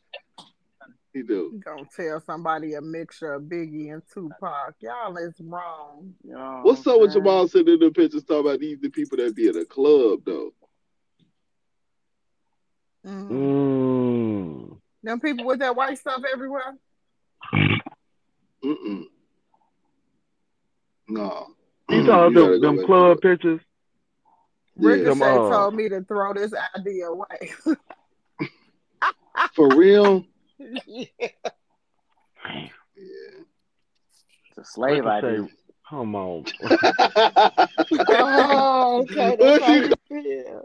He 1.14 1.22
do. 1.22 1.50
You 1.52 1.62
gonna 1.64 1.88
tell 1.96 2.20
somebody 2.20 2.74
a 2.74 2.80
mixture 2.80 3.34
of 3.34 3.44
Biggie 3.44 3.92
and 3.92 4.02
Tupac. 4.12 4.74
Y'all 4.80 5.16
is 5.16 5.34
wrong. 5.40 6.12
You 6.24 6.34
know 6.34 6.60
What's 6.64 6.86
up 6.86 7.00
with 7.00 7.12
Jamal 7.12 7.48
sitting 7.48 7.74
in 7.74 7.80
the 7.80 7.90
pictures 7.90 8.24
talking 8.24 8.46
about 8.48 8.60
these 8.60 8.80
the 8.80 8.90
people 8.90 9.16
that 9.18 9.34
be 9.34 9.48
at 9.48 9.56
a 9.56 9.64
club 9.64 10.20
though? 10.26 10.52
Mhm. 13.06 13.30
mm. 13.30 14.80
Them 15.04 15.20
people 15.20 15.44
with 15.46 15.60
that 15.60 15.76
white 15.76 15.98
stuff 15.98 16.22
everywhere. 16.30 16.76
Mm-mm. 18.64 19.04
No. 21.08 21.48
You 21.90 22.06
talking 22.06 22.36
about 22.36 22.60
them, 22.60 22.76
them 22.76 22.86
club 22.86 23.20
to 23.20 23.28
it. 23.28 23.32
pictures? 23.32 23.60
Ricochet 24.76 25.04
Them, 25.04 25.22
uh, 25.22 25.50
told 25.50 25.74
me 25.74 25.88
to 25.90 26.02
throw 26.02 26.32
this 26.32 26.52
idea 26.74 27.06
away. 27.06 27.52
For 29.54 29.76
real? 29.76 30.24
yeah. 30.58 31.04
Yeah. 32.46 32.66
It's 34.50 34.58
a 34.58 34.64
slave 34.64 35.04
Ricochet, 35.04 35.38
ID. 35.40 35.48
Come 35.88 36.14
on. 36.14 36.44
Oh, 38.08 39.02
okay. 39.10 39.36
That's 39.38 39.64
how. 39.64 40.62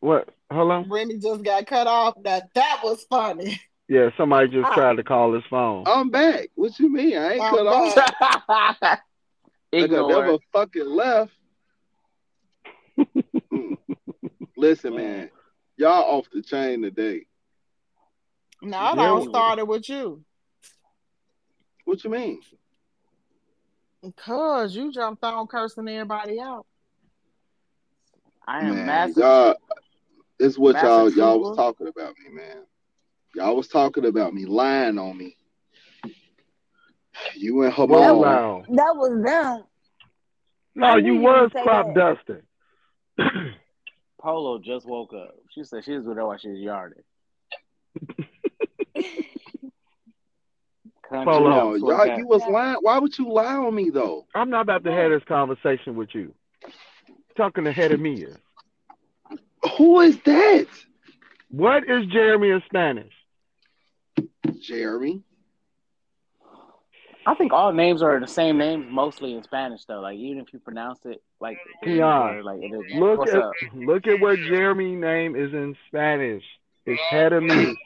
What? 0.00 0.28
Hold 0.50 0.72
on. 0.72 0.88
Remy 0.90 1.18
just 1.18 1.42
got 1.44 1.66
cut 1.66 1.86
off. 1.86 2.14
That 2.24 2.48
that 2.54 2.80
was 2.82 3.04
funny. 3.10 3.60
Yeah, 3.88 4.10
somebody 4.16 4.48
just 4.48 4.66
Ah. 4.70 4.74
tried 4.74 4.96
to 4.96 5.02
call 5.04 5.34
his 5.34 5.42
phone. 5.50 5.84
I'm 5.86 6.10
back. 6.10 6.48
What 6.54 6.78
you 6.78 6.88
mean? 6.92 7.16
I 7.18 7.32
ain't 7.34 7.42
I'm 7.42 7.54
cut 7.54 7.66
off. 7.66 7.94
back. 8.78 9.02
Like 9.72 9.82
I 9.82 9.84
Ignore. 9.84 10.08
never 10.08 10.38
fucking 10.52 10.86
left. 10.86 11.30
Listen, 14.56 14.96
man, 14.96 15.30
y'all 15.76 16.18
off 16.18 16.26
the 16.32 16.42
chain 16.42 16.82
today. 16.82 17.26
No, 18.62 18.92
it 18.92 18.96
Yeah, 18.98 19.08
all 19.08 19.20
we- 19.20 19.28
started 19.28 19.64
with 19.66 19.88
you. 19.88 20.24
What 21.84 22.04
you 22.04 22.10
mean? 22.10 22.40
Cause 24.16 24.74
you 24.74 24.92
jumped 24.92 25.22
on 25.24 25.46
cursing 25.46 25.88
everybody 25.88 26.40
out. 26.40 26.66
I 28.46 28.60
am 28.60 28.74
Man, 28.76 28.86
massive. 28.86 29.16
y'all, 29.18 29.54
it's 30.38 30.58
what 30.58 30.76
y'all 30.82 31.10
y'all 31.10 31.38
was 31.40 31.56
talking 31.56 31.86
about 31.86 32.14
me, 32.18 32.30
man. 32.34 32.64
Y'all 33.34 33.54
was 33.56 33.68
talking 33.68 34.06
about 34.06 34.32
me, 34.34 34.46
lying 34.46 34.98
on 34.98 35.16
me. 35.16 35.36
You 37.36 37.62
and 37.62 37.74
Well, 37.76 37.86
Hamon. 38.02 38.18
wow. 38.20 38.64
That 38.68 38.96
was 38.96 39.22
them. 39.24 39.64
No, 40.74 40.86
I 40.86 40.96
you 40.96 41.16
was 41.16 41.50
crop 41.52 41.94
that. 41.94 42.16
dusting. 43.18 43.52
Polo 44.20 44.58
just 44.58 44.86
woke 44.86 45.12
up. 45.12 45.34
She 45.50 45.64
said 45.64 45.84
she 45.84 45.92
was 45.96 46.06
with 46.06 46.16
her 46.16 46.26
while 46.26 46.38
she 46.38 46.48
was 46.48 46.60
yarding. 46.60 47.02
Country 51.10 51.32
Polo. 51.32 51.50
No, 51.50 51.74
y'all, 51.74 52.18
you 52.18 52.26
was 52.26 52.42
lying. 52.48 52.76
Why 52.82 52.98
would 52.98 53.18
you 53.18 53.30
lie 53.32 53.56
on 53.56 53.74
me 53.74 53.90
though? 53.90 54.26
I'm 54.34 54.48
not 54.48 54.62
about 54.62 54.84
to 54.84 54.92
have 54.92 55.10
this 55.10 55.24
conversation 55.26 55.96
with 55.96 56.10
you. 56.14 56.32
Talking 57.36 57.66
ahead 57.66 57.90
of 57.90 58.00
me. 58.00 58.22
is. 58.22 58.36
Who 59.76 60.00
is 60.00 60.18
that? 60.24 60.66
What 61.50 61.88
is 61.90 62.06
Jeremy 62.06 62.50
in 62.50 62.62
Spanish? 62.66 63.12
Jeremy. 64.62 65.22
I 67.26 67.34
think 67.34 67.52
all 67.52 67.72
names 67.72 68.02
are 68.02 68.18
the 68.20 68.26
same 68.28 68.56
names 68.56 68.86
mostly 68.88 69.34
in 69.34 69.42
Spanish 69.42 69.84
though. 69.86 70.00
Like 70.00 70.16
even 70.16 70.38
if 70.38 70.52
you 70.52 70.60
pronounce 70.60 71.00
it 71.04 71.20
like 71.40 71.58
Keon, 71.82 72.44
like 72.44 72.60
it 72.62 72.72
is. 72.72 72.94
Look 72.94 73.18
What's 73.18 73.32
at 73.32 73.42
up? 73.42 73.52
look 73.74 74.06
at 74.06 74.20
what 74.20 74.36
Jeremy 74.36 74.94
name 74.94 75.34
is 75.34 75.52
in 75.52 75.76
Spanish. 75.88 76.44
It's 76.86 77.00
head 77.10 77.32
of 77.32 77.42
me. 77.42 77.76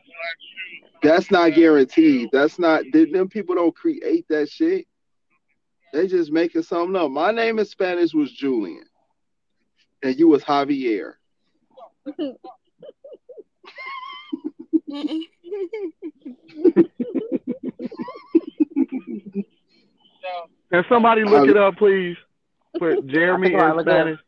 That's 1.02 1.30
not 1.30 1.54
guaranteed. 1.54 2.30
That's 2.32 2.58
not. 2.58 2.84
Them 2.92 3.12
them 3.12 3.28
people 3.28 3.54
don't 3.54 3.74
create 3.74 4.26
that 4.28 4.48
shit. 4.48 4.86
They 5.92 6.06
just 6.06 6.32
making 6.32 6.62
something 6.62 6.96
up. 6.96 7.10
My 7.10 7.30
name 7.30 7.58
in 7.58 7.64
Spanish 7.66 8.14
was 8.14 8.32
Julian, 8.32 8.84
and 10.02 10.18
you 10.18 10.28
was 10.28 10.42
Javier. 10.42 11.14
Can 20.70 20.84
somebody 20.88 21.24
look 21.24 21.48
it 21.48 21.56
up, 21.56 21.76
please? 21.76 22.16
Put 22.78 23.06
Jeremy 23.08 23.48
I 23.48 23.50
think 23.50 23.62
I 23.62 23.70
in 23.70 23.76
look 23.76 23.86
it 23.86 23.92
up. 23.92 24.00
Spanish. 24.00 24.20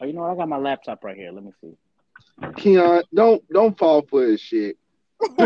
Oh, 0.00 0.06
you 0.06 0.12
know 0.12 0.22
what? 0.22 0.30
I 0.30 0.36
got 0.36 0.48
my 0.48 0.58
laptop 0.58 1.04
right 1.04 1.16
here. 1.16 1.30
Let 1.32 1.44
me 1.44 1.52
see. 1.60 1.76
Keon, 2.56 3.02
don't 3.14 3.42
don't 3.52 3.76
fall 3.78 4.02
for 4.08 4.24
his 4.24 4.40
shit. 4.40 4.76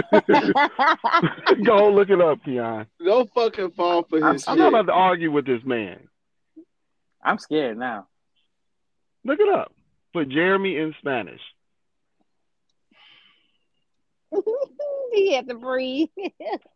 Go 1.64 1.90
look 1.90 2.10
it 2.10 2.20
up, 2.20 2.44
Keon. 2.44 2.86
Don't 3.04 3.30
fucking 3.34 3.70
fall 3.72 4.02
for 4.08 4.22
I'm- 4.22 4.34
his 4.34 4.46
I'm 4.46 4.54
shit. 4.56 4.58
not 4.60 4.68
about 4.68 4.86
to 4.86 4.92
argue 4.92 5.30
with 5.32 5.46
this 5.46 5.62
man. 5.64 6.08
I'm 7.24 7.38
scared 7.38 7.78
now. 7.78 8.08
Look 9.24 9.40
it 9.40 9.48
up. 9.48 9.72
Put 10.12 10.28
Jeremy 10.28 10.76
in 10.76 10.94
Spanish. 10.98 11.40
he 15.12 15.32
had 15.34 15.48
to 15.48 15.54
breathe. 15.54 16.08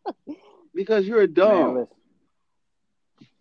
because 0.73 1.05
you're 1.05 1.27
Man, 1.27 1.33
dumb. 1.33 1.75
listen, 1.75 1.87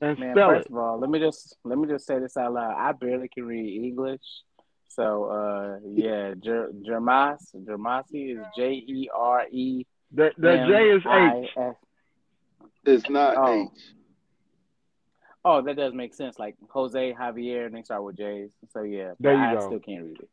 And 0.00 0.18
man 0.18 0.34
spell 0.34 0.48
first 0.50 0.66
it. 0.66 0.72
of 0.72 0.78
all, 0.78 0.98
let 1.00 1.08
me 1.10 1.18
just 1.18 1.56
let 1.64 1.78
me 1.78 1.86
just 1.88 2.06
say 2.06 2.18
this 2.18 2.36
out 2.36 2.52
loud. 2.52 2.74
I 2.76 2.92
barely 2.92 3.28
can 3.28 3.44
read 3.46 3.84
English. 3.84 4.20
So 4.88 5.24
uh 5.24 5.78
yeah, 5.84 6.34
Jer- 6.38 6.70
Jermas 6.86 7.54
Jermasi 7.54 8.38
is 8.38 8.44
J 8.56 8.72
E 8.72 9.10
R 9.14 9.46
E 9.50 9.84
The, 10.12 10.30
the 10.38 10.56
J 10.68 10.90
is 10.90 11.02
M 11.04 11.44
H. 11.44 11.50
I 11.56 11.60
S. 11.68 11.74
It's 12.84 13.10
not 13.10 13.36
Oh. 13.36 13.62
H. 13.62 13.68
Oh, 15.44 15.62
that 15.62 15.76
does 15.76 15.92
make 15.94 16.12
sense. 16.14 16.38
Like 16.38 16.56
Jose, 16.70 17.12
Javier, 17.12 17.66
and 17.66 17.74
they 17.76 17.82
start 17.82 18.02
with 18.02 18.16
J's. 18.16 18.50
So 18.72 18.82
yeah, 18.82 19.12
There 19.20 19.34
you 19.34 19.38
I 19.40 19.54
go. 19.54 19.60
still 19.60 19.78
can't 19.80 20.04
read 20.04 20.20
it. 20.20 20.28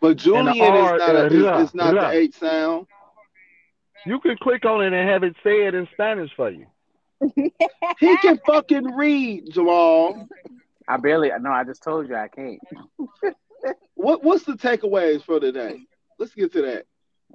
But 0.00 0.16
Julian 0.16 0.48
And 0.48 0.56
is 0.56 0.60
not, 0.60 1.00
a, 1.00 1.22
uh, 1.22 1.26
is, 1.26 1.32
yeah, 1.34 1.68
not 1.74 1.94
yeah. 1.94 2.00
the 2.10 2.16
H 2.16 2.34
sound. 2.36 2.86
You 4.06 4.18
can 4.20 4.36
click 4.38 4.64
on 4.64 4.82
it 4.82 4.92
and 4.92 5.08
have 5.08 5.22
it 5.22 5.36
said 5.44 5.74
in 5.74 5.86
Spanish 5.92 6.30
for 6.34 6.50
you. 6.50 6.66
He 8.00 8.16
can 8.18 8.40
fucking 8.44 8.94
read, 8.96 9.44
Jamal. 9.52 10.26
I 10.88 10.96
barely. 10.96 11.30
No, 11.40 11.50
I 11.52 11.62
just 11.62 11.82
told 11.84 12.08
you 12.08 12.16
I 12.16 12.26
can't. 12.28 12.58
What 13.94 14.22
what's 14.24 14.44
the 14.44 14.52
takeaways 14.54 15.24
for 15.24 15.38
today? 15.40 15.80
Let's 16.18 16.34
get 16.34 16.52
to 16.54 16.62
that. 16.62 16.86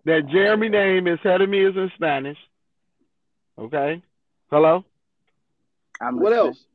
That 0.05 0.27
Jeremy 0.27 0.69
name 0.69 1.07
is 1.07 1.19
head 1.23 1.41
of 1.41 1.49
me 1.49 1.65
is 1.65 1.75
in 1.75 1.91
Spanish. 1.95 2.37
Okay. 3.57 4.01
Hello? 4.51 4.83
I'm 6.01 6.19
What 6.19 6.31
listening. 6.31 6.47
else? 6.47 6.65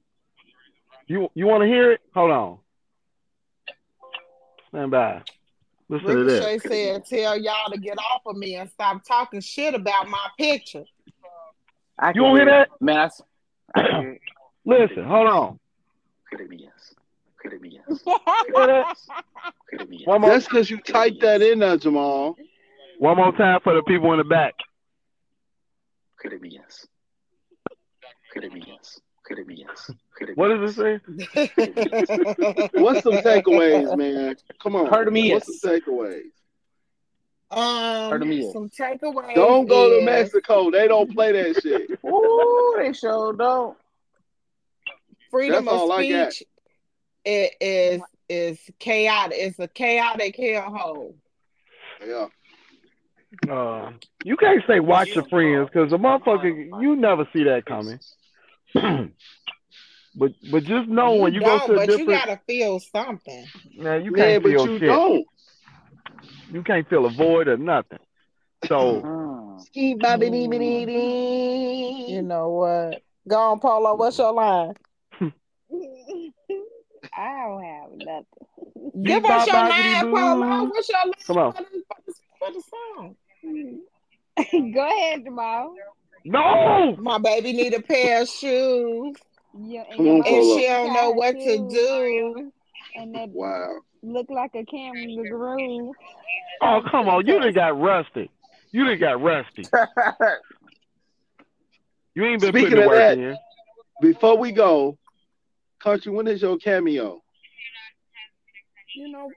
You 1.07 1.28
you 1.34 1.46
want 1.46 1.62
to 1.62 1.66
hear 1.66 1.92
it? 1.92 2.00
Hold 2.14 2.30
on. 2.30 2.59
Stand 4.68 4.90
by. 4.90 5.22
Listen 5.88 6.09
to 6.09 6.24
this. 6.24 6.44
Ricochet 6.44 6.68
said, 6.68 7.05
"Tell 7.07 7.38
y'all 7.38 7.70
to 7.70 7.78
get 7.78 7.98
off 7.98 8.22
of 8.26 8.36
me 8.36 8.57
and 8.57 8.70
stop 8.70 9.05
talking 9.05 9.40
shit 9.40 9.74
about 9.74 10.09
my 10.09 10.28
picture." 10.38 10.84
I 11.98 12.09
You 12.09 12.14
can 12.14 12.22
want 12.22 12.38
to 12.40 12.44
hear 12.44 12.50
that? 12.50 12.80
Man, 12.80 13.11
Listen, 14.64 15.05
hold 15.05 15.28
can 16.30 16.48
hear 17.43 17.53
it. 17.55 17.80
Listen, 17.88 18.03
hold 18.07 18.70
on. 18.70 18.95
Hear 19.70 19.78
that? 19.78 20.07
One 20.07 20.20
more, 20.20 20.30
That's 20.30 20.45
because 20.47 20.70
you 20.70 20.80
typed 20.80 21.20
that 21.22 21.43
in 21.43 21.59
there, 21.61 21.76
Jamal. 21.76 22.36
one 22.99 23.16
more 23.16 23.32
time 23.32 23.61
for 23.62 23.74
the 23.74 23.82
people 23.82 24.12
in 24.12 24.18
the 24.18 24.24
back. 24.24 24.55
could 26.20 26.32
it 26.32 26.40
be 26.43 26.51
yes 26.51 26.86
could 28.32 28.45
it 28.45 28.53
be 28.55 28.62
yes 28.66 29.01
could 29.24 29.38
it 29.38 29.47
be 29.47 29.55
yes 29.57 29.90
What 30.36 30.49
does 30.49 30.76
it 30.78 30.80
say? 30.80 31.01
What's 32.80 33.03
some 33.03 33.14
takeaways, 33.14 33.97
man? 33.97 34.36
Come 34.62 34.76
on. 34.76 34.86
Heard 34.86 35.09
of 35.09 35.12
me, 35.14 35.32
What's 35.32 35.49
yes. 35.49 35.61
some 35.61 35.70
takeaways? 35.70 36.22
Pardon 37.51 38.28
me, 38.28 38.38
um, 38.38 38.43
yes. 38.45 38.53
some 38.53 38.68
takeaways. 38.70 39.34
Don't 39.34 39.66
go 39.66 39.99
to 39.99 40.05
Mexico. 40.05 40.70
They 40.70 40.88
don't 40.88 41.12
play 41.12 41.32
that 41.32 41.61
shit. 41.62 41.90
Ooh, 42.07 42.74
they 42.78 42.93
sure 42.95 43.32
don't. 43.34 43.76
Freedom 45.30 45.64
That's 45.64 45.74
of 45.74 45.80
all 45.80 45.93
I 45.93 46.09
got. 46.09 46.32
speech 46.32 46.49
i- 47.27 47.51
is 47.61 48.03
is 48.29 48.59
chaotic. 48.79 49.37
It's 49.39 49.59
a 49.59 49.68
chaotic 49.68 50.37
hellhole. 50.37 51.14
Yeah. 52.05 52.29
Uh, 53.51 53.93
you 54.25 54.37
can't 54.37 54.62
say 54.66 54.81
watch 54.81 55.09
your 55.14 55.25
friends 55.29 55.68
because 55.73 55.91
the 55.91 55.99
motherfucker 55.99 56.83
you 56.83 56.97
never 56.97 57.27
see 57.33 57.45
that 57.45 57.64
coming. 57.64 57.99
but 60.14 60.33
but 60.51 60.64
just 60.64 60.89
know 60.89 61.14
when 61.16 61.33
you 61.33 61.41
go 61.41 61.66
to 61.66 61.73
a 61.75 61.87
but 61.87 61.99
you 61.99 62.07
gotta 62.07 62.41
feel 62.47 62.79
something. 62.81 63.47
man, 63.77 64.05
you 64.05 64.12
can't 64.12 64.43
but 64.43 64.53
feel 64.53 64.66
you 64.66 64.79
shit. 64.79 64.89
don't. 64.89 65.27
You 66.51 66.62
can't 66.62 66.89
feel 66.89 67.07
a 67.07 67.11
void 67.11 67.49
or 67.49 67.57
nothing. 67.57 67.99
So. 68.66 69.03
Ski 69.59 69.97
You 72.09 72.23
know 72.23 72.49
what? 72.51 73.03
Go 73.29 73.39
on, 73.39 73.61
Polo. 73.61 73.95
What's 73.95 74.18
your 74.18 74.33
line? 74.33 74.75
I 77.17 77.45
don't 77.45 77.63
have 77.63 77.91
nothing. 77.93 79.03
Give 79.05 79.25
us 79.25 79.47
your 79.47 79.55
Bop-boppity 79.55 80.03
line, 80.03 80.13
Polo. 80.13 80.65
What's 80.71 80.89
your 80.89 80.99
line 80.99 81.13
Come 81.27 81.39
on. 81.39 81.53
for 81.53 81.63
the, 81.63 81.83
for 82.39 82.53
the, 82.53 82.63
song? 82.63 83.17
Go 84.73 84.87
ahead, 84.87 85.25
Jamal. 85.25 85.75
no, 86.25 86.97
My 86.99 87.19
baby 87.19 87.53
need 87.53 87.75
a 87.75 87.83
pair 87.83 88.23
of 88.23 88.29
shoes, 88.29 89.17
Yeah, 89.59 89.85
and 89.91 90.01
on, 90.01 90.17
and 90.17 90.25
she 90.25 90.67
don't 90.67 90.93
know 90.95 91.11
what 91.11 91.33
to 91.33 91.69
do. 91.69 92.53
And 92.97 93.15
that 93.15 93.29
Wow. 93.31 93.81
look 94.03 94.31
like 94.31 94.55
a 94.55 94.65
kangaroo. 94.65 95.93
oh 96.63 96.81
come 96.91 97.09
on, 97.09 97.27
you 97.27 97.39
done 97.41 97.53
got 97.53 97.79
rusty. 97.81 98.31
You 98.71 98.85
done 98.85 98.99
got 98.99 99.21
rusty. 99.23 99.65
You 102.15 102.27
ain't 102.27 102.43
been 102.43 102.51
Speaking 102.51 102.69
putting 102.71 102.85
of 102.85 102.91
work 102.91 102.99
that- 102.99 103.19
in. 103.19 103.37
Before 104.03 104.37
we 104.37 104.53
go, 104.53 104.99
Countree, 105.83 106.12
when 106.12 106.28
is 106.28 106.43
your 106.43 106.57
cameo? 106.59 107.20
You 108.95 109.11
know, 109.11 109.28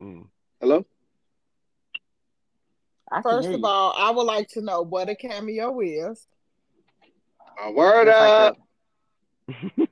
Mm. 0.00 0.28
Hello? 0.60 0.86
First 3.24 3.48
of 3.48 3.64
all, 3.64 3.92
I 3.96 4.10
would 4.12 4.22
like 4.22 4.46
to 4.50 4.60
know 4.60 4.82
what 4.82 5.08
a 5.08 5.16
cameo 5.16 5.80
is. 5.80 6.28
Uh, 7.60 7.72
word 7.72 8.06
Just 8.06 8.20
like 8.20 8.32
up. 8.32 8.56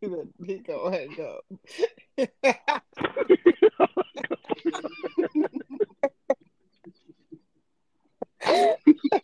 He 0.46 0.58
go 0.58 0.90
hang 0.90 1.16
up. 1.20 1.44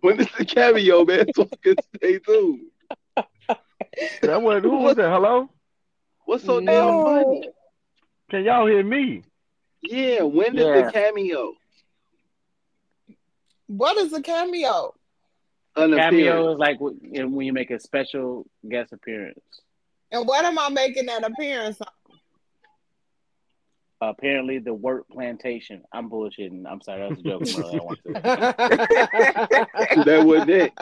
When 0.00 0.20
is 0.20 0.28
the 0.38 0.44
cameo, 0.44 1.04
man? 1.04 1.26
So 1.34 1.42
I 1.52 1.56
can 1.62 1.76
stay 1.96 2.18
tuned. 2.20 2.66
that 4.22 4.42
was 4.42 4.62
who 4.62 4.78
was 4.78 4.96
that? 4.96 5.10
Hello. 5.10 5.50
What's 6.24 6.44
so 6.44 6.58
No. 6.58 6.72
damn 6.72 7.04
funny? 7.04 7.48
Can 8.30 8.44
y'all 8.44 8.66
hear 8.66 8.82
me? 8.84 9.22
Yeah, 9.82 10.22
when 10.22 10.54
did 10.54 10.66
Yeah. 10.66 10.86
the 10.86 10.92
cameo? 10.92 11.54
What 13.66 13.96
is 13.98 14.12
a 14.12 14.22
cameo? 14.22 14.94
An 15.76 15.94
Cameo 15.96 16.52
is 16.52 16.58
like 16.58 16.78
wh- 16.78 17.00
you 17.02 17.22
know, 17.22 17.28
when 17.28 17.46
you 17.46 17.52
make 17.52 17.70
a 17.70 17.78
special 17.78 18.46
guest 18.68 18.92
appearance. 18.92 19.38
And 20.10 20.26
what 20.26 20.44
am 20.44 20.58
I 20.58 20.68
making 20.68 21.08
an 21.08 21.24
appearance 21.24 21.80
on? 21.80 21.88
Apparently, 24.00 24.58
the 24.58 24.72
work 24.74 25.08
plantation. 25.10 25.82
I'm 25.92 26.08
bullshitting. 26.10 26.64
I'm 26.68 26.80
sorry, 26.80 27.00
that 27.00 27.10
was 27.40 27.54
a 27.54 27.62
joke. 27.62 27.64
Merle. 27.64 27.68
I 27.68 27.76
don't 27.76 27.86
want 27.86 27.98
to. 29.96 30.04
That 30.04 30.24
wasn't 30.24 30.50
it. 30.50 30.72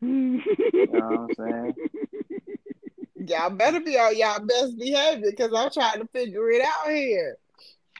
You 0.00 0.86
know 0.92 1.00
what 1.00 1.02
I'm 1.02 1.28
saying? 1.38 1.74
y'all 3.26 3.50
better 3.50 3.80
be 3.80 3.96
on 3.98 4.16
y'all 4.16 4.38
best 4.44 4.78
behavior 4.78 5.30
because 5.30 5.52
I'm 5.56 5.70
trying 5.70 6.00
to 6.00 6.06
figure 6.08 6.50
it 6.50 6.62
out 6.62 6.90
here. 6.90 7.36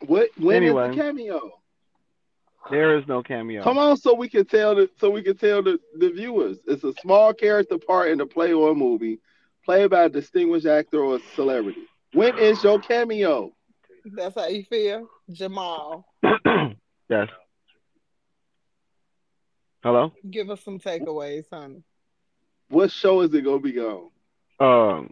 What? 0.06 0.28
When 0.38 0.62
is 0.62 0.68
Anyway. 0.70 0.90
the 0.90 0.96
cameo? 0.96 1.50
there 2.70 2.96
is 2.98 3.06
no 3.06 3.22
cameo. 3.22 3.62
Come 3.62 3.78
on, 3.78 3.96
so 3.96 4.14
we 4.14 4.28
can 4.28 4.44
tell 4.44 4.74
the 4.74 4.88
so 4.98 5.10
we 5.10 5.22
can 5.22 5.36
tell 5.36 5.62
the, 5.62 5.78
the 5.98 6.10
viewers. 6.10 6.58
It's 6.66 6.84
a 6.84 6.92
small 6.94 7.32
character 7.34 7.78
part 7.78 8.10
in 8.10 8.18
the 8.18 8.26
play 8.26 8.52
or 8.52 8.74
movie, 8.74 9.18
played 9.64 9.90
by 9.90 10.04
a 10.04 10.08
distinguished 10.08 10.66
actor 10.66 11.02
or 11.02 11.20
celebrity. 11.34 11.86
When 12.14 12.38
is 12.38 12.62
your 12.62 12.78
cameo? 12.80 13.52
That's 14.16 14.34
how 14.34 14.46
you 14.46 14.64
feel, 14.64 15.08
Jamal. 15.32 16.06
yes. 17.08 17.28
Hello. 19.82 20.12
Give 20.30 20.48
us 20.50 20.62
some 20.62 20.78
takeaways, 20.78 21.44
honey. 21.52 21.82
What 22.68 22.90
show 22.90 23.20
is 23.22 23.34
it 23.34 23.42
gonna 23.44 23.58
be 23.60 23.78
on? 23.80 24.10
Um. 24.60 25.10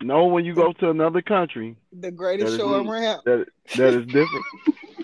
No, 0.00 0.26
when 0.26 0.44
you 0.44 0.54
go 0.54 0.72
to 0.74 0.90
another 0.90 1.22
country, 1.22 1.76
The 1.98 2.12
greatest 2.12 2.56
show 2.56 2.80
me. 2.84 2.88
around. 2.88 3.22
that 3.24 3.46
that 3.76 3.94
is 3.94 4.06
different. 4.06 4.44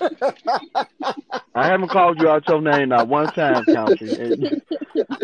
I 1.57 1.67
haven't 1.67 1.89
called 1.89 2.21
you 2.21 2.29
out 2.29 2.47
your 2.49 2.61
name 2.61 2.91
not 2.91 3.09
one 3.09 3.27
time, 3.33 3.65
Countree, 3.65 4.13
and 4.21 4.63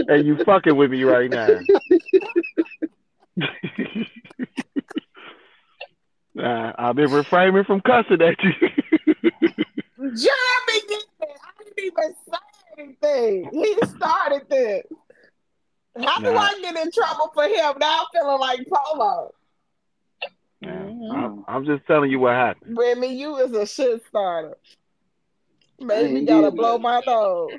and 0.08 0.26
you 0.26 0.42
fucking 0.44 0.74
with 0.74 0.90
me 0.90 1.04
right 1.04 1.30
now. 1.30 1.60
Nah, 6.34 6.72
I've 6.76 6.96
been 6.96 7.10
refraining 7.10 7.64
from 7.64 7.80
cussing 7.80 8.20
at 8.20 8.36
you. 8.42 8.52
Jeremy 9.98 10.80
did 10.88 11.04
it. 11.20 11.38
I 11.42 11.64
didn't 11.64 11.78
even 11.78 12.14
say 12.28 12.38
anything. 12.78 13.50
He 13.52 13.74
started 13.86 14.42
this. 14.50 14.82
How 15.96 16.20
do 16.20 16.32
Nah. 16.32 16.40
I 16.40 16.58
get 16.60 16.76
in 16.76 16.90
trouble 16.90 17.30
for 17.32 17.44
him? 17.44 17.74
Now 17.78 18.00
I'm 18.00 18.06
feeling 18.12 18.40
like 18.40 18.60
Polo. 18.68 19.32
Nah, 20.60 20.70
mm-hmm. 20.70 21.12
I'm, 21.12 21.44
I'm 21.46 21.64
just 21.64 21.86
telling 21.86 22.10
you 22.10 22.18
what 22.18 22.34
happened. 22.34 22.76
Remy, 22.76 23.14
you 23.14 23.36
is 23.36 23.52
a 23.52 23.66
shit 23.66 24.02
starter. 24.08 24.56
Made 25.80 26.10
me 26.10 26.18
ain't 26.18 26.28
gotta 26.28 26.50
did 26.50 26.56
blow 26.56 26.78
my 26.78 27.00
nose. 27.06 27.50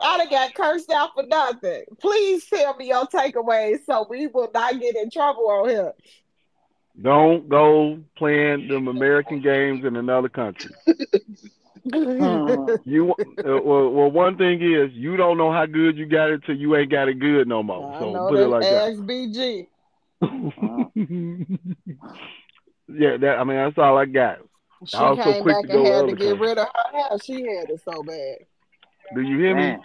I 0.00 0.18
done 0.18 0.30
got 0.30 0.54
cursed 0.54 0.90
out 0.90 1.10
for 1.14 1.24
nothing. 1.24 1.84
Please 2.00 2.46
tell 2.46 2.74
me 2.76 2.88
your 2.88 3.06
takeaways 3.06 3.84
so 3.84 4.06
we 4.08 4.26
will 4.28 4.50
not 4.52 4.80
get 4.80 4.96
in 4.96 5.10
trouble 5.10 5.48
on 5.48 5.68
here. 5.68 5.92
Don't 7.00 7.48
go 7.48 7.98
playing 8.16 8.68
them 8.68 8.88
American 8.88 9.40
games 9.40 9.84
in 9.84 9.96
another 9.96 10.28
country. 10.28 10.70
You 12.84 13.12
uh, 13.12 13.60
well, 13.62 13.90
well, 13.90 14.10
one 14.10 14.36
thing 14.36 14.60
is 14.62 14.90
you 14.92 15.16
don't 15.16 15.36
know 15.36 15.52
how 15.52 15.66
good 15.66 15.96
you 15.96 16.06
got 16.06 16.30
it 16.30 16.42
till 16.46 16.56
you 16.56 16.74
ain't 16.76 16.90
got 16.90 17.08
it 17.08 17.18
good 17.18 17.46
no 17.48 17.62
more. 17.62 17.94
I 17.94 17.98
So 17.98 18.12
know 18.12 18.28
put 18.28 18.40
it 18.40 18.46
that's 18.46 18.48
like 18.48 18.68
that. 18.68 18.90
XBG. 18.96 19.66
yeah, 22.88 23.16
that 23.18 23.36
I 23.38 23.44
mean 23.44 23.56
that's 23.56 23.78
all 23.78 23.98
I 23.98 24.06
got. 24.06 24.38
She 24.86 24.96
I 24.96 25.10
was 25.10 25.18
so 25.24 25.24
came 25.24 25.42
quick 25.42 25.56
back 25.56 25.62
to 25.62 25.68
go 25.68 25.78
and 25.78 25.86
had 25.86 26.06
to 26.06 26.12
get 26.14 26.36
countries. 26.36 26.40
rid 26.40 26.58
of 26.58 26.68
her 26.74 26.98
hair. 26.98 27.18
She 27.22 27.34
had 27.46 27.70
it 27.70 27.80
so 27.80 28.02
bad. 28.02 28.38
Do 29.14 29.20
you 29.20 29.38
hear 29.38 29.54
me? 29.54 29.76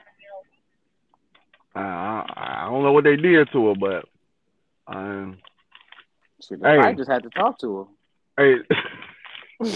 I, 1.76 1.80
I 1.82 2.64
I 2.66 2.70
don't 2.70 2.84
know 2.84 2.92
what 2.92 3.04
they 3.04 3.16
did 3.16 3.50
to 3.52 3.68
her, 3.70 3.76
but 3.76 4.06
um, 4.88 5.38
Shit, 6.42 6.60
Hey. 6.64 6.78
I 6.78 6.94
just 6.94 7.10
had 7.10 7.24
to 7.24 7.30
talk 7.30 7.60
to 7.60 7.88
her. 8.38 8.38
hey, 8.38 8.56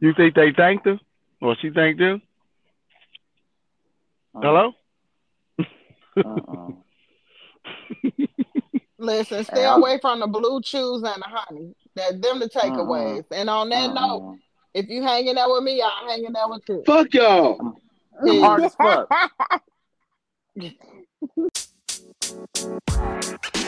you 0.00 0.14
think 0.14 0.34
they 0.34 0.52
thanked 0.52 0.86
her, 0.86 0.98
or 1.42 1.54
she 1.60 1.70
thanked 1.70 2.00
them? 2.00 2.22
Uh, 4.34 4.40
Hello? 4.40 4.72
uh-uh. 6.16 6.70
Listen, 8.98 9.44
stay 9.44 9.60
Hey, 9.60 9.64
away 9.64 9.98
from 10.00 10.20
the 10.20 10.26
blue 10.26 10.60
chews 10.62 11.02
and 11.02 11.22
the 11.22 11.26
honey. 11.28 11.74
That 11.96 12.20
them 12.22 12.38
the 12.38 12.48
takeaways. 12.48 13.24
And 13.32 13.50
on 13.50 13.68
that 13.70 13.92
note, 13.94 14.22
Uh-uh. 14.22 14.34
if 14.74 14.88
you 14.88 15.02
hanging 15.02 15.36
out 15.38 15.50
with 15.50 15.64
me, 15.64 15.82
I'm 15.82 16.06
hanging 16.08 16.36
out 16.36 16.50
with 16.50 16.62
you. 16.68 16.82
Fuck 16.86 17.12
y'all. 17.14 17.58
I'm 18.22 18.40
hard 18.40 18.62
as 18.62 18.74
fuck. 18.74 19.08